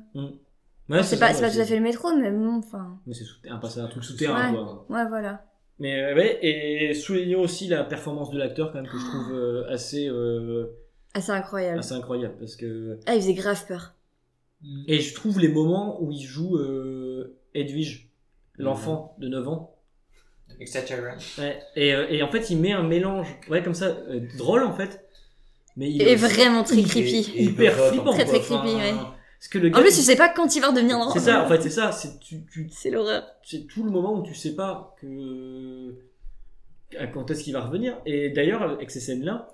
Ouais, 0.91 1.03
c'est 1.05 1.17
ça, 1.17 1.27
pas, 1.29 1.33
c'est 1.35 1.43
pas 1.43 1.51
tout 1.51 1.61
à 1.61 1.65
fait 1.65 1.77
le 1.77 1.83
métro, 1.83 2.09
mais 2.17 2.31
bon, 2.33 2.57
enfin. 2.59 2.99
Mais 3.07 3.15
c'est 3.15 3.25
sous- 3.25 3.37
un, 3.49 3.59
passage- 3.59 3.85
un 3.85 3.89
truc 3.89 4.03
souterrain, 4.05 4.51
Ouais. 4.53 4.59
quoi. 4.59 4.87
Ouais, 4.91 5.09
voilà. 5.09 5.45
Mais 5.79 5.99
euh, 6.03 6.15
ouais, 6.17 6.39
et 6.43 6.93
soulignons 6.95 7.41
aussi 7.41 7.69
la 7.69 7.85
performance 7.85 8.31
de 8.33 8.39
l'acteur, 8.39 8.73
quand 8.73 8.83
même, 8.83 8.91
que 8.91 8.99
je 8.99 9.07
trouve 9.07 9.33
euh, 9.33 9.65
assez, 9.71 10.09
euh, 10.09 10.67
Ah, 11.15 11.21
c'est 11.23 11.33
incroyable. 11.33 11.79
assez 11.79 11.95
incroyable. 11.95 12.35
Parce 12.39 12.57
que... 12.57 12.99
Ah, 13.07 13.15
il 13.15 13.23
faisait 13.23 13.35
grave 13.35 13.65
peur. 13.67 13.95
Et 14.89 14.99
je 15.01 15.15
trouve 15.15 15.39
les 15.41 15.49
moments 15.49 16.03
où 16.03 16.11
il 16.11 16.21
joue 16.21 16.57
euh, 16.59 17.39
Edwige, 17.55 18.10
l'enfant 18.63 19.17
de 19.19 19.29
9 19.29 19.49
ans. 19.49 19.77
Etc. 20.59 20.85
Ouais. 21.39 21.59
Et, 21.77 21.95
euh, 21.95 22.07
et 22.11 22.23
en 22.23 22.31
fait, 22.31 22.51
il 22.51 22.59
met 22.59 22.73
un 22.73 22.83
mélange, 22.83 23.29
ouais, 23.49 23.63
comme 23.63 23.75
ça, 23.75 23.87
euh, 23.87 24.21
drôle 24.37 24.63
en 24.63 24.75
fait. 24.75 25.05
Mais 25.77 25.91
il 25.91 26.03
Et 26.03 26.13
est 26.13 26.17
vraiment 26.17 26.65
très 26.65 26.77
il 26.77 26.81
est 26.81 26.89
creepy. 26.89 27.33
Et 27.35 27.45
hyper 27.45 27.75
pelote, 27.75 27.93
flippant. 27.93 28.13
Très, 28.13 28.25
très 28.25 28.41
creepy, 28.41 28.75
ouais. 28.75 28.95
Parce 29.39 29.49
que 29.49 29.59
le 29.59 29.69
En 29.75 29.81
plus, 29.81 29.95
tu 29.95 30.03
sais 30.03 30.17
pas 30.17 30.29
quand 30.29 30.55
il 30.55 30.61
va 30.61 30.69
redevenir 30.69 30.99
drôle. 30.99 31.13
c'est 31.13 31.21
ça, 31.21 31.45
en 31.45 31.49
fait, 31.49 31.63
c'est 31.63 31.71
ça. 31.71 31.93
C'est 31.93 32.19
tu, 32.21 32.45
tu, 32.53 32.69
C'est 32.71 32.91
l'horreur. 32.91 33.25
c'est 33.43 33.67
tout 33.67 33.85
le 33.85 33.91
moment 33.91 34.19
où 34.19 34.23
tu 34.23 34.35
sais 34.35 34.55
pas 34.55 34.95
que 35.01 35.95
quand 37.15 37.31
est-ce 37.31 37.45
qu'il 37.45 37.53
va 37.53 37.61
revenir. 37.65 37.97
Et 38.05 38.31
d'ailleurs, 38.31 38.63
avec 38.63 38.91
ces 38.91 39.01
scènes-là, 39.01 39.49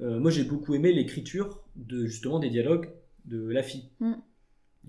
euh, 0.00 0.18
moi 0.18 0.30
j'ai 0.30 0.44
beaucoup 0.44 0.74
aimé 0.74 0.92
l'écriture 0.92 1.60
de 1.76 2.06
justement 2.06 2.38
des 2.38 2.50
dialogues 2.50 2.90
de 3.24 3.48
la 3.48 3.62
fille. 3.62 3.88
Mm. 4.00 4.14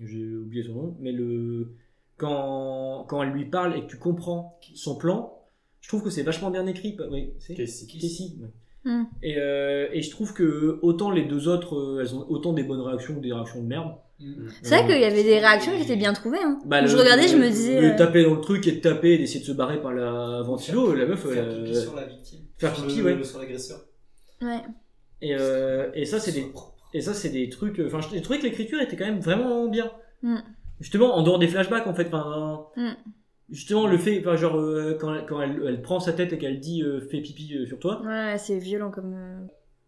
J'ai 0.00 0.34
oublié 0.36 0.62
son 0.64 0.74
nom, 0.74 0.96
mais 1.00 1.12
le 1.12 1.74
quand 2.16 3.04
quand 3.08 3.22
elle 3.22 3.30
lui 3.30 3.44
parle 3.46 3.76
et 3.76 3.82
que 3.82 3.86
tu 3.86 3.98
comprends 3.98 4.58
son 4.74 4.96
plan, 4.96 5.38
je 5.80 5.88
trouve 5.88 6.02
que 6.02 6.10
c'est 6.10 6.22
vachement 6.22 6.50
bien 6.50 6.66
écrit. 6.66 6.96
Oui, 7.10 7.32
c'est 7.38 7.54
Casey. 7.54 7.86
Casey, 7.86 8.24
ouais. 8.40 8.48
Mm. 8.92 9.04
Et, 9.22 9.36
euh, 9.38 9.88
et 9.92 10.00
je 10.02 10.10
trouve 10.10 10.32
que 10.32 10.78
autant 10.82 11.10
les 11.10 11.24
deux 11.24 11.48
autres, 11.48 11.74
euh, 11.76 12.00
elles 12.00 12.14
ont 12.14 12.24
autant 12.28 12.52
des 12.52 12.62
bonnes 12.62 12.80
réactions 12.80 13.16
que 13.16 13.20
des 13.20 13.32
réactions 13.32 13.60
de 13.62 13.66
merde. 13.66 13.92
Mm. 14.20 14.46
C'est 14.62 14.76
vrai 14.80 14.86
qu'il 14.86 15.00
y 15.00 15.04
avait 15.04 15.24
des 15.24 15.38
réactions 15.40 15.72
qui 15.76 15.82
étaient 15.82 15.96
bien 15.96 16.12
trouvées. 16.12 16.38
Hein. 16.42 16.60
Bah, 16.64 16.80
le- 16.80 16.86
je 16.86 16.96
regardais, 16.96 17.26
je 17.28 17.36
me 17.36 17.48
disais. 17.48 17.80
Le 17.80 17.92
euh, 17.94 17.96
taper 17.96 18.22
dans 18.24 18.34
le 18.34 18.40
truc 18.40 18.66
et 18.68 18.72
de 18.72 18.80
taper 18.80 19.14
et 19.14 19.18
d'essayer 19.18 19.40
de 19.40 19.44
se 19.44 19.52
barrer 19.52 19.80
par 19.82 19.92
la 19.92 20.40
ventilo, 20.42 20.94
la 20.94 21.04
meuf. 21.06 21.20
Faire 21.28 21.48
pipi 21.48 21.70
euh, 21.76 21.80
sur 21.82 21.94
la 21.96 22.04
victime. 22.06 22.40
faire 22.58 22.72
pipi, 22.74 23.02
ouais. 23.02 23.24
Sur 23.24 23.40
l'agresseur. 23.40 23.80
Ouais. 24.40 24.60
Et, 25.20 25.34
euh, 25.34 25.90
et 25.94 26.04
ça, 26.04 26.20
c'est 26.20 26.32
des, 26.32 26.46
et 26.94 27.00
ça, 27.00 27.12
c'est 27.12 27.30
des 27.30 27.48
trucs. 27.48 27.80
Enfin, 27.84 27.98
j'ai 28.12 28.22
trouvé 28.22 28.38
que 28.38 28.44
l'écriture 28.44 28.80
était 28.80 28.96
quand 28.96 29.06
même 29.06 29.20
vraiment 29.20 29.66
bien. 29.66 29.90
Mm. 30.22 30.36
Justement, 30.80 31.16
en 31.16 31.22
dehors 31.22 31.38
des 31.38 31.48
flashbacks, 31.48 31.86
en 31.86 31.94
fait. 31.94 32.06
Enfin, 32.08 32.66
Mm. 32.76 32.90
Justement, 33.48 33.86
le 33.86 33.96
fait, 33.96 34.18
enfin, 34.18 34.34
genre, 34.34 34.56
euh, 34.56 34.96
quand, 35.00 35.14
elle, 35.14 35.24
quand 35.24 35.40
elle, 35.40 35.62
elle 35.64 35.80
prend 35.80 36.00
sa 36.00 36.12
tête 36.12 36.32
et 36.32 36.38
qu'elle 36.38 36.58
dit 36.58 36.82
euh, 36.82 37.00
fais 37.08 37.20
pipi 37.20 37.54
euh, 37.54 37.64
sur 37.66 37.78
toi. 37.78 38.02
Ouais, 38.04 38.36
c'est 38.38 38.58
violent 38.58 38.90
comme. 38.90 39.14
euh, 39.14 39.38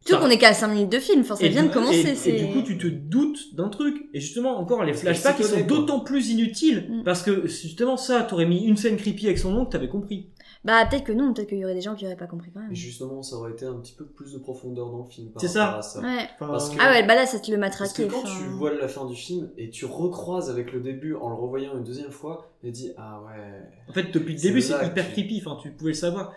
Surtout 0.06 0.22
qu'on 0.24 0.30
est 0.30 0.38
qu'à 0.38 0.54
5 0.54 0.68
minutes 0.68 0.92
de 0.92 1.00
film, 1.00 1.22
enfin, 1.22 1.34
ça 1.34 1.48
vient 1.48 1.64
de 1.64 1.72
commencer. 1.72 2.16
Et, 2.28 2.46
du 2.46 2.52
coup, 2.52 2.62
tu 2.62 2.78
te 2.78 2.86
doutes 2.86 3.56
d'un 3.56 3.68
truc. 3.68 3.96
Et 4.14 4.20
justement, 4.20 4.58
encore, 4.60 4.84
les 4.84 4.92
flashbacks, 4.94 5.40
ils 5.40 5.44
sont 5.44 5.66
d'autant 5.66 5.98
plus 6.00 6.30
inutiles. 6.30 6.86
Mm. 6.88 7.02
Parce 7.02 7.24
que, 7.24 7.48
justement, 7.48 7.96
ça, 7.96 8.22
t'aurais 8.22 8.46
mis 8.46 8.64
une 8.64 8.76
scène 8.76 8.96
creepy 8.96 9.26
avec 9.26 9.38
son 9.38 9.52
oncle, 9.56 9.72
t'avais 9.72 9.88
compris. 9.88 10.28
Bah, 10.64 10.84
peut-être 10.86 11.04
que 11.04 11.12
non, 11.12 11.32
peut-être 11.32 11.48
qu'il 11.48 11.58
y 11.58 11.64
aurait 11.64 11.74
des 11.74 11.80
gens 11.80 11.94
qui 11.94 12.04
auraient 12.04 12.16
pas 12.16 12.26
compris 12.26 12.50
quand 12.52 12.60
même. 12.60 12.68
Mais 12.70 12.74
justement, 12.74 13.22
ça 13.22 13.36
aurait 13.36 13.52
été 13.52 13.64
un 13.64 13.74
petit 13.74 13.92
peu 13.94 14.04
plus 14.04 14.32
de 14.32 14.38
profondeur 14.38 14.90
dans 14.90 14.98
le 15.04 15.08
film. 15.08 15.30
par 15.30 15.40
C'est 15.40 15.48
ça. 15.48 15.76
à 15.78 15.82
ça. 15.82 16.00
Ouais. 16.00 16.28
Enfin, 16.34 16.48
Parce 16.48 16.70
que- 16.70 16.76
Ah 16.80 16.90
ouais, 16.90 17.06
bah 17.06 17.14
là, 17.14 17.26
ça 17.26 17.38
te 17.38 17.50
le 17.50 17.58
Parce 17.60 17.92
que 17.92 18.02
matraqué. 18.02 18.08
quand 18.08 18.18
enfin. 18.28 18.38
tu 18.38 18.44
vois 18.56 18.74
la 18.74 18.88
fin 18.88 19.06
du 19.06 19.14
film 19.14 19.50
et 19.56 19.70
tu 19.70 19.84
recroises 19.86 20.50
avec 20.50 20.72
le 20.72 20.80
début 20.80 21.14
en 21.14 21.28
le 21.28 21.34
revoyant 21.36 21.76
une 21.78 21.84
deuxième 21.84 22.10
fois, 22.10 22.50
et 22.64 22.70
dis 22.72 22.90
ah 22.96 23.22
ouais. 23.26 23.62
En 23.88 23.92
fait, 23.92 24.10
depuis 24.12 24.34
le 24.34 24.40
début, 24.40 24.60
c'est 24.60 24.74
hyper 24.84 25.06
tu- 25.06 25.12
creepy. 25.12 25.42
Enfin, 25.44 25.58
tu 25.62 25.70
pouvais 25.70 25.90
le 25.92 25.96
savoir. 25.96 26.32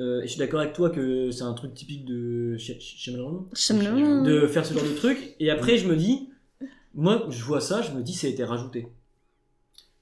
Euh, 0.00 0.20
et 0.22 0.26
je 0.26 0.32
suis 0.32 0.38
d'accord 0.40 0.60
avec 0.60 0.72
toi 0.74 0.90
que 0.90 1.30
c'est 1.30 1.44
un 1.44 1.54
truc 1.54 1.72
typique 1.72 2.04
de 2.04 2.56
Sh- 2.58 2.78
Sh- 2.78 2.96
Shyamalan, 2.98 3.46
Shyamalan. 3.54 4.22
de 4.24 4.46
faire 4.48 4.66
ce 4.66 4.74
genre 4.74 4.82
de 4.82 4.94
truc. 4.96 5.36
Et 5.40 5.50
après, 5.50 5.76
je 5.78 5.86
me 5.88 5.94
dis, 5.96 6.30
moi, 6.94 7.24
je 7.30 7.42
vois 7.44 7.60
ça, 7.60 7.80
je 7.80 7.92
me 7.92 8.02
dis, 8.02 8.12
ça 8.12 8.26
a 8.26 8.30
été 8.30 8.42
rajouté. 8.44 8.88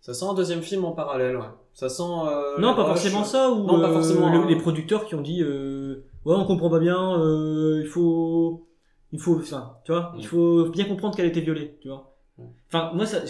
Ça 0.00 0.14
sent 0.14 0.24
un 0.24 0.34
deuxième 0.34 0.62
film 0.62 0.84
en 0.86 0.92
parallèle, 0.92 1.36
ouais. 1.36 1.44
Ça 1.74 1.88
sent. 1.88 2.02
euh, 2.02 2.58
non, 2.58 2.74
pas 2.74 2.84
forcément 2.86 3.24
ça. 3.24 3.50
Ou 3.50 3.64
Non, 3.66 3.80
pas 3.80 3.88
euh, 3.90 3.92
forcément, 3.94 4.30
le- 4.32 4.40
hein. 4.40 4.46
les 4.48 4.56
producteurs 4.56 5.06
qui 5.06 5.14
ont 5.14 5.22
dit, 5.22 5.42
euh, 5.42 6.04
ouais, 6.24 6.34
on 6.36 6.44
comprend 6.44 6.70
pas 6.70 6.78
bien. 6.80 7.18
euh, 7.20 7.80
il 7.82 7.86
faut, 7.88 8.66
il 9.12 9.18
faut 9.18 9.40
ça. 9.42 9.80
Tu 9.84 9.92
vois, 9.92 10.12
il 10.16 10.20
Mm. 10.24 10.28
faut 10.28 10.68
bien 10.70 10.84
comprendre 10.84 11.16
qu'elle 11.16 11.24
a 11.26 11.28
été 11.28 11.40
violée. 11.40 11.76
Tu 11.80 11.88
vois. 11.88 12.14
Mm. 12.38 12.42
Enfin, 12.68 12.90
moi, 12.94 13.06
ça, 13.06 13.22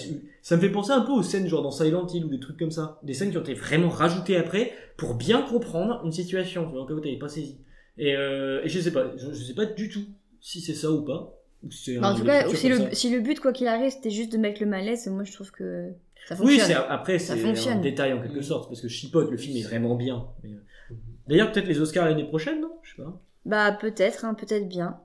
ça 0.43 0.57
me 0.57 0.61
fait 0.61 0.71
penser 0.71 0.91
un 0.93 1.03
peu 1.03 1.13
aux 1.13 1.23
scènes 1.23 1.47
genre 1.47 1.63
dans 1.63 1.71
Silent 1.71 2.07
Hill 2.07 2.25
ou 2.25 2.29
des 2.29 2.41
trucs 2.41 2.59
comme 2.59 2.71
ça. 2.73 2.99
Des 3.03 3.15
scènes 3.15 3.31
qui 3.31 3.39
ont 3.39 3.43
été 3.43 3.55
vraiment 3.55 3.89
rajoutées 3.89 4.37
après 4.37 4.73
pour 4.97 5.15
bien 5.15 5.43
comprendre 5.43 6.01
une 6.05 6.13
situation. 6.13 6.67
Tu 6.69 6.77
vois, 6.77 6.87
que 6.87 6.95
t'avais 6.95 7.17
pas 7.19 7.29
saisi. 7.29 7.59
Et, 7.99 8.17
euh, 8.17 8.63
et 8.65 8.69
je 8.69 8.81
sais 8.81 8.93
pas, 8.93 9.05
je, 9.17 9.33
je 9.33 9.45
sais 9.45 9.55
pas 9.55 9.67
du 9.67 9.89
tout 9.89 10.03
si 10.41 10.61
c'est 10.61 10.75
ça 10.75 10.91
ou 10.91 11.03
pas. 11.03 11.33
Ou 11.65 11.71
si 11.71 11.93
c'est 11.95 11.99
Bah, 12.01 12.13
en 12.13 12.15
tout 12.17 12.25
cas, 12.25 12.49
si 12.49 12.69
le, 12.69 12.93
si 12.93 13.11
le 13.11 13.21
but, 13.21 13.39
quoi 13.39 13.53
qu'il 13.53 13.69
arrive, 13.69 13.91
c'était 13.91 14.11
juste 14.11 14.33
de 14.33 14.39
mettre 14.39 14.61
le 14.61 14.67
malaise, 14.69 15.07
moi 15.09 15.23
je 15.25 15.33
trouve 15.33 15.53
que 15.53 15.91
ça 16.29 16.37
Oui, 16.41 16.61
après 16.89 17.19
Ça 17.19 17.35
c'est 17.37 17.71
un 17.71 17.77
détail 17.77 18.13
en 18.13 18.21
quelque 18.23 18.43
sorte 18.43 18.69
parce 18.69 18.81
que 18.81 18.89
je 18.89 18.95
chipote, 18.95 19.31
le 19.31 19.37
film 19.37 19.57
est 19.57 19.63
vraiment 19.63 19.95
bien. 19.95 20.27
Mais, 20.43 20.51
euh, 20.51 20.95
D'ailleurs, 21.29 21.53
peut-être 21.53 21.67
les 21.69 21.81
Oscars 21.81 22.05
l'année 22.07 22.25
prochaine, 22.27 22.61
non? 22.61 22.73
Je 22.83 22.97
sais 22.97 23.03
pas. 23.03 23.21
Bah, 23.45 23.73
peut-être, 23.73 24.25
hein, 24.25 24.35
peut-être 24.35 24.69
bien. 24.69 24.99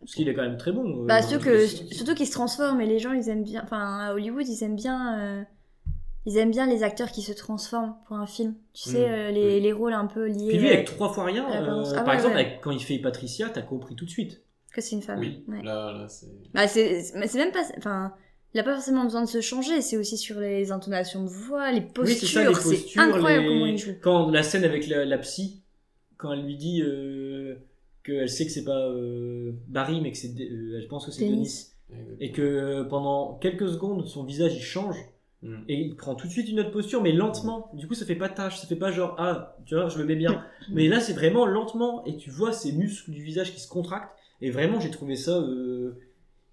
Parce 0.00 0.14
qu'il 0.14 0.28
est 0.28 0.34
quand 0.34 0.42
même 0.42 0.56
très 0.56 0.72
bon. 0.72 1.02
euh, 1.02 1.06
Bah, 1.06 1.22
surtout 1.22 1.44
que, 1.44 1.66
surtout 1.66 2.14
qu'ils 2.14 2.26
se 2.26 2.32
transforment 2.32 2.80
et 2.80 2.86
les 2.86 2.98
gens 2.98 3.12
ils 3.12 3.28
aiment 3.28 3.44
bien. 3.44 3.62
Enfin, 3.64 3.98
à 4.08 4.12
Hollywood 4.14 4.46
ils 4.48 4.62
aiment 4.64 4.76
bien. 4.76 5.18
euh, 5.20 5.42
Ils 6.24 6.36
aiment 6.38 6.52
bien 6.52 6.66
les 6.68 6.84
acteurs 6.84 7.10
qui 7.10 7.20
se 7.22 7.32
transforment 7.32 7.94
pour 8.06 8.16
un 8.16 8.26
film. 8.28 8.54
Tu 8.74 8.90
sais, 8.90 9.00
Mm. 9.08 9.12
euh, 9.12 9.30
les, 9.32 9.54
Oui. 9.56 9.60
les 9.60 9.72
rôles 9.72 9.92
un 9.92 10.06
peu 10.06 10.26
liés. 10.28 10.48
Puis 10.50 10.58
lui, 10.58 10.68
euh, 10.68 10.74
avec 10.74 10.86
trois 10.86 11.12
fois 11.12 11.24
rien, 11.24 11.44
euh. 11.50 11.84
Ah 11.96 11.96
par 12.02 12.06
ouais, 12.08 12.14
exemple, 12.14 12.34
ouais. 12.36 12.40
avec- 12.44 12.60
quand 12.60 12.70
il 12.70 12.80
fait 12.80 12.98
Patricia, 12.98 13.48
t'as 13.48 13.62
compris 13.62 13.96
tout 13.96 14.04
de 14.04 14.10
suite. 14.10 14.40
que 14.72 14.80
c'est 14.80 14.94
une 14.96 15.02
femme. 15.02 15.18
Oui, 15.18 15.44
Ouais. 15.48 15.62
là, 15.62 15.92
là, 15.92 16.08
c'est. 16.08 16.28
Bah, 16.54 16.66
c'est 16.68 17.12
même 17.34 17.50
pas. 17.52 17.62
Enfin, 17.76 18.14
il 18.54 18.60
a 18.60 18.62
pas 18.64 18.74
forcément 18.74 19.04
besoin 19.04 19.22
de 19.22 19.28
se 19.28 19.40
changer. 19.40 19.80
C'est 19.82 19.96
aussi 19.96 20.16
sur 20.18 20.38
les 20.40 20.72
intonations 20.72 21.22
de 21.24 21.28
voix, 21.28 21.70
les 21.72 21.80
Oui, 21.80 21.86
postures. 21.94 22.18
c'est 22.18 22.26
ça, 22.26 22.48
les 22.48 22.54
c'est 22.54 22.62
postures. 22.70 23.02
incroyable 23.02 23.42
les- 23.44 23.48
comment 23.48 23.66
il 23.66 23.78
joue. 23.78 23.92
Quand 24.00 24.30
la 24.30 24.42
scène 24.42 24.64
avec 24.64 24.86
la, 24.88 25.04
la 25.04 25.18
psy, 25.18 25.62
quand 26.18 26.32
elle 26.32 26.44
lui 26.44 26.56
dit 26.56 26.82
euh, 26.82 27.54
qu'elle 28.04 28.28
sait 28.28 28.44
que 28.46 28.52
c'est 28.52 28.64
pas 28.64 28.88
euh, 28.88 29.52
Barry, 29.68 30.00
mais 30.00 30.12
que 30.12 30.18
c'est. 30.18 30.34
euh, 30.40 30.78
elle 30.78 30.86
pense 30.88 31.06
que 31.06 31.12
c'est 31.12 31.28
Denis. 31.28 31.68
Et 32.20 32.32
que 32.32 32.40
euh, 32.42 32.84
pendant 32.84 33.34
quelques 33.34 33.68
secondes 33.68 34.06
son 34.08 34.24
visage 34.24 34.54
il 34.56 34.62
change 34.62 34.96
Mm. 35.44 35.56
et 35.68 35.74
il 35.74 35.96
prend 35.96 36.14
tout 36.14 36.28
de 36.28 36.32
suite 36.32 36.48
une 36.48 36.60
autre 36.60 36.70
posture 36.70 37.02
mais 37.02 37.10
lentement 37.10 37.68
du 37.74 37.88
coup 37.88 37.94
ça 37.94 38.06
fait 38.06 38.14
pas 38.14 38.28
tâche 38.28 38.60
ça 38.60 38.68
fait 38.68 38.76
pas 38.76 38.92
genre 38.92 39.16
ah 39.18 39.56
tu 39.66 39.74
vois 39.74 39.88
je 39.88 39.98
me 39.98 40.04
mets 40.04 40.14
bien 40.14 40.40
mais 40.70 40.86
là 40.86 41.00
c'est 41.00 41.14
vraiment 41.14 41.46
lentement 41.46 42.04
et 42.06 42.16
tu 42.16 42.30
vois 42.30 42.52
ces 42.52 42.70
muscles 42.70 43.10
du 43.10 43.24
visage 43.24 43.52
qui 43.52 43.58
se 43.58 43.66
contractent 43.66 44.16
et 44.40 44.52
vraiment 44.52 44.78
j'ai 44.78 44.92
trouvé 44.92 45.16
ça 45.16 45.32
euh, 45.40 45.98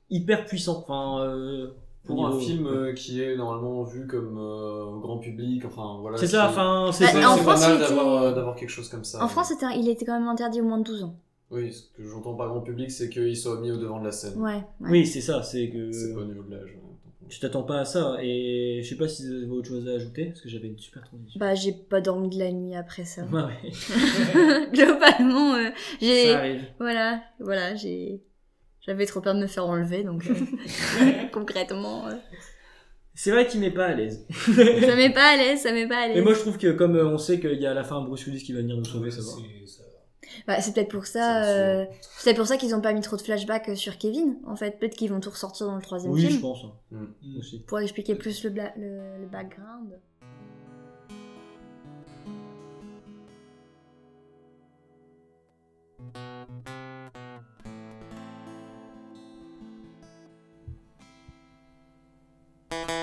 hyper 0.10 0.44
puissant 0.48 0.80
enfin 0.80 1.24
euh, 1.24 1.68
Pour 2.06 2.26
un 2.26 2.40
film 2.40 2.66
euh, 2.66 2.94
qui 2.94 3.22
est 3.22 3.36
normalement 3.36 3.84
vu 3.84 4.08
comme 4.08 4.38
euh, 4.40 4.98
grand 5.00 5.20
public, 5.20 5.64
enfin 5.66 5.98
voilà. 6.02 6.18
c'est 6.18 6.28
ça 6.28 6.50
enfin 6.50 6.90
c'est 6.92 7.14
Bah, 7.14 7.78
d'avoir 7.78 8.24
euh, 8.24 8.34
d'avoir 8.34 8.56
quelque 8.56 8.70
chose 8.70 8.90
comme 8.90 9.04
ça. 9.04 9.24
En 9.24 9.28
France, 9.28 9.54
il 9.76 9.88
était 9.90 10.06
quand 10.06 10.18
même 10.20 10.28
interdit 10.28 10.62
au 10.62 10.64
moins 10.66 10.80
de 10.80 10.84
12 10.84 11.04
ans. 11.04 11.16
Oui, 11.52 11.72
ce 11.74 11.84
que 11.96 12.08
j'entends 12.08 12.36
par 12.36 12.48
grand 12.50 12.62
public, 12.62 12.90
c'est 12.92 13.10
qu'il 13.10 13.36
soit 13.36 13.60
mis 13.60 13.72
au 13.72 13.78
devant 13.78 14.00
de 14.00 14.06
la 14.06 14.12
scène. 14.12 14.40
Ouais. 14.40 14.64
ouais. 14.82 14.90
oui 14.90 15.06
c'est 15.06 15.22
ça 15.22 15.44
c'est 15.44 15.70
que 15.70 15.92
C'est 15.92 16.14
pas 16.14 16.22
au 16.22 16.26
niveau 16.26 16.44
de 16.44 16.52
l'âge. 16.52 16.76
tu 17.28 17.40
t'attends 17.40 17.64
pas 17.64 17.80
à 17.82 17.86
ça 17.86 18.18
et 18.22 18.82
je 18.84 18.90
sais 18.90 18.96
pas 18.98 19.08
si 19.08 19.28
vous 19.28 19.34
avez 19.34 19.48
autre 19.52 19.68
chose 19.68 19.88
à 19.88 19.92
ajouter 19.92 20.26
parce 20.28 20.42
que 20.42 20.50
j'avais 20.50 20.68
une 20.68 20.78
super 20.80 21.04
transition 21.04 21.40
Bah, 21.40 21.54
j'ai 21.56 21.74
pas 21.74 22.02
dormi 22.02 22.30
de 22.30 22.40
la 22.40 22.52
nuit 22.52 22.76
après 22.76 23.04
ça. 23.06 23.24
ouais, 23.32 23.42
ouais. 23.44 24.70
Globalement, 24.74 25.56
euh, 25.56 25.70
j'ai. 26.02 26.28
ça 26.32 26.38
arrive 26.40 26.62
Voilà, 26.80 27.22
voilà, 27.40 27.76
j'ai. 27.76 28.22
J'avais 28.82 29.06
trop 29.06 29.22
peur 29.22 29.36
de 29.36 29.40
me 29.42 29.48
faire 29.48 29.66
enlever, 29.66 30.04
donc 30.04 30.26
euh, 30.28 30.34
concrètement, 31.32 32.08
euh, 32.08 32.16
c'est 33.14 33.32
vrai 33.32 33.46
qu'il 33.46 33.60
m'est 33.60 33.72
pas 33.72 33.88
à 33.88 33.94
l'aise 33.94 34.26
ça 34.30 34.96
m'est 34.96 35.14
pas 35.14 35.34
à 35.34 35.38
l'aise, 35.38 35.62
ça 35.62 35.72
m'est 35.74 35.88
pas 35.88 35.98
à 36.04 36.08
mais 36.08 36.16
l'aise. 36.16 36.24
moi 36.24 36.34
je 36.34 36.40
trouve 36.40 36.58
que 36.58 36.72
comme 36.72 36.96
euh, 36.96 37.06
on 37.06 37.18
sait 37.18 37.40
qu'il 37.40 37.60
y 37.62 37.66
a 37.68 37.72
à 37.72 37.74
la 37.74 37.84
fin 37.84 38.02
Bruce 38.02 38.26
Willis 38.26 38.44
qui 38.44 38.54
va 38.54 38.60
venir 38.62 38.78
nous 38.78 38.86
sauver 38.86 39.12
ça 39.12 39.22
va 39.22 39.32
Bah, 40.48 40.62
c'est 40.62 40.74
peut-être 40.74 40.90
pour 40.90 41.06
ça, 41.06 41.44
C'est 41.44 41.50
euh, 41.50 41.86
c'est 42.02 42.24
peut-être 42.24 42.38
pour 42.38 42.48
ça 42.48 42.56
qu'ils 42.58 42.74
ont 42.74 42.82
pas 42.82 42.94
mis 42.94 43.02
trop 43.02 43.18
de 43.18 43.22
flashbacks 43.22 43.76
sur 43.76 43.98
Kevin. 43.98 44.38
En 44.48 44.56
fait, 44.56 44.80
peut-être 44.80 44.96
qu'ils 44.96 45.10
vont 45.12 45.20
tout 45.20 45.32
ressortir 45.32 45.68
dans 45.68 45.76
le 45.76 45.82
troisième 45.82 46.14
oui 46.14 46.22
je 46.22 46.28
film 46.30 46.42
pense 46.42 46.64
hein, 46.64 46.72
Mm. 46.92 47.38
aussi 47.40 47.60
pour 47.68 47.80
expliquer 47.80 48.16
plus 48.16 48.44
le, 48.44 48.50
bla- 48.52 48.74
le, 48.78 49.20
le 49.22 49.28
background. 49.28 50.00
you 62.72 62.99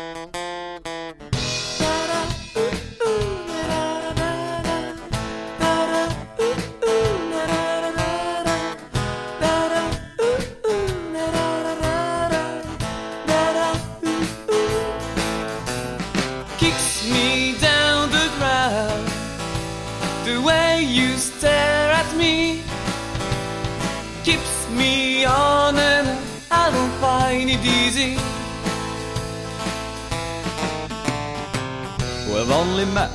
We've 32.37 32.51
only 32.51 32.85
met 32.85 33.11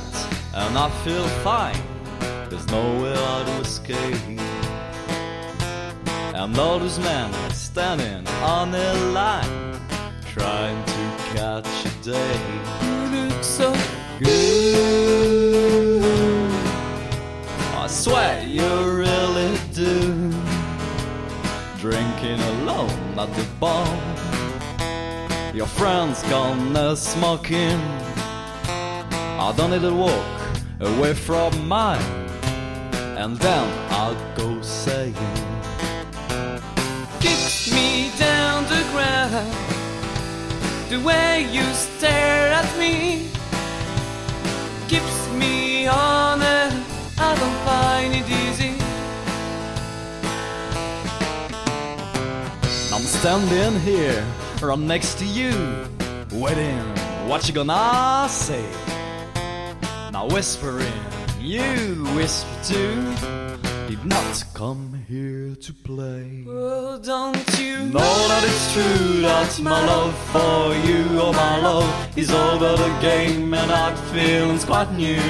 and 0.52 0.76
I 0.76 0.90
feel 1.04 1.24
fine. 1.44 1.80
There's 2.50 2.66
nowhere 2.72 3.14
to 3.14 3.60
escape. 3.60 4.16
And 6.34 6.58
all 6.58 6.80
those 6.80 6.98
men 6.98 7.32
standing 7.52 8.26
on 8.42 8.74
a 8.74 8.94
line, 9.12 9.80
trying 10.26 10.84
to 10.84 11.16
catch 11.34 11.86
a 11.86 11.90
day. 12.02 12.40
You 12.82 13.28
look 13.28 13.44
so 13.44 13.72
Good. 14.18 16.02
I 17.76 17.86
swear 17.86 18.42
you 18.44 18.68
really 18.90 19.56
do. 19.72 20.32
Drinking 21.78 22.40
alone 22.40 22.90
at 23.16 23.32
the 23.36 23.46
bar. 23.60 23.86
Your 25.54 25.68
friends 25.68 26.24
gone 26.24 26.96
smoking. 26.96 28.01
I 29.44 29.50
don't 29.56 29.72
need 29.72 29.82
to 29.82 29.92
walk 29.92 30.24
away 30.78 31.14
from 31.14 31.66
mine. 31.66 32.00
And 33.18 33.36
then 33.38 33.66
I'll 33.90 34.14
go 34.36 34.62
saying, 34.62 35.14
kicks 37.18 37.72
me 37.72 38.12
down 38.18 38.62
the 38.64 38.82
ground 38.92 39.52
The 40.90 41.00
way 41.00 41.48
you 41.50 41.64
stare 41.74 42.52
at 42.52 42.68
me 42.78 43.28
Keeps 44.88 45.28
me 45.32 45.88
on 45.88 46.40
and 46.40 46.74
I 47.18 47.34
don't 47.40 47.60
find 47.66 48.14
it 48.14 48.28
easy 48.42 48.74
I'm 52.94 53.06
standing 53.18 53.80
here 53.80 54.24
right 54.60 54.78
next 54.78 55.18
to 55.18 55.24
you, 55.24 55.52
waiting. 56.30 56.78
What 57.26 57.48
you 57.48 57.54
gonna 57.54 58.28
say? 58.28 58.91
Whispering, 60.30 60.92
you 61.40 61.62
whisper 62.14 62.48
too. 62.64 63.14
Did 63.88 64.04
not 64.06 64.44
come 64.54 65.04
here 65.08 65.54
to 65.56 65.72
play. 65.72 66.44
Well, 66.46 66.98
don't 66.98 67.58
you 67.58 67.78
Know 67.78 68.28
that 68.28 68.42
it's 68.44 68.72
true 68.72 69.20
that 69.22 69.60
my 69.60 69.84
love 69.84 70.16
for 70.32 70.74
you, 70.86 71.04
oh 71.20 71.32
my 71.32 71.60
love, 71.60 72.18
is 72.18 72.30
all 72.30 72.62
over 72.64 72.82
the 72.82 72.98
game 73.00 73.52
and 73.52 73.70
that 73.70 73.98
feeling's 74.12 74.64
quite 74.64 74.90
new. 74.92 75.20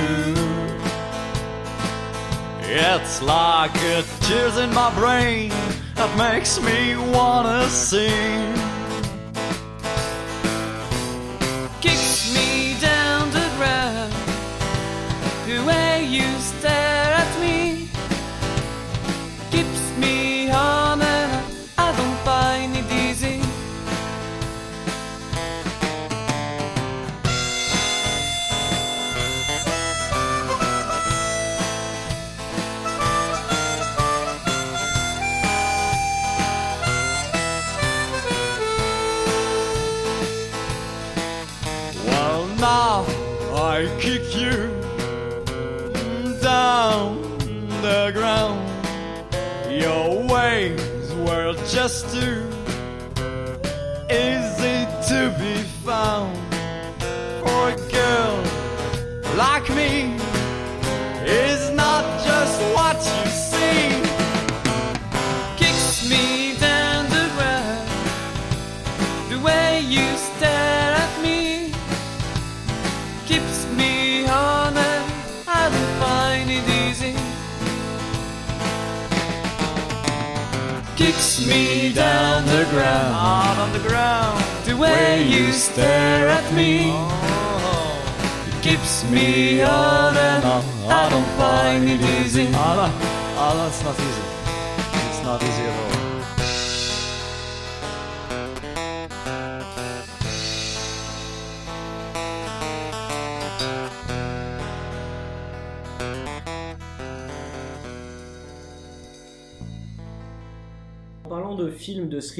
It's 2.61 3.21
like 3.23 3.75
a 3.77 4.05
tears 4.21 4.59
in 4.59 4.73
my 4.73 4.95
brain 4.95 5.51
that 5.95 6.17
makes 6.17 6.61
me 6.61 6.97
wanna 6.97 7.69
sing. 7.69 8.52
You 16.13 16.39
stare 16.41 16.92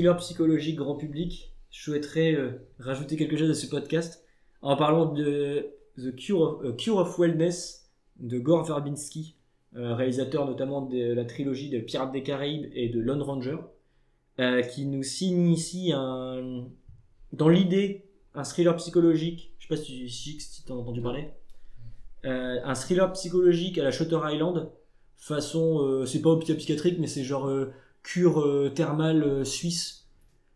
thriller 0.03 0.17
psychologique 0.17 0.75
grand 0.75 0.97
public, 0.97 1.55
je 1.71 1.81
souhaiterais 1.81 2.35
euh, 2.35 2.51
rajouter 2.81 3.17
quelque 3.17 3.37
chose 3.37 3.51
à 3.51 3.55
ce 3.55 3.69
podcast 3.69 4.25
en 4.61 4.75
parlant 4.75 5.07
de 5.07 5.69
The 5.97 6.17
Cure 6.17 6.41
of, 6.41 6.65
euh, 6.65 6.73
Cure 6.73 6.97
of 6.97 7.17
Wellness 7.21 7.89
de 8.19 8.41
Gore 8.41 8.65
Verbinski, 8.65 9.37
euh, 9.77 9.95
réalisateur 9.95 10.45
notamment 10.45 10.83
de 10.83 11.13
la 11.13 11.25
trilogie 11.25 11.71
de 11.71 11.79
Pirates 11.79 12.11
des 12.11 12.25
Caraïbes 12.25 12.69
et 12.75 12.89
de 12.89 12.99
Lone 12.99 13.23
Ranger, 13.23 13.59
euh, 14.41 14.63
qui 14.63 14.87
nous 14.87 15.05
signe 15.05 15.53
ici 15.53 15.93
un, 15.95 16.65
dans 17.33 17.49
l'idée 17.49 18.05
un 18.35 18.43
thriller 18.43 18.75
psychologique. 18.75 19.55
Je 19.61 19.69
sais 19.69 19.75
pas 19.77 19.81
si, 19.81 20.11
si, 20.11 20.41
si 20.41 20.65
t'as 20.65 20.75
entendu 20.75 21.01
parler. 21.01 21.29
Un 22.25 22.75
thriller 22.75 23.13
psychologique 23.13 23.79
à 23.79 23.85
la 23.85 23.93
Shutter 23.93 24.19
Island, 24.25 24.69
façon, 25.17 26.05
c'est 26.07 26.23
pas 26.23 26.31
hôpital 26.31 26.57
psychiatrique, 26.57 26.99
mais 26.99 27.09
c'est 27.09 27.25
genre 27.25 27.51
cure 28.03 28.41
euh, 28.41 28.71
thermale 28.75 29.23
euh, 29.23 29.45
suisse, 29.45 30.07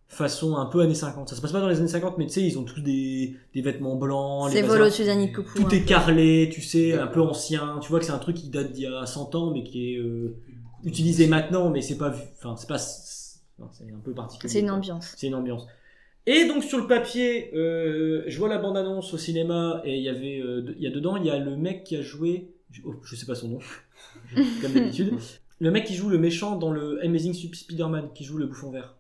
façon 0.09 0.57
un 0.57 0.67
peu 0.67 0.81
années 0.81 0.95
50. 0.95 1.29
Ça 1.29 1.37
se 1.37 1.41
passe 1.41 1.53
pas 1.53 1.61
dans 1.61 1.69
les 1.69 1.79
années 1.79 1.89
50, 1.89 2.19
mais 2.19 2.27
tu 2.27 2.33
sais, 2.35 2.43
ils 2.43 2.59
ont 2.59 2.65
tous 2.65 2.81
des, 2.81 3.35
des 3.55 3.63
vêtements 3.63 3.97
blancs. 3.97 4.51
les 4.51 4.61
C'est. 4.61 4.63
Volo 4.63 4.89
Suzanne 4.91 5.33
Coucou. 5.33 5.63
Tout 5.63 5.75
est 5.75 5.85
carrelé, 5.85 6.49
tu 6.53 6.63
sais, 6.63 6.93
un 6.99 7.07
peu 7.07 7.21
ancien. 7.21 7.79
Tu 7.81 7.89
vois 7.91 7.99
que 7.99 8.05
c'est 8.05 8.13
un 8.13 8.19
truc 8.19 8.37
qui 8.37 8.49
date 8.49 8.73
d'il 8.73 8.85
y 8.85 8.87
a 8.87 9.05
100 9.07 9.35
ans, 9.35 9.51
mais 9.53 9.63
qui 9.65 9.95
est 9.95 9.99
euh, 9.99 10.37
utilisé 10.85 11.27
maintenant, 11.27 11.71
mais 11.71 11.83
c'est 11.83 11.99
pas, 11.99 12.11
vu- 12.11 12.23
enfin, 12.39 12.57
c'est 12.57 12.69
pas, 12.69 12.79
c'est 12.79 13.41
un 13.93 13.99
peu 14.05 14.13
particulier. 14.13 14.53
C'est 14.53 14.61
une 14.61 14.67
quoi. 14.69 14.77
ambiance. 14.77 15.15
C'est 15.17 15.27
une 15.27 15.35
ambiance. 15.35 15.67
Et 16.29 16.47
donc 16.49 16.65
sur 16.65 16.79
le 16.79 16.89
papier, 16.89 17.55
euh, 17.55 18.25
je 18.27 18.37
vois 18.39 18.49
la 18.49 18.59
bande-annonce 18.59 19.15
au 19.15 19.19
cinéma 19.19 19.81
et 19.85 19.97
il 19.97 20.03
y 20.03 20.09
avait, 20.09 20.41
euh, 20.41 20.75
il 20.77 20.83
y 20.83 20.87
a 20.89 20.91
dedans, 20.91 21.17
il 21.17 21.25
y 21.25 21.31
a 21.31 21.39
le 21.39 21.57
mec 21.57 21.85
qui 21.85 21.97
a 21.97 22.03
joué, 22.03 22.51
je, 22.73 22.81
oh, 22.85 22.97
je 23.05 23.15
sais 23.15 23.27
pas 23.27 23.37
son 23.37 23.49
nom, 23.49 23.59
comme 24.61 24.73
d'habitude, 24.73 25.15
le 25.59 25.71
mec 25.71 25.85
qui 25.85 25.95
joue 25.95 26.09
le 26.09 26.19
méchant 26.19 26.57
dans 26.57 26.71
le 26.71 27.03
Amazing 27.05 27.33
Spider-Man, 27.35 28.11
qui 28.15 28.25
joue 28.25 28.39
le 28.39 28.47
bouffon 28.47 28.71
vert, 28.71 28.97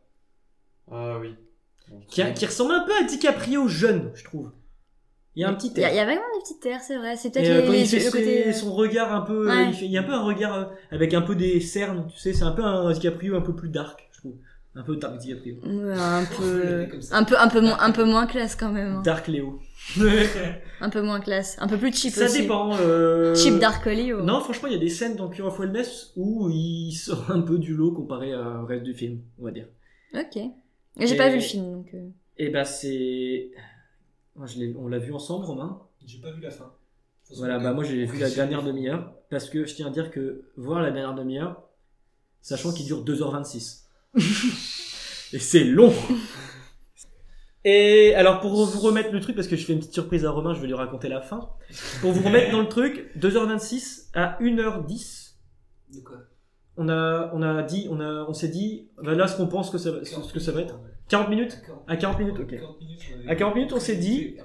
Ah 0.90 1.18
oui. 1.20 1.34
qui, 2.08 2.22
a- 2.22 2.30
qui 2.30 2.46
ressemble 2.46 2.72
un 2.72 2.84
peu 2.84 2.92
à 2.98 3.02
DiCaprio 3.04 3.68
jeune, 3.68 4.10
je 4.14 4.24
trouve. 4.24 4.50
Il 5.34 5.42
y 5.42 5.44
a 5.44 5.50
un 5.50 5.54
petit 5.54 5.70
Il 5.74 5.78
y, 5.82 5.84
a- 5.84 5.88
air. 5.88 5.92
il 5.92 5.96
y 5.96 6.00
a 6.00 6.06
vaguement 6.06 6.24
des 6.34 6.40
petites 6.40 6.60
terres, 6.60 6.80
c'est 6.80 6.96
vrai. 6.96 7.14
C'est 7.16 7.30
peut-être 7.30 7.46
euh, 7.50 7.60
les, 7.60 7.66
quand 7.66 7.72
les- 7.72 7.80
il 7.82 7.86
fait 7.86 8.04
le 8.06 8.10
côté. 8.10 8.52
son 8.54 8.72
regard 8.74 9.14
un 9.14 9.20
peu, 9.20 9.46
Ouais. 9.46 9.68
il, 9.68 9.74
fait- 9.74 9.84
il 9.84 9.90
y 9.90 9.98
a 9.98 10.00
un 10.00 10.04
peu 10.04 10.14
un 10.14 10.22
regard 10.24 10.54
euh, 10.54 10.64
avec 10.90 11.12
un 11.12 11.20
peu 11.20 11.34
des 11.36 11.60
cernes, 11.60 12.06
tu 12.10 12.18
sais, 12.18 12.32
c'est 12.32 12.44
un 12.44 12.52
peu 12.52 12.62
un 12.64 12.90
DiCaprio 12.92 13.36
un 13.36 13.42
peu 13.42 13.54
plus 13.54 13.68
dark, 13.68 14.08
je 14.12 14.18
trouve, 14.20 14.36
un 14.76 14.82
peu 14.82 14.96
dark 14.96 15.16
DiCaprio, 15.18 15.56
ouais, 15.64 15.94
un 15.94 16.24
peu, 16.38 16.86
un 17.12 17.24
peu, 17.24 17.36
un 17.38 17.48
peu 17.48 17.60
moins, 17.60 17.78
un 17.80 17.90
peu 17.90 18.04
moins 18.04 18.26
classe 18.26 18.54
quand 18.54 18.70
même. 18.70 18.96
hein. 18.96 19.02
dark 19.02 19.26
Léo. 19.28 19.60
Un 20.80 20.90
peu 20.90 21.00
moins 21.00 21.20
classe, 21.20 21.56
un 21.60 21.68
peu 21.68 21.78
plus 21.78 21.92
cheap 21.94 22.12
Ça 22.12 22.24
aussi. 22.26 22.42
dépend. 22.42 22.76
euh, 22.80 23.34
Cheap 23.34 23.58
Dark 23.60 23.86
Leo. 23.86 24.20
Non, 24.22 24.40
franchement, 24.40 24.66
il 24.68 24.74
y 24.74 24.76
a 24.76 24.80
des 24.80 24.88
scènes 24.90 25.14
dans 25.16 25.28
Cure 25.30 25.46
of 25.46 25.58
Wellness 25.58 26.12
où 26.16 26.50
il 26.50 26.92
sort 26.92 27.30
un 27.30 27.40
peu 27.40 27.56
du 27.56 27.72
lot 27.74 27.92
comparé 27.92 28.34
au 28.34 28.66
reste 28.66 28.82
du 28.82 28.92
film, 28.92 29.20
on 29.38 29.44
va 29.44 29.52
dire. 29.52 29.68
Ok. 30.14 30.38
J'ai 30.98 31.16
pas 31.16 31.28
vu 31.28 31.36
le 31.36 31.40
film 31.40 31.70
donc. 31.72 31.86
euh, 31.94 32.08
Et 32.36 32.50
bah 32.50 32.64
c'est, 32.64 33.50
Moi, 34.34 34.46
je 34.46 34.58
l'ai- 34.58 34.74
on 34.78 34.88
l'a 34.88 34.98
vu 34.98 35.12
ensemble, 35.14 35.44
Romain. 35.46 35.80
J'ai 36.04 36.18
pas 36.18 36.30
vu 36.32 36.40
la 36.42 36.50
fin. 36.50 36.70
Voilà, 37.36 37.58
bah 37.58 37.72
moi 37.72 37.82
j'ai 37.84 38.04
vu 38.04 38.18
la 38.18 38.30
dernière 38.30 38.62
demi-heure 38.62 39.12
parce 39.30 39.48
que 39.48 39.64
je 39.66 39.74
tiens 39.74 39.86
à 39.86 39.90
dire 39.90 40.10
que 40.10 40.44
voir 40.56 40.80
la 40.82 40.90
dernière 40.90 41.14
demi-heure, 41.14 41.62
sachant 42.42 42.72
qu'il 42.72 42.86
dure 42.86 43.02
2h26. 43.04 43.85
Et 45.32 45.38
c'est 45.38 45.64
long. 45.64 45.92
Et 47.64 48.14
alors 48.14 48.40
pour 48.40 48.64
vous 48.64 48.80
remettre 48.80 49.10
le 49.12 49.20
truc, 49.20 49.34
parce 49.34 49.48
que 49.48 49.56
je 49.56 49.64
fais 49.66 49.72
une 49.72 49.80
petite 49.80 49.92
surprise 49.94 50.24
à 50.24 50.30
Romain, 50.30 50.54
je 50.54 50.60
vais 50.60 50.68
lui 50.68 50.74
raconter 50.74 51.08
la 51.08 51.20
fin. 51.20 51.48
Pour 52.00 52.12
vous 52.12 52.22
remettre 52.22 52.52
dans 52.52 52.60
le 52.60 52.68
truc, 52.68 53.10
2h26 53.18 54.10
à 54.14 54.38
1h10, 54.40 55.34
De 55.94 56.00
quoi? 56.00 56.16
On 56.76 56.88
a, 56.88 57.30
on 57.34 57.42
a 57.42 57.62
dit, 57.62 57.88
on 57.90 58.00
a, 58.00 58.24
on 58.28 58.34
s'est 58.34 58.48
dit, 58.48 58.88
voilà 58.98 59.26
ce 59.26 59.36
qu'on 59.36 59.48
pense 59.48 59.70
que 59.70 59.78
ça, 59.78 59.90
ce 60.04 60.32
que 60.32 60.38
ça 60.40 60.52
va 60.52 60.60
être. 60.60 60.78
40 61.08 61.28
minutes? 61.30 61.58
À 61.88 61.96
40 61.96 62.18
minutes, 62.18 62.38
ok. 62.38 62.50
40 62.56 62.80
minutes, 62.80 63.00
on 63.10 63.18
avait- 63.20 63.28
À 63.30 63.34
40 63.36 63.54
minutes, 63.56 63.72
on 63.72 63.80
s'est 63.80 63.96
dit- 63.96 64.36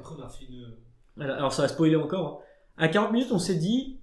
Alors 1.19 1.53
ça 1.53 1.61
va 1.63 1.67
spoiler 1.67 1.95
encore. 1.97 2.41
hein. 2.77 2.83
À 2.83 2.87
40 2.87 3.11
minutes, 3.11 3.31
on 3.31 3.39
s'est 3.39 3.55
dit, 3.55 3.99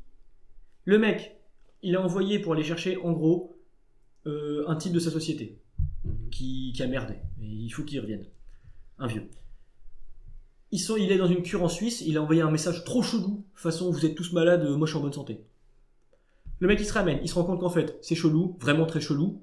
le 0.84 0.98
mec, 0.98 1.40
il 1.82 1.96
a 1.96 2.02
envoyé 2.02 2.38
pour 2.38 2.52
aller 2.52 2.62
chercher, 2.62 2.98
en 2.98 3.12
gros, 3.12 3.57
euh, 4.26 4.64
un 4.68 4.76
type 4.76 4.92
de 4.92 4.98
sa 5.00 5.10
société 5.10 5.58
Mhm. 6.04 6.30
qui, 6.30 6.72
qui 6.74 6.82
a 6.82 6.86
merdé. 6.86 7.14
Et 7.42 7.46
il 7.46 7.70
faut 7.70 7.82
qu'il 7.82 8.00
revienne. 8.00 8.24
Un 8.98 9.06
vieux. 9.06 9.28
Ils 10.70 10.78
sont, 10.78 10.96
il 10.96 11.10
est 11.10 11.16
dans 11.18 11.26
une 11.26 11.42
cure 11.42 11.62
en 11.62 11.68
Suisse, 11.68 12.02
il 12.06 12.16
a 12.18 12.22
envoyé 12.22 12.42
un 12.42 12.50
message 12.50 12.84
trop 12.84 13.02
chelou, 13.02 13.44
façon 13.54 13.90
vous 13.90 14.04
êtes 14.04 14.14
tous 14.14 14.32
malades, 14.32 14.64
euh, 14.64 14.76
moi 14.76 14.86
je 14.86 14.92
suis 14.92 14.98
en 14.98 15.02
bonne 15.02 15.12
santé. 15.12 15.40
Le 16.60 16.68
mec 16.68 16.78
il 16.80 16.84
se 16.84 16.92
ramène, 16.92 17.20
il 17.22 17.28
se 17.28 17.34
rend 17.34 17.44
compte 17.44 17.60
qu'en 17.60 17.70
fait 17.70 17.98
c'est 18.02 18.14
chelou, 18.14 18.56
vraiment 18.60 18.84
très 18.84 19.00
chelou, 19.00 19.40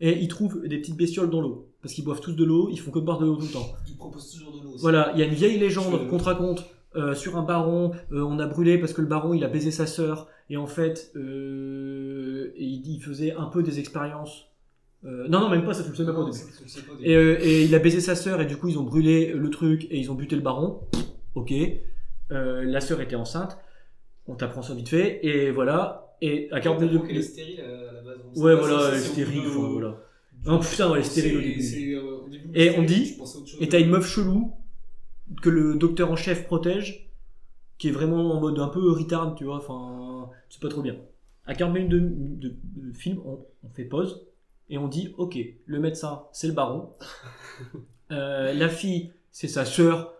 et 0.00 0.18
il 0.18 0.28
trouve 0.28 0.66
des 0.66 0.78
petites 0.78 0.96
bestioles 0.96 1.28
dans 1.30 1.40
l'eau. 1.42 1.68
Parce 1.82 1.92
qu'ils 1.94 2.04
boivent 2.04 2.20
tous 2.20 2.32
de 2.32 2.44
l'eau, 2.44 2.68
ils 2.70 2.78
font 2.78 2.90
que 2.90 2.98
boire 3.00 3.18
de 3.18 3.26
l'eau 3.26 3.36
tout 3.36 3.46
le 3.46 3.52
temps. 3.52 3.72
Ils 3.88 3.96
proposent 3.96 4.30
toujours 4.30 4.52
de 4.56 4.62
l'eau. 4.62 4.76
Voilà, 4.78 5.10
il 5.14 5.20
y 5.20 5.22
a 5.22 5.26
une 5.26 5.34
vieille 5.34 5.58
légende 5.58 6.08
qu'on 6.08 6.18
te 6.18 6.24
raconte 6.24 6.64
euh, 6.96 7.14
sur 7.14 7.36
un 7.36 7.42
baron. 7.42 7.92
euh, 8.12 8.22
on 8.22 8.38
a 8.38 8.46
brûlé 8.46 8.78
parce 8.78 8.92
que 8.92 9.00
le 9.02 9.08
baron 9.08 9.34
il 9.34 9.44
a 9.44 9.48
baisé 9.48 9.70
sa 9.70 9.86
sœur 9.86 10.28
et 10.50 10.56
en 10.56 10.66
fait 10.66 11.12
euh, 11.16 12.52
il, 12.56 12.86
il 12.86 13.00
faisait 13.02 13.32
un 13.32 13.46
peu 13.46 13.62
des 13.62 13.78
expériences. 13.78 14.46
euh, 15.04 15.26
non 15.28 15.40
non 15.40 15.48
même 15.48 15.64
pas 15.64 15.74
ça 15.74 15.82
tu 15.82 15.90
le 15.90 15.96
sais 15.96 16.04
même 16.04 16.14
pas 16.14 16.20
au 16.20 16.30
début. 16.30 16.44
Et, 17.02 17.14
euh, 17.16 17.38
et 17.40 17.64
il 17.64 17.74
a 17.74 17.78
baisé 17.78 18.00
sa 18.00 18.14
sœur 18.14 18.40
et 18.40 18.46
du 18.46 18.56
coup 18.56 18.68
ils 18.68 18.78
ont 18.78 18.82
brûlé 18.84 19.32
le 19.32 19.50
truc 19.50 19.86
et 19.90 19.98
ils 19.98 20.10
ont 20.10 20.14
buté 20.14 20.36
le 20.36 20.42
baron. 20.42 20.80
Ok. 21.34 21.52
La 22.30 22.80
sœur 22.80 23.00
était 23.00 23.16
enceinte. 23.16 23.58
On 24.26 24.34
t'apprend 24.36 24.62
ça 24.62 24.74
vite 24.74 24.88
fait 24.88 25.24
et 25.26 25.50
voilà. 25.50 26.16
Et 26.22 26.48
à 26.52 26.60
40 26.60 26.80
minutes 26.80 26.94
Donc, 27.00 27.06
elle 27.10 27.16
est 27.16 27.22
stérile 27.22 27.60
à 27.60 27.92
la 27.94 28.02
base. 28.02 28.16
sait 28.34 28.40
Ouais 28.40 28.54
voilà, 28.54 28.88
elle 28.90 28.94
est 28.94 29.00
stérile. 29.00 29.40
voilà. 29.48 29.98
Non, 30.46 30.58
putain, 30.60 30.90
ouais, 30.90 30.98
elle 30.98 31.04
est 31.04 31.08
stérile 31.08 31.36
au 31.36 31.40
début. 31.40 31.60
c'est, 31.62 31.96
au 31.96 32.28
début, 32.28 32.50
Et 32.54 32.70
on 32.78 32.82
dit-. 32.84 33.16
Et 33.60 33.68
t'as 33.68 33.80
une 33.80 33.90
meuf 33.90 34.06
chelou 34.06 34.52
que 35.42 35.50
le 35.50 35.74
docteur 35.74 36.10
en 36.10 36.16
chef 36.16 36.44
protège, 36.46 37.11
qui 37.82 37.88
est 37.88 37.90
vraiment 37.90 38.30
en 38.32 38.40
mode 38.40 38.60
un 38.60 38.68
peu 38.68 38.92
retard, 38.92 39.34
tu 39.34 39.42
vois, 39.44 39.56
enfin, 39.56 40.30
c'est 40.48 40.60
pas 40.62 40.68
trop 40.68 40.82
bien. 40.82 40.94
À 41.46 41.54
40 41.56 41.74
minutes 41.74 41.88
de, 41.90 41.98
de- 41.98 42.56
de 42.76 42.92
film, 42.96 43.18
on, 43.26 43.40
on 43.64 43.68
fait 43.70 43.84
pause 43.84 44.24
et 44.70 44.78
on 44.78 44.86
dit, 44.86 45.12
ok, 45.18 45.36
le 45.66 45.80
médecin, 45.80 46.22
c'est 46.32 46.46
le 46.46 46.52
baron, 46.52 46.90
Euh, 48.12 48.52
la 48.52 48.68
fille, 48.68 49.10
c'est 49.30 49.48
sa 49.48 49.64
sœur, 49.64 50.14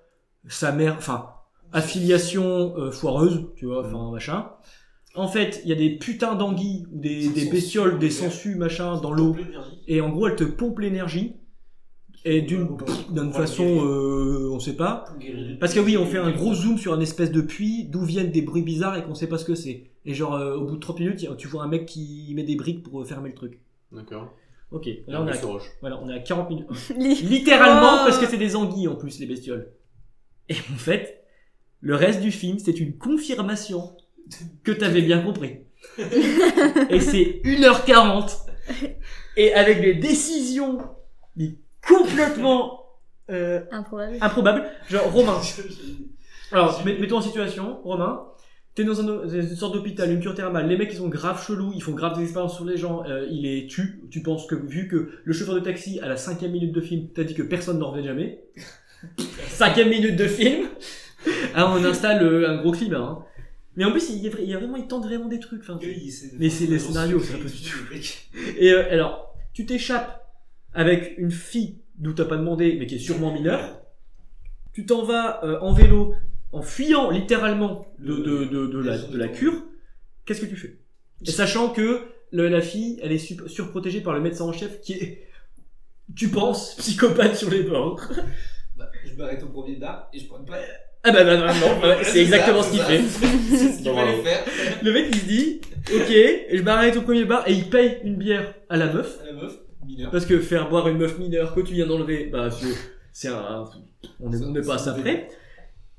sa 0.48 0.72
mère, 0.72 0.96
enfin, 0.96 1.28
affiliation 1.72 2.74
euh, 2.78 2.90
foireuse, 2.90 3.46
tu 3.54 3.66
vois, 3.66 3.86
enfin, 3.86 4.10
machin. 4.10 4.50
En 5.14 5.28
fait, 5.28 5.60
il 5.64 5.68
y 5.68 5.72
a 5.72 5.76
des 5.76 5.90
putains 5.98 6.34
d'anguilles, 6.34 6.86
ou 6.90 6.98
des, 6.98 7.28
des 7.28 7.44
bestioles, 7.50 7.98
des 7.98 8.08
sangsues, 8.10 8.54
machin, 8.56 8.98
dans 9.00 9.12
l'eau. 9.12 9.36
Et 9.86 10.00
en 10.00 10.08
gros, 10.10 10.26
elle 10.26 10.36
te 10.36 10.44
pompe 10.44 10.78
l'énergie. 10.80 11.36
Et 12.24 12.40
d'une 12.42 12.76
d'une 13.10 13.32
façon, 13.32 13.84
euh, 13.84 14.50
on 14.52 14.60
sait 14.60 14.76
pas. 14.76 15.04
Parce 15.58 15.74
que 15.74 15.80
oui, 15.80 15.96
on 15.96 16.06
fait 16.06 16.18
un 16.18 16.30
gros 16.30 16.54
zoom 16.54 16.78
sur 16.78 16.92
un 16.92 17.00
espèce 17.00 17.32
de 17.32 17.40
puits 17.40 17.84
d'où 17.84 18.02
viennent 18.02 18.30
des 18.30 18.42
bruits 18.42 18.62
bizarres 18.62 18.96
et 18.96 19.02
qu'on 19.02 19.14
sait 19.14 19.28
pas 19.28 19.38
ce 19.38 19.44
que 19.44 19.54
c'est. 19.54 19.90
Et 20.04 20.14
genre, 20.14 20.34
euh, 20.34 20.56
au 20.56 20.66
bout 20.66 20.76
de 20.76 20.80
30 20.80 21.00
minutes, 21.00 21.36
tu 21.36 21.48
vois 21.48 21.64
un 21.64 21.68
mec 21.68 21.86
qui 21.86 22.32
met 22.34 22.44
des 22.44 22.54
briques 22.54 22.82
pour 22.82 23.00
euh, 23.00 23.04
fermer 23.04 23.30
le 23.30 23.34
truc. 23.34 23.60
D'accord. 23.90 24.32
Ok, 24.70 24.88
là 25.06 25.20
on, 25.20 25.28
est 25.28 25.36
à, 25.36 25.40
voilà, 25.82 26.00
on 26.02 26.08
est 26.08 26.14
à 26.14 26.20
40 26.20 26.48
minutes. 26.48 26.66
Littéralement, 26.96 28.04
parce 28.04 28.18
que 28.18 28.26
c'est 28.26 28.38
des 28.38 28.56
anguilles 28.56 28.88
en 28.88 28.96
plus, 28.96 29.18
les 29.18 29.26
bestioles. 29.26 29.70
Et 30.48 30.54
en 30.54 30.78
fait, 30.78 31.24
le 31.80 31.94
reste 31.94 32.22
du 32.22 32.30
film, 32.30 32.58
c'est 32.58 32.80
une 32.80 32.96
confirmation 32.96 33.94
que 34.62 34.72
t'avais 34.72 35.02
bien 35.02 35.20
compris. 35.20 35.58
et 35.98 37.00
c'est 37.00 37.42
1h40. 37.44 38.46
Et 39.36 39.52
avec 39.52 39.82
des 39.82 39.94
décisions 39.94 40.78
complètement 41.86 42.80
euh, 43.30 43.60
Improbable. 43.70 44.16
improbables. 44.20 44.64
Genre, 44.88 45.10
Romain. 45.12 45.40
Alors, 46.52 46.84
mets- 46.84 46.98
mets-toi 46.98 47.18
en 47.18 47.22
situation, 47.22 47.80
Romain. 47.82 48.24
T'es 48.74 48.84
dans, 48.84 49.00
un, 49.00 49.04
dans 49.04 49.28
une 49.28 49.54
sorte 49.54 49.74
d'hôpital, 49.74 50.10
une 50.10 50.20
cure 50.20 50.34
thermale. 50.34 50.66
Les 50.66 50.78
mecs, 50.78 50.90
ils 50.92 50.96
sont 50.96 51.08
grave 51.08 51.44
chelous, 51.46 51.72
ils 51.74 51.82
font 51.82 51.92
grave 51.92 52.16
des 52.16 52.22
expériences 52.24 52.54
sur 52.56 52.64
les 52.64 52.78
gens. 52.78 53.04
euh, 53.04 53.26
ils 53.30 53.42
les 53.42 53.66
tuent. 53.66 54.00
Tu 54.10 54.22
penses 54.22 54.46
que, 54.46 54.54
vu 54.54 54.88
que 54.88 55.10
le 55.24 55.32
chauffeur 55.34 55.54
de 55.54 55.60
taxi, 55.60 56.00
à 56.00 56.08
la 56.08 56.16
cinquième 56.16 56.52
minute 56.52 56.72
de 56.72 56.80
film, 56.80 57.08
t'as 57.14 57.24
dit 57.24 57.34
que 57.34 57.42
personne 57.42 57.78
n'en 57.78 57.90
revenait 57.90 58.06
jamais. 58.06 58.42
cinquième 59.48 59.88
minute 59.88 60.16
de 60.16 60.26
film. 60.26 60.66
Ah, 61.54 61.72
on 61.72 61.84
installe 61.84 62.20
euh, 62.24 62.48
un 62.50 62.56
gros 62.62 62.72
climat. 62.72 62.98
Hein. 62.98 63.18
Mais 63.76 63.84
en 63.84 63.92
plus, 63.92 64.10
il 64.10 64.18
y, 64.18 64.26
a, 64.26 64.30
vra- 64.30 64.40
il 64.42 64.48
y 64.48 64.54
a 64.54 64.58
vraiment, 64.58 64.76
ils 64.76 64.88
tentent 64.88 65.04
vraiment 65.04 65.26
des 65.28 65.38
trucs. 65.38 65.60
Enfin, 65.60 65.78
Mais 66.38 66.48
c'est 66.50 66.66
les 66.66 66.80
scénarios, 66.80 67.20
c'est 67.20 67.34
pas 67.36 67.44
du 67.48 67.62
tout. 67.62 67.78
Et 68.58 68.72
euh, 68.72 68.90
alors, 68.90 69.32
tu 69.52 69.64
t'échappes 69.64 70.21
avec 70.74 71.14
une 71.18 71.30
fille 71.30 71.78
d'où 71.96 72.12
t'as 72.12 72.24
pas 72.24 72.36
demandé, 72.36 72.76
mais 72.78 72.86
qui 72.86 72.96
est 72.96 72.98
sûrement 72.98 73.32
mineure. 73.32 73.80
Tu 74.72 74.86
t'en 74.86 75.02
vas 75.04 75.44
euh, 75.44 75.58
en 75.60 75.72
vélo, 75.72 76.14
en 76.52 76.62
fuyant 76.62 77.10
littéralement 77.10 77.86
de, 77.98 78.14
de, 78.14 78.44
de, 78.44 78.66
de 78.66 78.78
la, 78.78 78.98
de 78.98 79.18
la 79.18 79.28
cure. 79.28 79.54
Qu'est-ce 80.24 80.40
que 80.40 80.46
tu 80.46 80.56
fais? 80.56 80.78
Et 81.26 81.30
sachant 81.30 81.68
que 81.70 82.00
le- 82.32 82.48
la 82.48 82.60
fille, 82.62 82.98
elle 83.02 83.12
est 83.12 83.48
surprotégée 83.48 84.00
par 84.00 84.14
le 84.14 84.20
médecin 84.20 84.44
en 84.44 84.52
chef 84.52 84.80
qui 84.80 84.94
est, 84.94 85.28
tu 86.16 86.28
penses, 86.28 86.74
psychopathe 86.76 87.36
sur 87.36 87.50
les 87.50 87.62
bords. 87.62 88.00
Bah, 88.74 88.90
je 89.04 89.14
m'arrête 89.16 89.42
au 89.42 89.48
premier 89.48 89.76
bar 89.76 90.08
et 90.14 90.18
je 90.18 90.26
prends 90.26 90.42
pas. 90.42 90.56
Ah 91.04 91.10
bah, 91.12 91.24
bah, 91.24 91.36
non, 91.36 91.80
ouais, 91.86 91.98
c'est 92.04 92.22
exactement 92.22 92.62
ce 92.62 92.70
qu'il 92.70 92.80
fait. 92.80 93.02
C'est 93.50 93.72
ce 93.72 93.82
qu'il 93.82 93.92
fallait 93.92 94.22
faire. 94.22 94.44
Le 94.82 94.92
mec 94.94 95.06
il 95.12 95.20
se 95.20 95.24
dit, 95.26 95.60
ok, 95.94 96.56
je 96.56 96.62
m'arrête 96.62 96.96
au 96.96 97.02
premier 97.02 97.26
bar 97.26 97.46
et 97.46 97.52
il 97.52 97.68
paye 97.68 97.98
une 98.02 98.16
bière 98.16 98.54
à 98.70 98.78
la 98.78 98.90
meuf. 98.90 99.18
À 99.20 99.26
la 99.26 99.32
meuf. 99.34 99.52
Mineur. 99.86 100.10
Parce 100.10 100.26
que 100.26 100.38
faire 100.40 100.68
boire 100.68 100.88
une 100.88 100.98
meuf 100.98 101.18
mineure 101.18 101.54
que 101.54 101.60
tu 101.60 101.74
viens 101.74 101.86
d'enlever, 101.86 102.26
bah, 102.26 102.50
c'est- 102.50 102.76
c'est 103.12 103.28
un, 103.28 103.64
on 104.20 104.30
n'est 104.30 104.38
Ça- 104.38 104.44
on 104.46 104.50
n'est 104.52 104.60
pas 104.62 104.74
à 104.74 104.78
ça 104.78 104.94
c'est- 104.94 105.00
près. 105.02 105.28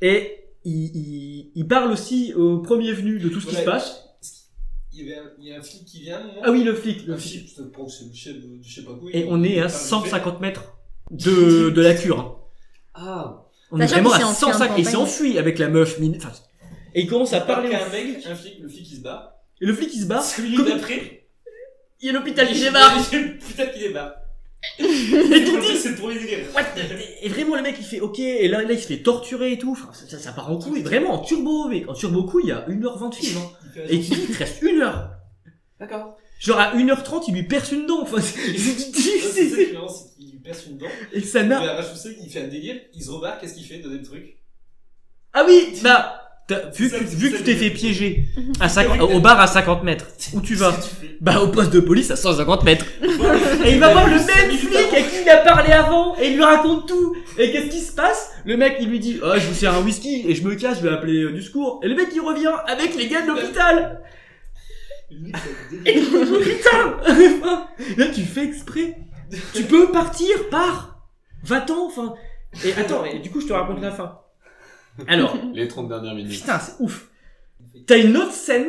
Et 0.02 0.38
il, 0.64 0.86
il, 0.96 1.52
il 1.56 1.68
parle 1.68 1.92
aussi 1.92 2.34
au 2.34 2.60
premier 2.60 2.92
venu 2.94 3.20
de 3.20 3.30
tout 3.30 3.42
ce 3.42 3.48
qui 3.48 3.56
se 3.56 3.62
passe. 3.64 4.00
Il 4.96 5.00
y, 5.08 5.12
avait 5.12 5.20
un, 5.20 5.32
il 5.40 5.48
y 5.48 5.52
a 5.54 5.58
un 5.58 5.62
flic 5.62 5.86
qui 5.86 6.02
vient. 6.02 6.22
Ah 6.44 6.52
oui, 6.52 6.64
le 6.64 6.74
flic, 6.76 7.08
le 7.08 7.14
Un 7.14 7.18
flic. 7.18 7.32
flic, 7.32 7.50
je 7.58 7.64
te 7.64 7.68
prends 7.70 7.86
que 7.86 7.92
c'est 7.92 8.06
le 8.06 8.14
chef 8.14 8.36
de, 8.36 8.42
de 8.42 8.60
je 8.64 8.76
sais 8.76 8.84
pas 8.84 8.94
quoi. 8.94 9.10
Et 9.12 9.26
on 9.28 9.44
est 9.44 9.60
à 9.60 9.64
parle 9.64 9.72
vite 9.72 9.80
fait. 9.80 9.88
150 9.90 10.40
mètres 10.42 10.78
de, 11.10 11.70
de 11.72 11.82
la 11.82 11.96
cure. 11.96 12.20
hein. 12.20 12.36
Ah, 12.94 13.46
On 13.72 13.80
est 13.80 13.88
vraiment 13.88 14.12
à 14.12 14.18
qu'il 14.20 14.26
s'est 14.28 14.32
enfui 14.32 14.46
en 14.46 14.52
150, 14.54 14.78
il 14.78 14.86
s'est 14.86 14.96
enfui 14.98 15.38
avec 15.40 15.58
la 15.58 15.68
meuf 15.70 16.00
mine, 16.00 16.14
enfin, 16.18 16.32
et 16.94 17.02
il 17.02 17.08
commence 17.08 17.34
à 17.34 17.42
parler. 17.42 17.74
un 17.74 17.90
mec, 17.90 18.14
flic. 18.20 18.28
un 18.28 18.36
flic, 18.36 18.60
le 18.62 18.70
flic 18.70 18.92
il 18.92 18.98
se 18.98 19.02
bat. 19.02 19.44
Et 19.62 19.66
le 19.66 19.74
flic 19.74 19.90
il 19.96 20.02
se 20.02 20.06
barre. 20.06 20.22
Cinq 20.24 20.44
minutes 20.44 20.60
Comme- 20.64 20.72
après, 20.74 21.23
Il 22.04 22.08
y 22.08 22.10
a 22.10 22.14
l'hôpital 22.14 22.47
qui 22.47 22.56
il 22.56 22.60
débarque. 22.66 23.10
Putain 23.12 23.66
qui 23.68 23.80
débarque. 23.80 24.18
Et 24.78 24.84
tu 24.84 25.12
te 25.12 25.72
dis, 25.72 25.78
C'est 25.78 25.89
le 25.91 25.95
premier 25.95 26.16
délire. 26.20 26.39
What 26.54 26.64
Et 27.22 27.30
vraiment, 27.30 27.56
le 27.56 27.62
mec, 27.62 27.76
il 27.80 27.86
fait 27.86 27.99
OK, 28.01 28.20
et 28.20 28.47
là, 28.49 28.62
là 28.62 28.72
il 28.74 28.80
se 28.80 28.88
fait 28.88 28.97
torturer 28.97 29.54
et 29.54 29.58
tout. 29.58 29.72
Enfin, 29.72 29.91
ça, 29.93 30.06
ça, 30.08 30.20
ça 30.20 30.32
part 30.34 30.51
en 30.51 30.58
couille. 30.58 30.82
Vraiment, 30.82 31.14
en 31.14 31.20
turbo, 31.20 31.68
mais 31.70 31.86
en 31.88 31.93
turbo 31.93 32.24
couille, 32.26 32.43
il 32.45 32.49
y 32.49 32.51
a 32.51 32.66
1h20 32.68 33.10
de 33.10 33.16
film. 33.16 33.38
Hein. 33.39 33.49
Il 33.89 33.95
Et 33.95 34.01
tu 34.01 34.12
dis, 34.12 34.26
il 34.30 34.34
te 34.36 34.39
reste 34.39 34.62
une 34.62 34.82
heure. 34.82 35.12
d'accord. 35.80 36.18
Genre, 36.39 36.60
à 36.60 36.76
1h30, 36.76 37.24
il 37.30 37.36
lui 37.36 37.43
perce 37.43 37.72
une 37.72 37.86
dent. 37.86 38.01
Enfin, 38.01 38.20
c'est- 38.20 38.58
c'est 38.58 39.47
qu'il 40.18 40.32
lui 40.32 40.39
perce 40.43 40.66
une 40.68 40.78
dent. 40.78 40.88
et 41.14 41.22
ça 41.22 41.41
Il 41.41 41.47
n'a. 41.47 41.84
tout 41.84 41.95
ça, 41.97 42.10
il 42.22 42.30
fait 42.30 42.41
un 42.41 42.47
délire, 42.47 42.82
il 42.93 43.01
se 43.01 43.10
rebarre, 43.12 43.39
qu'est-ce 43.39 43.54
qu'il 43.54 43.66
fait 43.66 43.78
Deuxième 43.78 44.04
truc? 44.04 44.38
Ah 45.32 45.45
oui, 45.47 45.74
bah, 45.82 46.23
vu, 46.50 46.89
Ça, 46.89 47.00
que, 47.00 47.04
vu 47.04 47.32
que 47.32 47.38
tu 47.38 47.44
t'es 47.44 47.56
fait 47.56 47.70
piéger 47.70 48.26
à 48.60 48.68
50, 48.70 49.02
au 49.02 49.20
bar 49.20 49.39
à 49.39 49.48
50 49.48 49.84
mètres, 49.84 50.08
où 50.34 50.41
tu 50.41 50.56
vas 50.56 50.76
Bah, 51.22 51.39
au 51.41 51.48
poste 51.48 51.72
de 51.72 51.80
police 51.80 52.12
à 52.12 52.16
150 52.16 52.64
mètres. 52.64 52.86
Et 53.66 53.72
il 53.74 53.80
va 53.80 53.94
voir 53.94 54.08
le 54.08 54.16
même 54.16 54.58
flic 54.58 54.94
à 54.94 55.02
qui 55.02 55.22
il 55.22 55.30
a 55.30 55.38
parlé 55.38 55.72
avant 55.72 56.18
et 56.18 56.28
il 56.28 56.36
lui 56.36 56.44
raconte 56.44 56.88
tout. 56.88 57.16
Et 57.38 57.52
qu'est-ce 57.52 57.70
qui 57.70 57.80
se 57.80 57.94
passe? 57.94 58.32
Le 58.46 58.58
mec 58.58 58.76
il 58.80 58.89
lui 58.89 59.00
dit 59.00 59.20
oh, 59.24 59.32
je 59.36 59.48
vous 59.48 59.54
sers 59.54 59.74
un 59.74 59.82
whisky 59.82 60.26
et 60.28 60.36
je 60.36 60.44
me 60.44 60.56
casse, 60.56 60.80
je 60.80 60.88
vais 60.88 60.94
appeler 60.94 61.24
euh, 61.24 61.32
du 61.32 61.41
secours. 61.41 61.80
Et 61.84 61.88
le 61.88 61.96
mec 61.96 62.10
il 62.14 62.20
revient 62.20 62.52
avec 62.68 62.96
les 62.96 63.08
gars 63.08 63.22
de 63.22 63.28
l'hôpital. 63.28 64.02
Et 65.86 65.94
putain 65.94 66.98
Là 67.98 68.06
tu 68.14 68.22
fais 68.22 68.44
exprès. 68.44 68.98
Tu 69.54 69.64
peux 69.64 69.91
partir, 69.91 70.50
pars. 70.52 71.08
Va-t'en, 71.44 71.88
enfin. 71.88 72.14
Et 72.66 72.74
attends, 72.74 73.06
et 73.06 73.20
du 73.20 73.30
coup 73.30 73.41
je 73.41 73.48
te 73.48 73.54
raconte 73.54 73.82
la 73.82 73.91
fin. 73.91 74.20
Alors, 75.08 75.36
Les 75.54 75.68
30 75.68 75.88
dernières 75.88 76.16
minutes. 76.16 76.39
putain 76.39 76.60
c'est 76.60 76.82
ouf. 76.82 77.10
T'as 77.88 77.98
une 77.98 78.16
autre 78.18 78.32
scène 78.32 78.68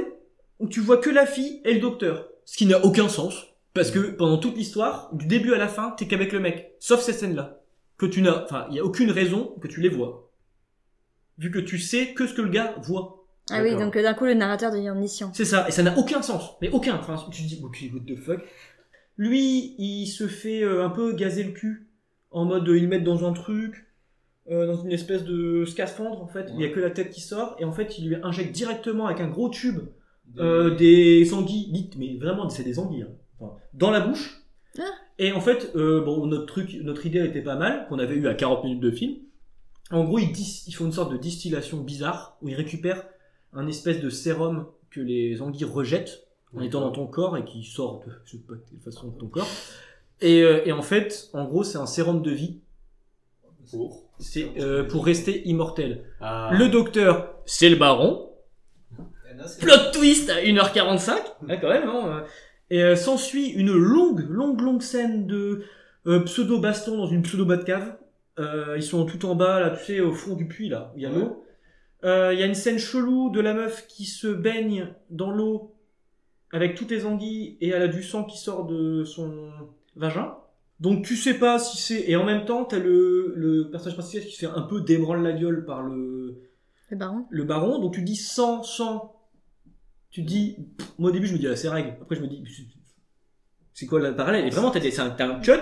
où 0.59 0.69
tu 0.69 0.81
vois 0.81 0.99
que 0.99 1.11
la 1.11 1.27
fille 1.27 1.61
et 1.65 1.75
le 1.75 1.81
docteur. 1.81 2.29
Ce 2.45 2.57
qui 2.57 2.67
n'a 2.67 2.85
aucun 2.85 3.09
sens. 3.09 3.47
Parce 3.75 3.91
que 3.91 3.99
pendant 3.99 4.39
toute 4.39 4.57
l'histoire, 4.57 5.11
du 5.13 5.27
début 5.27 5.53
à 5.53 5.59
la 5.59 5.69
fin, 5.69 5.91
t'es 5.91 6.07
qu'avec 6.07 6.33
le 6.33 6.41
mec. 6.41 6.75
Sauf 6.79 7.01
ces 7.01 7.13
scènes-là. 7.13 7.61
Que 7.97 8.07
tu 8.07 8.23
n'as, 8.23 8.45
enfin, 8.45 8.67
il 8.71 8.77
y 8.77 8.81
a 8.81 8.85
aucune 8.85 9.11
raison 9.11 9.55
que 9.61 9.67
tu 9.69 9.81
les 9.81 9.89
vois. 9.89 10.31
Vu 11.39 11.51
que 11.51 11.59
tu 11.59 11.79
sais 11.79 12.15
que 12.15 12.27
ce 12.27 12.35
que 12.35 12.43
le 12.43 12.51
gars 12.51 12.75
voit. 12.83 13.27
Ah 13.51 13.63
oui, 13.63 13.77
donc 13.77 13.97
euh, 13.97 14.03
d'un 14.03 14.15
coup 14.15 14.25
le 14.25 14.35
narrateur 14.35 14.73
devient 14.73 14.91
omniscient. 14.91 15.33
C'est 15.35 15.45
ça. 15.45 15.67
Et 15.69 15.73
ça 15.73 15.83
n'a 15.83 15.97
aucun 15.99 16.23
sens. 16.23 16.57
Mais 16.63 16.71
aucun. 16.71 16.95
Enfin, 16.97 17.17
tu 17.31 17.43
te 17.43 17.49
dis, 17.49 17.61
ok, 17.63 17.85
what 17.93 18.01
the 18.07 18.17
fuck. 18.17 18.41
Lui, 19.17 19.75
il 19.79 20.07
se 20.07 20.29
fait 20.29 20.63
euh, 20.63 20.85
un 20.85 20.91
peu 20.91 21.13
gazer 21.15 21.43
le 21.45 21.53
cul. 21.53 21.89
En 22.31 22.45
mode, 22.45 22.69
euh, 22.69 22.77
ils 22.77 22.83
le 22.85 22.89
mettent 22.89 23.05
dans 23.05 23.29
un 23.29 23.33
truc. 23.33 23.87
Euh, 24.51 24.67
dans 24.67 24.83
une 24.83 24.93
espèce 24.93 25.25
de 25.25 25.65
scaphandre, 25.65 26.23
en 26.23 26.27
fait. 26.27 26.51
Il 26.55 26.61
y 26.61 26.65
a 26.65 26.69
que 26.69 26.81
la 26.81 26.91
tête 26.91 27.11
qui 27.11 27.21
sort. 27.21 27.57
Et 27.59 27.65
en 27.65 27.73
fait, 27.73 27.99
il 27.99 28.09
lui 28.09 28.17
injecte 28.23 28.53
directement 28.53 29.07
avec 29.07 29.21
un 29.21 29.29
gros 29.29 29.49
tube 29.49 29.81
euh, 30.39 30.75
des 30.75 31.33
anguilles, 31.35 31.71
lit- 31.73 31.91
mais 31.99 32.17
vraiment 32.17 32.49
c'est 32.49 32.65
des 32.65 32.79
anguilles, 32.79 33.03
hein. 33.03 33.15
Enfin, 33.41 33.53
dans 33.73 33.91
la 33.91 34.01
bouche. 34.01 34.43
Ah. 34.79 34.83
Et 35.19 35.31
en 35.33 35.41
fait, 35.41 35.71
euh, 35.77 36.03
bon, 36.05 36.27
notre 36.27 36.47
truc, 36.47 36.77
notre 36.83 37.07
idée 37.07 37.25
était 37.25 37.43
pas 37.43 37.57
mal, 37.57 37.87
qu'on 37.89 37.99
avait 37.99 38.17
eu 38.17 38.27
à 38.27 38.35
40 38.35 38.65
minutes 38.65 38.81
de 38.81 38.91
film. 38.91 39.17
En 39.91 40.03
gros, 40.05 40.19
ils, 40.19 40.33
dis- 40.33 40.65
ils 40.67 40.73
font 40.73 40.87
une 40.87 40.93
sorte 40.93 41.13
de 41.13 41.17
distillation 41.19 41.79
bizarre 41.81 42.37
où 42.43 42.49
ils 42.49 42.55
récupèrent 42.55 43.05
un 43.53 43.67
espèce 43.69 44.01
de 44.01 44.11
sérum 44.11 44.67
que 44.91 45.01
les 45.01 45.41
anguilles 45.43 45.65
rejettent 45.65 46.27
en 46.57 46.61
étant 46.63 46.81
dans 46.81 46.91
ton 46.93 47.07
corps 47.07 47.37
et 47.37 47.45
qui 47.45 47.63
sort 47.65 48.01
de 48.07 48.13
je 48.25 48.33
sais 48.33 48.39
pas 48.39 48.55
de 48.55 48.63
quelle 48.69 48.81
façon 48.81 49.09
de 49.09 49.19
ton 49.19 49.29
corps. 49.29 49.49
Et, 50.21 50.43
euh, 50.43 50.63
et 50.65 50.73
en 50.73 50.83
fait, 50.83 51.29
en 51.35 51.45
gros, 51.45 51.63
c'est 51.65 51.79
un 51.79 51.87
sérum 51.87 52.23
de 52.23 52.31
vie. 52.31 52.61
Pour. 53.71 54.03
C'est 54.19 54.49
euh, 54.61 54.85
pour 54.85 55.05
rester 55.07 55.47
immortel. 55.49 56.05
Ah. 56.21 56.51
Le 56.53 56.69
docteur, 56.69 57.35
c'est 57.47 57.69
le 57.69 57.77
baron. 57.77 58.31
Anna, 59.31 59.47
c'est- 59.47 59.61
Plot 59.61 59.91
twist 59.93 60.31
à 60.31 60.41
1h45. 60.43 61.13
Ah, 61.49 61.57
quand 61.57 61.69
même, 61.69 61.89
hein. 61.89 62.07
euh. 62.07 62.27
Et 62.71 62.83
euh, 62.83 62.97
s'ensuit 62.97 63.49
une 63.49 63.73
longue, 63.73 64.21
longue, 64.29 64.61
longue 64.61 64.83
scène 64.83 65.27
de 65.27 65.65
euh, 66.07 66.21
pseudo-baston 66.21 66.97
dans 66.97 67.07
une 67.07 67.23
pseudo-batcave. 67.23 67.97
Euh, 68.39 68.75
ils 68.77 68.83
sont 68.83 69.05
tout 69.07 69.27
en 69.27 69.35
bas, 69.35 69.61
là, 69.61 69.71
tu 69.71 69.85
sais, 69.85 70.01
au 70.01 70.13
fond 70.13 70.35
du 70.35 70.47
puits, 70.49 70.69
là, 70.69 70.91
où 70.95 70.99
il 70.99 71.03
y 71.03 71.07
a 71.07 71.11
Ouais. 71.11 71.19
l'eau. 71.19 71.45
Euh, 72.05 72.33
Il 72.35 72.41
y 72.41 72.43
a 72.43 72.47
une 72.47 72.55
scène 72.55 72.79
chelou 72.79 73.31
de 73.31 73.41
la 73.41 73.55
meuf 73.55 73.87
qui 73.87 74.05
se 74.05 74.27
baigne 74.29 74.89
dans 75.11 75.31
l'eau 75.31 75.75
avec 76.53 76.75
toutes 76.75 76.91
les 76.91 77.07
anguilles 77.07 77.57
et 77.61 77.69
elle 77.71 77.83
a 77.83 77.89
du 77.89 78.03
sang 78.03 78.25
qui 78.25 78.39
sort 78.39 78.67
de 78.67 79.05
son 79.05 79.51
vagin. 79.97 80.37
Donc 80.81 81.05
tu 81.05 81.17
sais 81.17 81.35
pas 81.35 81.59
si 81.59 81.77
c'est... 81.79 82.11
Et 82.11 82.17
en 82.17 82.25
même 82.25 82.45
temps, 82.45 82.65
t'as 82.65 82.79
le, 82.79 83.33
le 83.37 83.71
personnage 83.71 83.97
principal 83.97 84.27
qui 84.27 84.35
se 84.35 84.41
fait 84.41 84.47
un 84.53 84.63
peu 84.63 84.81
débranle 84.81 85.23
la 85.23 85.33
gueule 85.33 85.65
par 85.65 85.83
le, 85.83 86.43
Le 86.91 86.97
baron. 86.97 87.27
le 87.31 87.45
baron, 87.45 87.79
donc 87.79 87.95
tu 87.95 88.03
dis 88.03 88.17
100, 88.17 88.63
100. 88.65 89.17
Tu 90.11 90.23
dis, 90.23 90.57
pff, 90.79 90.93
moi 90.99 91.11
au 91.11 91.13
début 91.13 91.27
je 91.27 91.33
me 91.35 91.39
dis, 91.39 91.47
ah, 91.47 91.57
c'est 91.57 91.69
règle. 91.69 91.97
Après 92.03 92.17
je 92.17 92.21
me 92.23 92.27
dis, 92.27 92.43
c'est- 92.47 92.63
c'est 93.73 93.87
quoi 93.87 94.01
le 94.01 94.15
parallèle? 94.15 94.47
Et 94.47 94.51
vraiment, 94.51 94.71
t'as 94.71 94.81
des- 94.81 94.93
t'as 94.93 95.07
un 95.27 95.41
cut, 95.41 95.53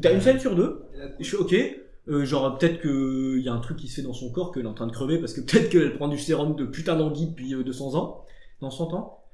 t'as 0.00 0.12
une 0.14 0.20
scène 0.20 0.38
sur 0.38 0.54
deux, 0.54 0.82
Et 0.94 0.98
la- 0.98 1.10
je 1.18 1.28
fais, 1.30 1.36
ok, 1.36 1.54
euh, 2.08 2.24
genre 2.24 2.56
peut-être 2.58 2.80
qu'il 2.80 3.42
y 3.42 3.48
a 3.48 3.52
un 3.52 3.60
truc 3.60 3.76
qui 3.78 3.88
se 3.88 3.96
fait 3.96 4.02
dans 4.06 4.12
son 4.14 4.30
corps, 4.32 4.52
qu'elle 4.52 4.64
est 4.64 4.68
en 4.68 4.74
train 4.74 4.86
de 4.86 4.92
crever, 4.92 5.18
parce 5.18 5.32
que 5.34 5.40
peut-être 5.42 5.68
qu'elle 5.70 5.94
prend 5.96 6.08
du 6.08 6.18
sérum 6.18 6.54
de 6.56 6.64
putain 6.64 6.96
d'anguille 6.96 7.28
depuis 7.28 7.54
euh, 7.54 7.62
200 7.64 7.94
ans, 7.96 8.24
dans 8.60 8.70
100 8.70 8.92
ans. 8.94 9.24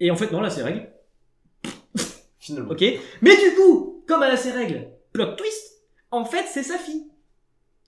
Et 0.00 0.10
en 0.10 0.16
fait, 0.16 0.30
non, 0.30 0.40
là 0.40 0.50
c'est 0.50 0.62
règle. 0.62 0.88
Finalement. 2.38 2.70
Ok 2.70 2.84
Mais 3.22 3.34
du 3.36 3.56
coup, 3.56 3.95
comme 4.06 4.22
elle 4.22 4.32
a 4.32 4.36
ses 4.36 4.52
règles, 4.52 4.88
plot 5.12 5.34
twist, 5.36 5.82
en 6.10 6.24
fait 6.24 6.44
c'est 6.50 6.62
sa 6.62 6.78
fille. 6.78 7.04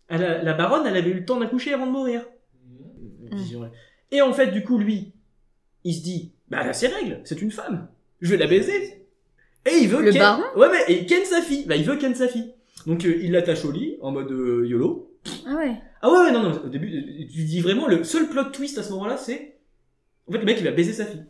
Elle 0.09 0.25
a- 0.25 0.43
la 0.43 0.55
baronne, 0.55 0.87
elle 0.87 0.97
avait 0.97 1.11
eu 1.11 1.15
le 1.15 1.25
temps 1.25 1.39
d'accoucher 1.39 1.73
avant 1.75 1.87
de 1.87 1.93
mourir. 1.93 2.25
Mhm. 3.31 3.39
Mm. 3.39 3.57
Ouais. 3.63 3.69
Et 4.11 4.23
en 4.23 4.33
fait, 4.33 4.49
du 4.49 4.63
coup, 4.65 4.79
lui, 4.79 5.13
il 5.85 5.95
se 5.95 6.03
dit, 6.03 6.33
bah 6.49 6.59
elle 6.63 6.71
a 6.71 6.73
ses 6.73 6.87
règles, 6.89 7.21
c'est 7.25 7.43
une 7.43 7.51
femme, 7.51 7.89
je 8.21 8.31
vais 8.31 8.37
la 8.39 8.47
baiser. 8.47 9.05
Et 9.67 9.77
il 9.83 9.89
veut 9.89 10.03
Le 10.03 10.13
ken... 10.13 10.21
baron 10.21 10.45
Ouais, 10.57 10.69
mais 10.71 10.95
et 10.95 11.01
il 11.01 11.07
ken 11.07 11.25
sa 11.25 11.43
fille. 11.43 11.67
Bah 11.67 11.77
il 11.77 11.85
veut 11.85 11.97
ken 11.97 12.15
sa 12.15 12.27
fille. 12.29 12.55
Donc 12.87 13.05
euh, 13.05 13.19
il 13.23 13.33
l'attache 13.33 13.65
au 13.67 13.71
lit 13.73 13.99
en 14.01 14.13
mode 14.13 14.31
euh, 14.33 14.67
YOLO. 14.67 15.13
Ah 15.47 15.57
ouais. 15.57 15.75
Ah 16.01 16.11
ouais, 16.11 16.19
ouais, 16.21 16.33
non, 16.33 16.43
non, 16.45 16.53
au 16.65 16.69
début, 16.69 16.87
euh, 16.97 17.27
tu 17.31 17.43
dis 17.45 17.61
vraiment, 17.61 17.87
le 17.87 18.03
seul 18.05 18.29
plot 18.31 18.45
twist 18.45 18.79
à 18.79 18.83
ce 18.83 18.91
moment-là, 18.93 19.17
c'est. 19.19 19.57
En 20.27 20.33
fait, 20.33 20.39
le 20.39 20.45
mec, 20.45 20.57
il 20.61 20.65
va 20.65 20.71
baiser 20.71 20.93
sa 20.93 21.05
fille. 21.05 21.25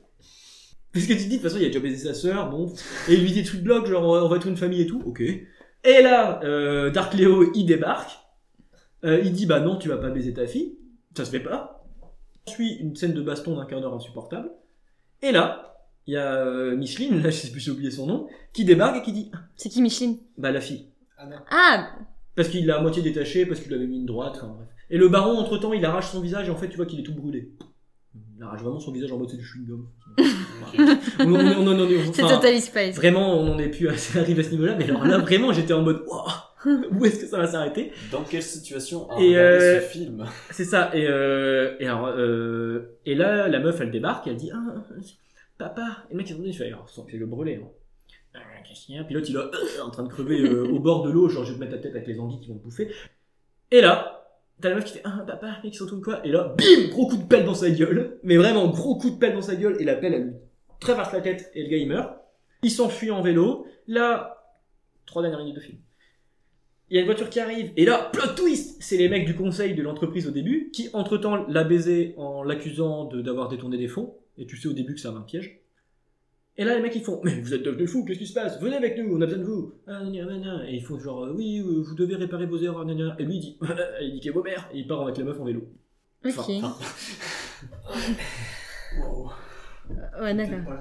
Parce 0.99 1.07
que 1.07 1.13
tu 1.15 1.25
te 1.25 1.29
dis, 1.29 1.29
de 1.29 1.35
toute 1.35 1.43
façon, 1.43 1.59
il 1.59 1.65
a 1.65 1.69
déjà 1.69 1.81
baisé 1.81 2.09
sa 2.09 2.15
sœur, 2.15 2.51
bon. 2.51 2.73
Et 3.09 3.15
il 3.15 3.21
lui 3.21 3.29
dit 3.29 3.43
des 3.43 3.45
trucs 3.45 3.63
blocs, 3.63 3.87
genre, 3.87 4.05
on 4.05 4.29
va 4.29 4.37
être 4.37 4.47
une 4.47 4.57
famille 4.57 4.83
et 4.83 4.87
tout, 4.87 5.03
ok. 5.07 5.21
Et 5.21 6.03
là, 6.03 6.41
euh, 6.45 6.91
Dark 6.91 7.15
Leo, 7.15 7.53
il 7.55 7.65
débarque. 7.65 8.19
Euh, 9.05 9.21
il 9.23 9.33
dit, 9.33 9.47
bah 9.47 9.61
non, 9.61 9.77
tu 9.77 9.89
vas 9.89 9.97
pas 9.97 10.11
baiser 10.11 10.35
ta 10.35 10.47
fille. 10.47 10.77
Ça 11.17 11.25
se 11.25 11.31
fait 11.31 11.41
pas. 11.41 11.85
Ensuite, 12.47 12.81
une 12.81 12.97
scène 12.97 13.13
de 13.15 13.23
baston 13.23 13.57
d'un 13.57 13.65
quart 13.67 13.81
d'heure 13.81 13.95
insupportable. 13.95 14.51
Et 15.23 15.33
là, 15.33 15.87
il 16.07 16.15
y 16.15 16.17
a 16.17 16.45
euh, 16.45 16.77
Micheline, 16.77 17.23
là, 17.23 17.31
je 17.31 17.37
sais 17.37 17.51
plus, 17.51 17.61
j'ai 17.61 17.71
oublié 17.71 17.91
son 17.91 18.07
nom, 18.07 18.27
qui 18.53 18.65
débarque 18.65 18.97
et 18.97 19.03
qui 19.03 19.13
dit, 19.13 19.31
C'est 19.57 19.69
qui 19.69 19.83
Micheline? 19.83 20.19
bah 20.37 20.51
la 20.51 20.61
fille. 20.61 20.89
Anna. 21.17 21.45
Ah 21.51 21.91
Parce 22.35 22.49
qu'il 22.49 22.67
l'a 22.67 22.79
à 22.79 22.81
moitié 22.83 23.03
détaché, 23.03 23.47
parce 23.47 23.61
qu'il 23.61 23.69
lui 23.69 23.77
avait 23.77 23.87
mis 23.87 23.99
une 23.99 24.07
droite, 24.07 24.35
enfin 24.37 24.49
bref. 24.49 24.69
Et 24.91 24.97
le 24.97 25.09
baron, 25.09 25.37
entre 25.37 25.59
temps, 25.59 25.73
il 25.73 25.85
arrache 25.85 26.11
son 26.11 26.21
visage 26.21 26.49
et 26.49 26.51
en 26.51 26.57
fait, 26.57 26.69
tu 26.69 26.77
vois 26.77 26.87
qu'il 26.87 26.99
est 26.99 27.03
tout 27.03 27.15
brûlé. 27.15 27.53
Il 28.39 28.45
arrache 28.45 28.61
vraiment 28.63 28.79
son 28.79 28.93
visage 28.93 29.11
en 29.11 29.19
mode 29.19 29.29
c'est 29.29 29.37
du 29.37 29.45
chewing-gum. 29.45 29.85
on, 31.19 31.35
on, 31.35 31.67
on, 31.67 31.81
on, 31.81 32.13
C'est 32.13 32.23
enfin, 32.23 32.37
Totally 32.37 32.61
Spice. 32.61 32.95
Vraiment, 32.97 33.37
on 33.37 33.45
n'en 33.45 33.59
est 33.59 33.69
plus 33.69 33.89
arrivé 34.17 34.41
à 34.41 34.45
ce 34.45 34.51
niveau-là, 34.51 34.77
mais 34.79 34.85
alors 34.85 35.05
là, 35.05 35.19
vraiment, 35.19 35.53
j'étais 35.53 35.73
en 35.73 35.83
mode 35.83 36.05
Wouah, 36.07 36.55
où 36.93 37.05
est-ce 37.05 37.19
que 37.21 37.27
ça 37.27 37.39
va 37.39 37.49
s'arrêter 37.49 37.93
Dans 38.13 38.23
quelle 38.23 38.43
situation 38.43 39.11
a 39.11 39.21
Et, 39.21 39.37
euh, 39.37 39.81
ce 39.81 39.87
film 39.87 40.25
C'est 40.53 40.65
ça, 40.65 40.91
et, 40.95 41.07
euh, 41.09 41.75
et, 41.81 41.87
alors, 41.87 42.07
euh, 42.17 42.99
et 43.05 43.17
là, 43.17 43.49
la 43.49 43.59
meuf, 43.59 43.81
elle 43.81 43.91
débarque, 43.91 44.29
elle 44.29 44.37
dit 44.37 44.51
ah, 44.55 44.85
Papa 45.59 46.05
Et 46.09 46.13
le 46.13 46.19
mec, 46.19 46.31
il 46.31 46.47
il 46.47 46.57
fait 46.57 46.69
Alors, 46.69 46.89
sans 46.89 47.07
le 47.13 47.27
brûler. 47.27 47.61
Hein. 47.63 47.69
Ah, 48.35 48.39
Qu'est-ce 48.67 48.87
qu'il 48.87 48.95
y 48.95 48.99
a 48.99 49.05
Puis 49.05 49.15
l'autre, 49.15 49.27
il 49.29 49.37
est 49.37 49.39
euh, 49.39 49.85
en 49.85 49.91
train 49.91 50.05
de 50.05 50.09
crever 50.09 50.41
euh, 50.41 50.69
au 50.69 50.79
bord 50.79 51.03
de 51.03 51.11
l'eau, 51.11 51.29
genre 51.29 51.45
je 51.45 51.53
vais 51.53 51.57
te 51.57 51.61
mettre 51.61 51.77
ta 51.77 51.79
tête 51.83 51.97
avec 51.97 52.07
les 52.07 52.21
anguilles 52.21 52.41
qui 52.41 52.49
vont 52.49 52.59
te 52.59 52.63
bouffer. 52.63 52.89
Et 53.71 53.81
là, 53.81 54.18
t'as 54.61 54.71
la 54.71 54.77
meuf 54.77 54.85
qui 54.85 54.95
fait 54.95 55.03
Ah, 55.05 55.25
papa, 55.27 55.59
mec, 55.63 55.75
sont 55.75 55.87
tout 55.87 56.01
quoi 56.01 56.25
Et 56.27 56.31
là, 56.31 56.55
bim 56.57 56.89
Gros 56.91 57.09
coup 57.09 57.17
de 57.17 57.25
pelle 57.25 57.45
dans 57.45 57.55
sa 57.55 57.71
gueule. 57.71 58.19
Mais 58.23 58.37
vraiment, 58.37 58.69
gros 58.69 58.97
coup 58.97 59.11
de 59.11 59.17
pelle 59.17 59.35
dans 59.35 59.43
sa 59.43 59.57
gueule, 59.57 59.77
et 59.81 59.85
la 59.85 59.95
pelle, 59.95 60.15
elle 60.15 60.25
lui 60.25 60.35
traverse 60.81 61.13
la 61.13 61.21
tête, 61.21 61.51
et 61.55 61.63
le 61.63 61.69
gars, 61.69 61.77
il 61.77 61.89
meurt. 61.89 62.17
Il 62.63 62.71
s'enfuit 62.71 63.11
en 63.11 63.23
vélo. 63.23 63.67
Là, 63.87 64.45
trois 65.07 65.23
dernières 65.23 65.41
minutes 65.41 65.57
de 65.57 65.61
film. 65.61 65.79
Il 66.91 66.95
y 66.95 66.99
a 66.99 67.01
une 67.01 67.07
voiture 67.07 67.29
qui 67.29 67.41
arrive, 67.41 67.73
et 67.77 67.85
là, 67.85 68.11
plot 68.13 68.35
twist 68.35 68.79
C'est 68.81 68.97
les 68.97 69.09
mecs 69.09 69.27
du 69.27 69.35
conseil 69.35 69.75
de 69.75 69.83
l'entreprise 69.83 70.27
au 70.27 70.31
début, 70.31 70.71
qui 70.73 70.89
entre-temps 70.95 71.47
l'a 71.47 71.65
baisé 71.65 72.15
en 72.17 72.43
l'accusant 72.43 73.05
d'avoir 73.05 73.49
détourné 73.49 73.77
des 73.77 73.89
fonds, 73.89 74.15
et 74.39 74.47
tu 74.47 74.57
sais 74.57 74.69
au 74.69 74.73
début 74.73 74.95
que 74.95 75.01
ça 75.01 75.09
avait 75.09 75.19
un 75.19 75.23
piège. 75.23 75.61
Et 76.59 76.65
là, 76.65 76.75
les 76.75 76.83
mecs, 76.83 76.97
ils 76.97 77.05
font 77.05 77.21
Mais 77.25 77.41
vous 77.41 77.55
êtes 77.55 77.63
devenu 77.63 77.87
fou, 77.87 78.05
qu'est-ce 78.05 78.19
qui 78.19 78.27
se 78.27 78.35
passe? 78.35 78.61
Venez 78.61 78.77
avec 78.77 78.99
nous, 78.99 79.17
on 79.17 79.21
a 79.21 79.27
besoin 79.27 79.39
de 79.39 79.45
vous. 79.45 79.73
Ah. 79.87 80.03
Et 80.67 80.75
ils 80.75 80.83
font 80.83 80.99
genre 80.99 81.25
euh, 81.25 81.33
Oui, 81.33 81.61
euh, 81.61 81.83
vous 81.83 81.95
devez 81.95 82.17
réparer 82.17 82.47
vos 82.47 82.59
erreurs. 82.59 82.85
Et 83.19 83.25
lui, 83.25 83.37
il 83.37 83.41
dit 83.41 83.59
Allez, 83.63 84.13
niquez 84.13 84.31
vos 84.31 84.43
mères. 84.43 84.69
Et 84.75 84.81
il 84.81 84.87
part 84.89 85.03
avec 85.03 85.17
la 85.19 85.25
meuf 85.25 85.41
en 85.41 85.45
vélo. 85.45 85.69
Ok. 86.25 86.35
Enfin, 86.37 86.77
Wow. 88.99 89.31
Ouais, 90.21 90.35
d'accord. 90.35 90.75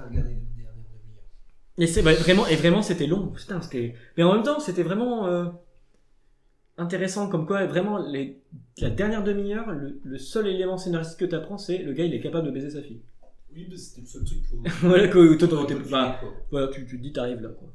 Et 1.78 1.86
c'est 1.86 2.02
bah, 2.02 2.14
vraiment, 2.14 2.46
et 2.48 2.56
vraiment, 2.56 2.82
c'était 2.82 3.06
long. 3.06 3.28
Putain, 3.28 3.60
c'était. 3.60 3.94
Mais 4.16 4.24
en 4.24 4.34
même 4.34 4.42
temps, 4.42 4.58
c'était 4.58 4.82
vraiment 4.82 5.26
euh, 5.26 5.44
intéressant, 6.76 7.28
comme 7.28 7.46
quoi, 7.46 7.66
vraiment, 7.66 7.98
les... 7.98 8.42
la 8.78 8.90
dernière 8.90 9.22
demi-heure, 9.22 9.70
le, 9.70 10.00
le 10.02 10.18
seul 10.18 10.48
élément 10.48 10.76
scénaristique 10.76 11.20
que 11.20 11.24
t'apprends, 11.26 11.58
c'est 11.58 11.78
le 11.78 11.92
gars, 11.92 12.04
il 12.04 12.14
est 12.14 12.20
capable 12.20 12.46
de 12.48 12.52
baiser 12.52 12.70
sa 12.70 12.82
fille. 12.82 13.00
Oui, 13.54 13.66
mais 13.70 13.76
c'était 13.76 14.02
le 14.02 14.06
seul 14.06 14.24
truc 14.24 14.38
pour. 14.48 14.60
voilà, 14.82 15.08
que 15.08 15.34
toi, 15.44 15.66
bah, 15.90 16.20
voilà, 16.50 16.68
tu, 16.68 16.86
tu 16.86 16.98
te 16.98 17.02
dis, 17.02 17.12
t'arrives 17.12 17.40
là, 17.40 17.48
quoi. 17.50 17.72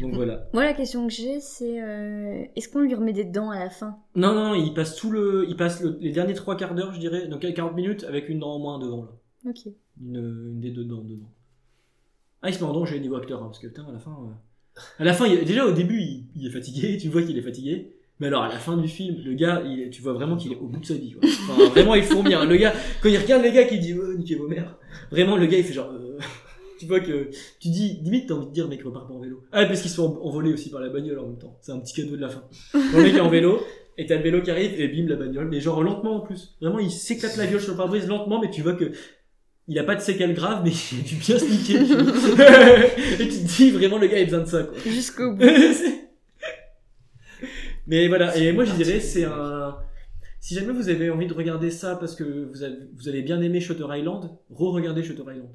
Donc 0.00 0.14
voilà. 0.14 0.48
Moi, 0.52 0.64
la 0.64 0.72
question 0.72 1.06
que 1.08 1.12
j'ai, 1.12 1.40
c'est 1.40 1.82
euh, 1.82 2.44
est-ce 2.56 2.68
qu'on 2.68 2.80
lui 2.80 2.94
remet 2.94 3.12
des 3.12 3.24
dents 3.24 3.50
à 3.50 3.58
la 3.58 3.70
fin? 3.70 3.98
Non, 4.14 4.34
non, 4.34 4.44
non, 4.50 4.54
il 4.54 4.72
passe 4.72 4.94
tout 4.96 5.10
le, 5.10 5.44
il 5.48 5.56
passe 5.56 5.82
le- 5.82 5.98
les 6.00 6.12
derniers 6.12 6.34
trois 6.34 6.56
quarts 6.56 6.74
d'heure, 6.74 6.92
je 6.94 7.00
dirais, 7.00 7.26
donc 7.28 7.40
40 7.52 7.74
minutes 7.74 8.04
avec 8.04 8.28
une 8.28 8.38
dent 8.38 8.52
en 8.54 8.58
moins 8.60 8.78
devant 8.78 9.02
là, 9.02 9.10
Ok. 9.50 9.66
une, 10.00 10.16
une 10.52 10.60
des 10.60 10.70
deux 10.70 10.84
dents 10.84 11.02
devant. 11.02 11.30
Ah, 12.42 12.48
il 12.48 12.54
se 12.54 12.60
met 12.62 12.70
en 12.70 12.72
danger 12.72 12.98
niveau 13.00 13.16
acteur, 13.16 13.42
hein, 13.42 13.46
parce 13.46 13.58
que 13.58 13.66
putain, 13.66 13.86
à 13.88 13.92
la 13.92 13.98
fin, 13.98 14.12
euh, 14.12 14.80
à 15.00 15.04
la 15.04 15.12
fin, 15.12 15.26
il- 15.26 15.44
déjà 15.44 15.66
au 15.66 15.72
début, 15.72 16.00
il, 16.00 16.28
il 16.36 16.46
est 16.46 16.50
fatigué, 16.50 16.96
tu 17.00 17.08
vois 17.08 17.22
qu'il 17.22 17.36
est 17.36 17.42
fatigué, 17.42 17.94
mais 18.20 18.26
alors 18.28 18.42
à 18.44 18.48
la 18.48 18.58
fin 18.58 18.76
du 18.76 18.86
film, 18.88 19.16
le 19.24 19.34
gars, 19.34 19.62
il- 19.66 19.90
tu 19.90 20.02
vois 20.02 20.12
vraiment 20.12 20.36
qu'il 20.36 20.52
est 20.52 20.56
au 20.56 20.66
bout 20.66 20.78
de 20.80 20.86
sa 20.86 20.94
vie, 20.94 21.12
quoi. 21.12 21.28
Enfin, 21.48 21.64
vraiment, 21.70 21.94
il 21.94 22.02
fourmille, 22.04 22.34
hein. 22.34 22.44
le 22.44 22.56
gars, 22.56 22.72
quand 23.02 23.08
il 23.08 23.18
regarde 23.18 23.42
les 23.42 23.52
gars 23.52 23.64
qui 23.64 23.78
dit, 23.78 23.94
oh, 23.94 24.12
niquez 24.14 24.34
vos 24.36 24.46
mères, 24.48 24.76
vraiment, 25.10 25.36
le 25.36 25.46
gars, 25.46 25.58
il 25.58 25.64
fait 25.64 25.72
genre, 25.72 25.90
euh, 25.92 26.18
tu 26.78 26.86
vois 26.86 27.00
que, 27.00 27.30
tu 27.60 27.68
dis, 27.70 27.98
limite, 28.02 28.28
t'as 28.28 28.34
envie 28.34 28.46
de 28.46 28.52
dire, 28.52 28.68
mec, 28.68 28.82
repars 28.82 29.06
pas 29.06 29.14
en 29.14 29.20
vélo. 29.20 29.42
Ah, 29.52 29.64
parce 29.66 29.80
qu'ils 29.82 29.90
sont 29.90 30.18
en- 30.22 30.26
envolés 30.26 30.52
aussi 30.52 30.70
par 30.70 30.80
la 30.80 30.88
bagnole 30.90 31.18
en 31.18 31.26
même 31.26 31.38
temps, 31.38 31.56
c'est 31.62 31.72
un 31.72 31.78
petit 31.80 31.94
cadeau 31.94 32.16
de 32.16 32.20
la 32.20 32.28
fin. 32.28 32.44
Le 32.74 33.02
mec 33.02 33.14
est 33.14 33.20
en 33.20 33.28
vélo, 33.30 33.60
et 33.98 34.06
t'as 34.06 34.16
le 34.16 34.22
vélo 34.22 34.40
qui 34.42 34.50
arrive, 34.50 34.80
et 34.80 34.88
bim, 34.88 35.06
la 35.08 35.16
bagnole, 35.16 35.48
mais 35.48 35.60
genre 35.60 35.82
lentement 35.82 36.16
en 36.16 36.20
plus. 36.20 36.56
Vraiment, 36.60 36.78
il 36.78 36.90
s'éclate 36.90 37.36
la 37.36 37.46
gueule 37.46 37.60
sur 37.60 37.72
le 37.72 37.76
pare-brise 37.76 38.06
lentement, 38.06 38.40
mais 38.40 38.50
tu 38.50 38.62
vois 38.62 38.74
que, 38.74 38.92
il 39.68 39.78
a 39.78 39.84
pas 39.84 39.94
de 39.94 40.00
séquelles 40.00 40.34
graves, 40.34 40.62
mais 40.64 40.70
il 40.70 40.98
a 41.00 41.02
dû 41.02 41.14
bien 41.16 41.38
se 41.38 41.44
niquer. 41.44 41.74
et 43.22 43.28
tu 43.28 43.34
te 43.38 43.56
dis, 43.56 43.70
vraiment, 43.70 43.98
le 43.98 44.06
gars 44.08 44.18
a 44.18 44.24
besoin 44.24 44.40
de 44.40 44.46
ça, 44.46 44.62
quoi. 44.64 44.76
Jusqu'au 44.84 45.32
bout. 45.36 45.44
Mais 47.90 48.08
voilà, 48.08 48.36
et 48.36 48.52
moi 48.52 48.64
je 48.64 48.72
dirais, 48.74 49.00
c'est 49.00 49.24
un. 49.24 49.76
Si 50.38 50.54
jamais 50.54 50.72
vous 50.72 50.88
avez 50.88 51.10
envie 51.10 51.26
de 51.26 51.34
regarder 51.34 51.70
ça 51.70 51.96
parce 51.96 52.14
que 52.14 52.48
vous 52.50 52.62
avez, 52.62 52.76
vous 52.94 53.08
avez 53.08 53.20
bien 53.22 53.42
aimé 53.42 53.60
Shutter 53.60 53.84
Island, 53.90 54.30
re-regardez 54.48 55.02
Shutter 55.02 55.22
Island. 55.22 55.50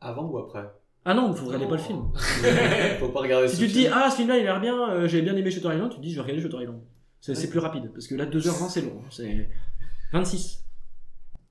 Avant 0.00 0.28
ou 0.28 0.36
après? 0.36 0.66
Ah 1.06 1.14
non, 1.14 1.30
vous 1.30 1.46
regardez 1.46 1.66
pas 1.66 1.76
le 1.76 1.82
film. 1.82 2.12
Faut 2.98 3.08
pas 3.08 3.20
regarder 3.20 3.48
Si 3.48 3.56
ce 3.56 3.60
tu 3.62 3.68
te 3.68 3.72
dis, 3.72 3.86
ah 3.86 4.10
ce 4.10 4.16
film-là 4.16 4.36
il 4.38 4.40
a 4.40 4.44
l'air 4.44 4.60
bien, 4.60 4.90
euh, 4.90 5.08
j'ai 5.08 5.22
bien 5.22 5.36
aimé 5.36 5.50
Shutter 5.50 5.68
Island, 5.72 5.90
tu 5.90 5.96
te 5.96 6.02
dis, 6.02 6.10
je 6.10 6.16
vais 6.16 6.22
regarder 6.22 6.42
Shutter 6.42 6.60
Island. 6.62 6.80
C'est 7.20 7.48
plus 7.48 7.60
rapide, 7.60 7.90
parce 7.94 8.06
que 8.06 8.14
là 8.14 8.26
2h20 8.26 8.68
c'est 8.68 8.82
long, 8.82 9.00
hein, 9.02 9.08
c'est 9.10 9.48
26. 10.12 10.64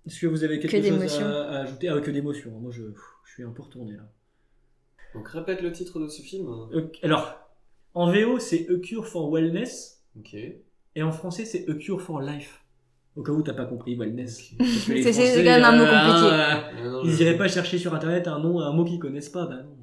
Est-ce 0.06 0.20
que 0.20 0.28
vous 0.28 0.44
avez 0.44 0.60
quelque 0.60 0.72
Que 0.78 0.88
chose 0.90 1.22
à, 1.22 1.44
à 1.50 1.58
ajouter? 1.62 1.88
Ah, 1.88 2.00
que 2.02 2.12
d'émotions. 2.12 2.52
Moi 2.60 2.72
je, 2.72 2.84
je 3.24 3.32
suis 3.32 3.44
un 3.44 3.52
peu 3.52 3.64
retourné 3.64 3.94
là. 3.94 4.04
Donc 5.16 5.28
répète 5.30 5.62
le 5.62 5.72
titre 5.72 6.00
de 6.00 6.08
ce 6.08 6.22
film. 6.22 6.48
Euh, 6.74 6.82
alors, 7.04 7.43
en 7.94 8.12
VO 8.12 8.40
c'est 8.40 8.68
A 8.70 8.80
Cure 8.80 9.08
for 9.08 9.32
Wellness, 9.32 10.04
Ok. 10.20 10.34
et 10.36 11.04
en 11.04 11.12
français 11.12 11.46
c'est 11.46 11.70
A 11.70 11.74
Cure 11.76 12.02
for 12.02 12.22
Life. 12.22 12.60
Au 13.16 13.22
cas 13.22 13.32
où 13.32 13.44
t'as 13.44 13.54
pas 13.54 13.66
compris 13.66 13.96
Wellness. 13.96 14.54
Que 14.58 14.66
C'est- 15.12 15.36
quand 15.36 15.44
même 15.44 15.64
un 15.64 15.78
mot 15.78 15.84
euh, 15.84 15.86
compliqué. 15.86 16.34
hein, 16.34 16.64
Ah, 16.76 16.84
non, 16.84 17.02
Ils 17.06 17.22
iraient 17.22 17.38
pas 17.38 17.48
chercher 17.48 17.78
sur 17.78 17.94
internet 17.94 18.28
un 18.28 18.40
nom, 18.40 18.60
un 18.60 18.72
mot 18.74 18.84
qu'ils 18.86 18.98
connaissent 19.00 19.30
pas, 19.30 19.46
bah 19.46 19.62
non. 19.64 19.76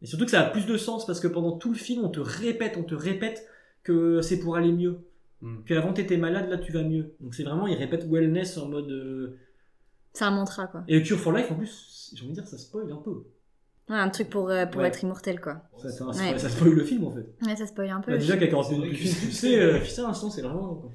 Et 0.00 0.06
surtout 0.06 0.24
que 0.26 0.30
ça 0.30 0.42
a 0.42 0.50
plus 0.50 0.64
de 0.64 0.76
sens 0.76 1.04
parce 1.04 1.18
que 1.18 1.26
pendant 1.26 1.58
tout 1.58 1.72
le 1.72 1.76
film, 1.78 2.04
on 2.04 2.08
te 2.08 2.20
répète, 2.20 2.76
on 2.78 2.84
te 2.84 2.94
répète 2.94 3.44
que 3.82 4.20
c'est 4.22 4.38
pour 4.38 4.54
aller 4.54 4.70
mieux. 4.70 4.98
Hmm. 5.42 5.62
Qu'avant 5.66 5.92
t'étais 5.92 6.16
malade, 6.16 6.48
là 6.48 6.58
tu 6.58 6.70
vas 6.70 6.84
mieux. 6.84 7.14
Donc 7.18 7.34
c'est 7.34 7.42
vraiment, 7.42 7.66
ils 7.66 7.74
répètent 7.76 8.06
wellness 8.08 8.56
en 8.58 8.68
mode. 8.68 8.88
euh, 8.90 9.36
C'est 10.12 10.24
un 10.24 10.30
mantra, 10.30 10.68
quoi. 10.68 10.84
Et 10.86 11.02
Cure 11.02 11.18
for 11.18 11.32
Life 11.32 11.50
en 11.50 11.56
plus, 11.56 12.12
j'ai 12.14 12.22
envie 12.22 12.30
de 12.30 12.34
dire, 12.34 12.46
ça 12.46 12.56
spoil 12.58 12.90
un 12.92 12.96
peu. 12.96 13.24
Ouais, 13.90 13.96
un 13.96 14.08
truc 14.10 14.28
pour, 14.28 14.50
euh, 14.50 14.66
pour 14.66 14.80
Ouais. 14.82 14.88
être 14.88 15.02
immortel, 15.02 15.40
quoi. 15.40 15.62
Ça, 15.78 15.90
ça, 15.90 16.06
Ouais. 16.06 16.38
ça 16.38 16.48
spoil 16.48 16.72
le 16.74 16.84
film 16.84 17.04
en 17.06 17.12
fait. 17.12 17.26
Ouais, 17.46 17.56
ça 17.56 17.66
spoil 17.66 17.88
un 17.90 18.00
peu. 18.00 18.12
Bah, 18.12 18.18
déjà 18.18 18.36
qu'à 18.36 18.46
40 18.48 18.66
C'est 18.66 18.72
minutes 18.76 18.98
tu 18.98 19.06
sais, 19.32 19.58
euh, 19.60 19.78
putain, 19.80 20.12
c'est 20.12 20.42
vraiment. 20.42 20.74
quoi. 20.74 20.90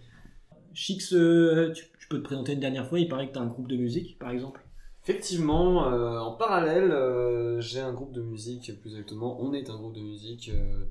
Chix, 0.73 1.13
euh, 1.13 1.71
tu, 1.73 1.85
tu 1.99 2.07
peux 2.07 2.17
te 2.19 2.23
présenter 2.23 2.53
une 2.53 2.59
dernière 2.59 2.87
fois, 2.87 2.99
il 2.99 3.07
paraît 3.07 3.27
que 3.29 3.33
t'as 3.33 3.41
un 3.41 3.47
groupe 3.47 3.67
de 3.67 3.75
musique 3.77 4.17
par 4.19 4.31
exemple. 4.31 4.61
Effectivement, 5.03 5.87
euh, 5.91 6.17
en 6.19 6.31
parallèle, 6.33 6.91
euh, 6.91 7.59
j'ai 7.61 7.79
un 7.81 7.91
groupe 7.93 8.13
de 8.13 8.21
musique, 8.21 8.71
plus 8.81 8.91
exactement, 8.91 9.37
on 9.41 9.53
est 9.53 9.69
un 9.69 9.75
groupe 9.75 9.93
de 9.95 10.01
musique. 10.01 10.49
euh, 10.53 10.85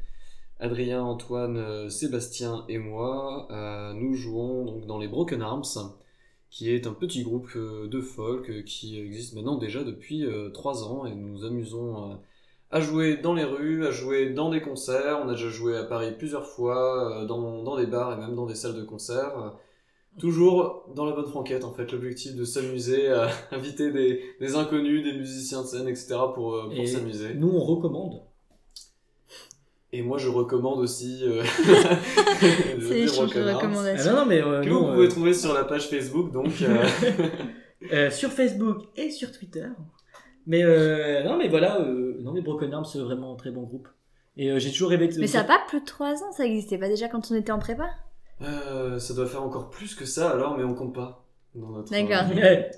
Adrien, 0.61 1.03
Antoine, 1.03 1.91
Sébastien 1.91 2.65
et 2.69 2.79
moi, 2.79 3.49
euh, 3.51 3.93
nous 3.95 4.15
jouons 4.15 4.65
donc 4.65 4.87
dans 4.87 4.99
les 4.99 5.09
Broken 5.09 5.43
Arms, 5.43 5.65
qui 6.53 6.71
est 6.73 6.87
un 6.87 6.95
petit 6.95 7.25
groupe 7.25 7.51
euh, 7.57 7.89
de 7.89 8.01
folk 8.03 8.51
euh, 8.51 8.63
qui 8.63 9.01
existe 9.01 9.35
maintenant 9.35 9.59
déjà 9.59 9.85
depuis 9.85 10.25
euh, 10.27 10.51
trois 10.51 10.85
ans 10.85 11.07
et 11.07 11.15
nous 11.17 11.29
nous 11.31 11.45
amusons 11.47 12.13
euh, 12.13 12.17
à 12.71 12.81
jouer 12.81 13.17
dans 13.19 13.35
les 13.35 13.45
rues, 13.45 13.87
à 13.87 13.93
jouer 13.93 14.31
dans 14.31 14.51
des 14.51 14.63
concerts. 14.63 15.21
On 15.25 15.29
a 15.31 15.33
déjà 15.35 15.51
joué 15.51 15.77
à 15.79 15.85
Paris 15.85 16.13
plusieurs 16.19 16.47
fois, 16.47 17.23
euh, 17.23 17.27
dans, 17.27 17.63
dans 17.65 17.77
des 17.79 17.87
bars 17.87 18.13
et 18.15 18.19
même 18.21 18.37
dans 18.37 18.47
des 18.47 18.57
salles 18.57 18.77
de 18.77 18.85
concert. 18.85 19.39
euh, 19.39 19.51
Toujours 20.19 20.91
dans 20.95 21.07
la 21.07 21.13
bonne 21.13 21.27
franquette, 21.27 21.65
en 21.65 21.73
fait, 21.73 21.91
l'objectif 21.93 22.37
de 22.37 22.45
s'amuser, 22.45 23.09
à 23.11 23.31
inviter 23.53 23.93
des, 23.93 24.23
des 24.41 24.57
inconnus, 24.57 25.05
des 25.05 25.15
musiciens 25.19 25.63
de 25.63 25.67
scène, 25.69 25.89
etc. 25.89 26.33
pour, 26.35 26.55
euh, 26.55 26.73
pour 26.75 26.89
s'amuser. 26.89 27.35
Nous 27.35 27.49
on 27.51 27.61
recommande. 27.65 28.23
Et 29.95 30.01
moi, 30.03 30.17
je 30.19 30.29
recommande 30.29 30.79
aussi 30.79 31.21
euh, 31.23 31.43
C'est 32.81 32.95
l'échange 32.95 33.35
de 33.35 33.43
Broken 33.43 33.49
Arms, 33.49 33.49
Ah, 33.51 33.55
recommandations. 33.57 34.13
non, 34.13 34.19
non, 34.21 34.27
mais. 34.27 34.43
euh, 34.43 34.63
que 34.63 34.69
nous, 34.69 34.79
vous 34.79 34.87
euh, 34.87 34.95
pouvez 34.95 35.09
trouver 35.09 35.35
sur 35.35 35.53
la 35.53 35.65
page 35.65 35.89
Facebook, 35.89 36.33
donc 36.33 36.49
euh, 36.63 36.85
Euh, 37.93 38.11
sur 38.13 38.31
Facebook 38.31 38.85
et 38.97 39.11
sur 39.11 39.33
Twitter. 39.33 39.67
Mais 40.47 40.63
euh, 40.63 41.25
non, 41.25 41.37
mais 41.37 41.49
voilà, 41.49 41.81
euh, 41.81 42.17
non 42.21 42.33
mais 42.33 42.41
Broken 42.41 42.73
Arms 42.73 42.85
c'est 42.85 43.01
vraiment 43.01 43.33
un 43.33 43.37
très 43.37 43.51
bon 43.51 43.63
groupe. 43.63 43.89
Et 44.37 44.51
euh, 44.53 44.61
j'ai 44.61 44.71
toujours 44.71 44.91
rêvé 44.91 45.09
de. 45.09 45.19
Mais 45.19 45.27
ça 45.27 45.41
a 45.41 45.45
pas 45.45 45.61
plus 45.67 45.81
de 45.81 45.85
3 45.85 46.23
ans, 46.23 46.31
ça 46.33 46.47
existait 46.47 46.79
pas 46.79 46.89
déjà 46.89 47.09
quand 47.09 47.31
on 47.33 47.35
était 47.35 47.51
en 47.51 47.59
prépa? 47.59 47.91
Euh, 48.41 49.01
ça 49.01 49.15
doit 49.15 49.27
faire 49.27 49.43
encore 49.43 49.69
plus 49.69 49.97
que 49.97 50.05
ça 50.05 50.31
alors, 50.31 50.57
mais 50.57 50.63
on 50.63 50.75
compte 50.75 50.95
pas. 50.95 51.27
dans 51.57 51.71
notre, 51.71 51.93
euh, 51.93 52.03
D'accord. 52.07 52.35
Ouais, 52.37 52.71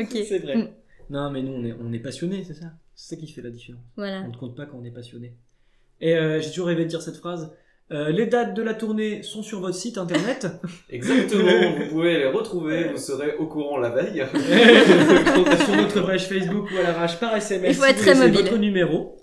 Ok. 0.00 0.10
c'est 0.28 0.38
vrai. 0.38 0.56
Mm. 0.56 0.68
Non, 1.10 1.30
mais 1.32 1.42
nous 1.42 1.52
on 1.54 1.64
est, 1.64 1.74
on 1.82 1.92
est 1.92 1.98
passionnés, 1.98 2.44
c'est 2.44 2.54
ça? 2.54 2.66
C'est 2.94 3.16
ça 3.16 3.20
qui 3.20 3.26
fait 3.26 3.42
la 3.42 3.50
différence. 3.50 3.82
Voilà. 3.96 4.22
On 4.24 4.28
ne 4.28 4.36
compte 4.36 4.56
pas 4.56 4.66
quand 4.66 4.78
on 4.80 4.84
est 4.84 4.92
passionné. 4.92 5.34
Et 6.02 6.14
euh, 6.14 6.40
j'ai 6.40 6.50
toujours 6.50 6.66
rêvé 6.66 6.84
de 6.84 6.90
dire 6.90 7.00
cette 7.00 7.16
phrase. 7.16 7.50
Euh, 7.90 8.10
les 8.10 8.26
dates 8.26 8.54
de 8.54 8.62
la 8.62 8.74
tournée 8.74 9.22
sont 9.22 9.42
sur 9.42 9.60
votre 9.60 9.74
site 9.74 9.96
internet. 9.98 10.46
Exactement, 10.90 11.78
vous 11.78 11.88
pouvez 11.88 12.18
les 12.18 12.26
retrouver, 12.26 12.88
vous 12.88 12.98
serez 12.98 13.36
au 13.36 13.46
courant 13.46 13.78
la 13.78 13.90
veille. 13.90 14.24
sur 15.64 15.76
notre 15.76 16.00
page 16.06 16.26
Facebook 16.26 16.70
ou 16.70 16.78
à 16.78 16.82
l'arrache 16.82 17.18
par 17.20 17.34
SMS. 17.36 17.70
Il 17.70 17.74
faut 17.74 17.84
être 17.84 17.98
très 17.98 18.14
mobile. 18.14 18.34
votre 18.34 18.56
numéro. 18.56 19.16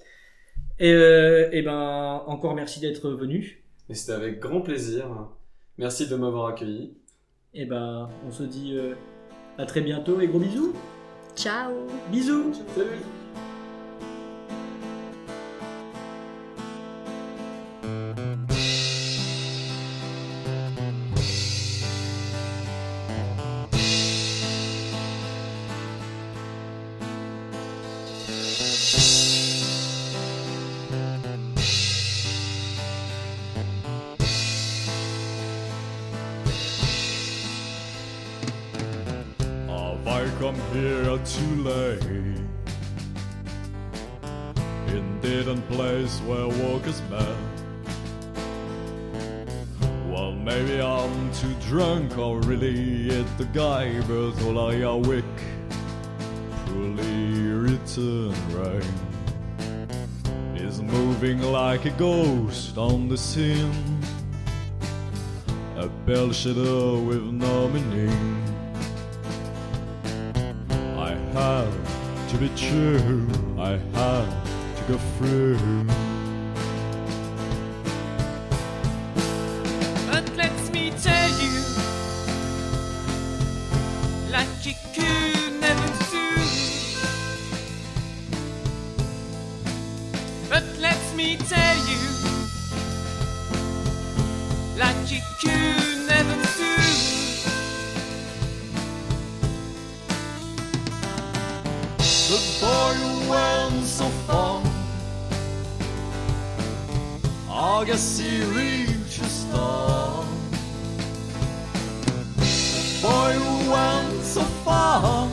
Et, 0.79 0.93
euh, 0.93 1.49
et 1.51 1.61
ben 1.61 2.23
encore 2.27 2.55
merci 2.55 2.79
d'être 2.79 3.09
venu. 3.09 3.63
Et 3.89 3.95
c'était 3.95 4.13
avec 4.13 4.39
grand 4.39 4.61
plaisir. 4.61 5.07
Merci 5.77 6.07
de 6.07 6.15
m'avoir 6.15 6.47
accueilli. 6.47 6.93
Et 7.53 7.65
ben 7.65 8.09
on 8.27 8.31
se 8.31 8.43
dit 8.43 8.73
euh, 8.75 8.93
à 9.57 9.65
très 9.65 9.81
bientôt 9.81 10.21
et 10.21 10.27
gros 10.27 10.39
bisous. 10.39 10.73
Ciao 11.35 11.71
Bisous. 12.11 12.53
Salut 12.75 13.18
too 41.25 41.63
late? 41.63 42.39
In 45.49 45.61
place 45.63 46.19
where 46.27 46.47
walkers 46.47 47.01
met. 47.09 47.35
Well, 50.07 50.33
maybe 50.33 50.81
I'm 50.81 51.31
too 51.33 51.55
drunk 51.67 52.17
or 52.17 52.39
really 52.41 53.09
hit 53.09 53.25
the 53.37 53.45
guy, 53.45 53.99
but 54.01 54.33
all 54.43 54.59
I 54.69 54.75
awake. 54.81 55.23
Poorly 56.65 57.51
written 57.51 58.33
rain 58.53 58.93
is 60.55 60.81
moving 60.81 61.41
like 61.41 61.85
a 61.85 61.91
ghost 61.91 62.77
on 62.77 63.07
the 63.07 63.17
scene. 63.17 64.01
A 65.77 65.89
pale 66.05 66.33
shadow 66.33 66.99
with 66.99 67.23
no 67.23 67.69
meaning. 67.69 68.38
To 72.29 72.37
be 72.37 72.49
true. 72.49 73.27
I 73.57 73.71
had 73.97 74.29
to 74.77 74.83
go 74.87 74.97
through. 75.17 75.57
But 80.11 80.29
let 80.37 80.53
me 80.71 80.91
tell 81.01 81.29
you, 81.41 81.63
like 84.31 84.47
you 84.63 84.73
could 84.93 85.59
never 85.59 85.87
do. 86.11 86.29
But 90.49 90.65
let 90.79 91.01
me 91.15 91.37
tell 91.37 91.77
you, 91.89 92.01
like 94.77 95.11
you 95.11 95.21
could 95.41 96.07
never 96.07 96.35
do. 96.57 96.58
Morgonens 102.89 104.01
och 104.01 104.11
fång 104.27 104.63
Agassi 107.49 108.43
reaches 108.55 109.45
down 109.53 110.25
Boy 113.01 113.33
who 113.33 113.71
went 113.71 114.25
so 114.25 114.41
far 114.41 115.29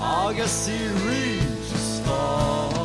Agassi 0.00 0.78
reaches 1.06 2.00
down 2.06 2.77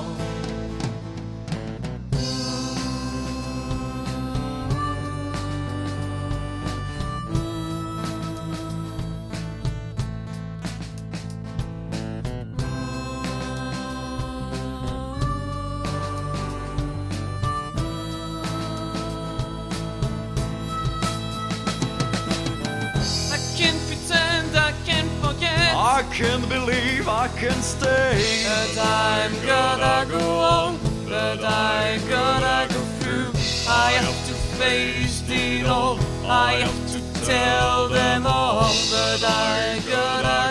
can 27.38 27.62
stay. 27.62 28.44
But 28.46 28.78
I'm 28.86 29.34
gonna 29.46 30.06
go 30.10 30.40
on, 30.40 30.80
but 31.06 31.44
I 31.44 32.00
gotta 32.10 32.74
go 32.74 32.82
through. 33.00 33.32
I 33.68 33.92
have 34.04 34.20
to 34.28 34.34
face 34.60 35.24
it 35.30 35.66
all, 35.66 35.98
I 36.26 36.54
have 36.66 36.82
to 36.94 37.26
tell 37.26 37.88
them 37.90 38.28
all. 38.28 38.74
But 38.92 39.24
I 39.24 39.82
gotta 39.90 40.43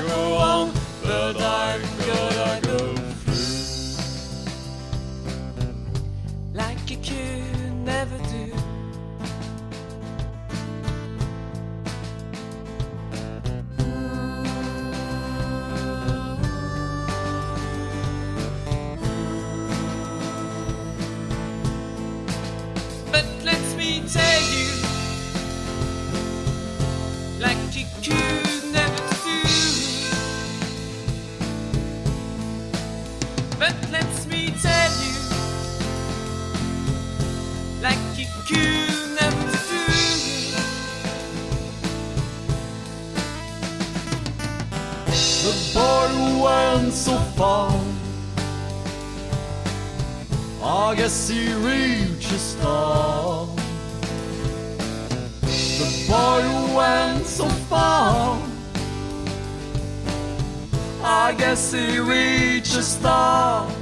went 46.43 46.93
so 46.93 47.17
far, 47.37 47.81
I 50.63 50.95
guess 50.97 51.29
he 51.29 51.53
reached 51.55 52.33
a 52.33 52.39
star. 52.39 53.47
The 55.79 55.89
boy 56.09 56.77
went 56.77 57.27
so 57.27 57.49
far, 57.71 58.43
I 61.03 61.35
guess 61.39 61.73
he 61.73 61.99
reached 61.99 62.77
a 62.77 62.83
star. 62.83 63.82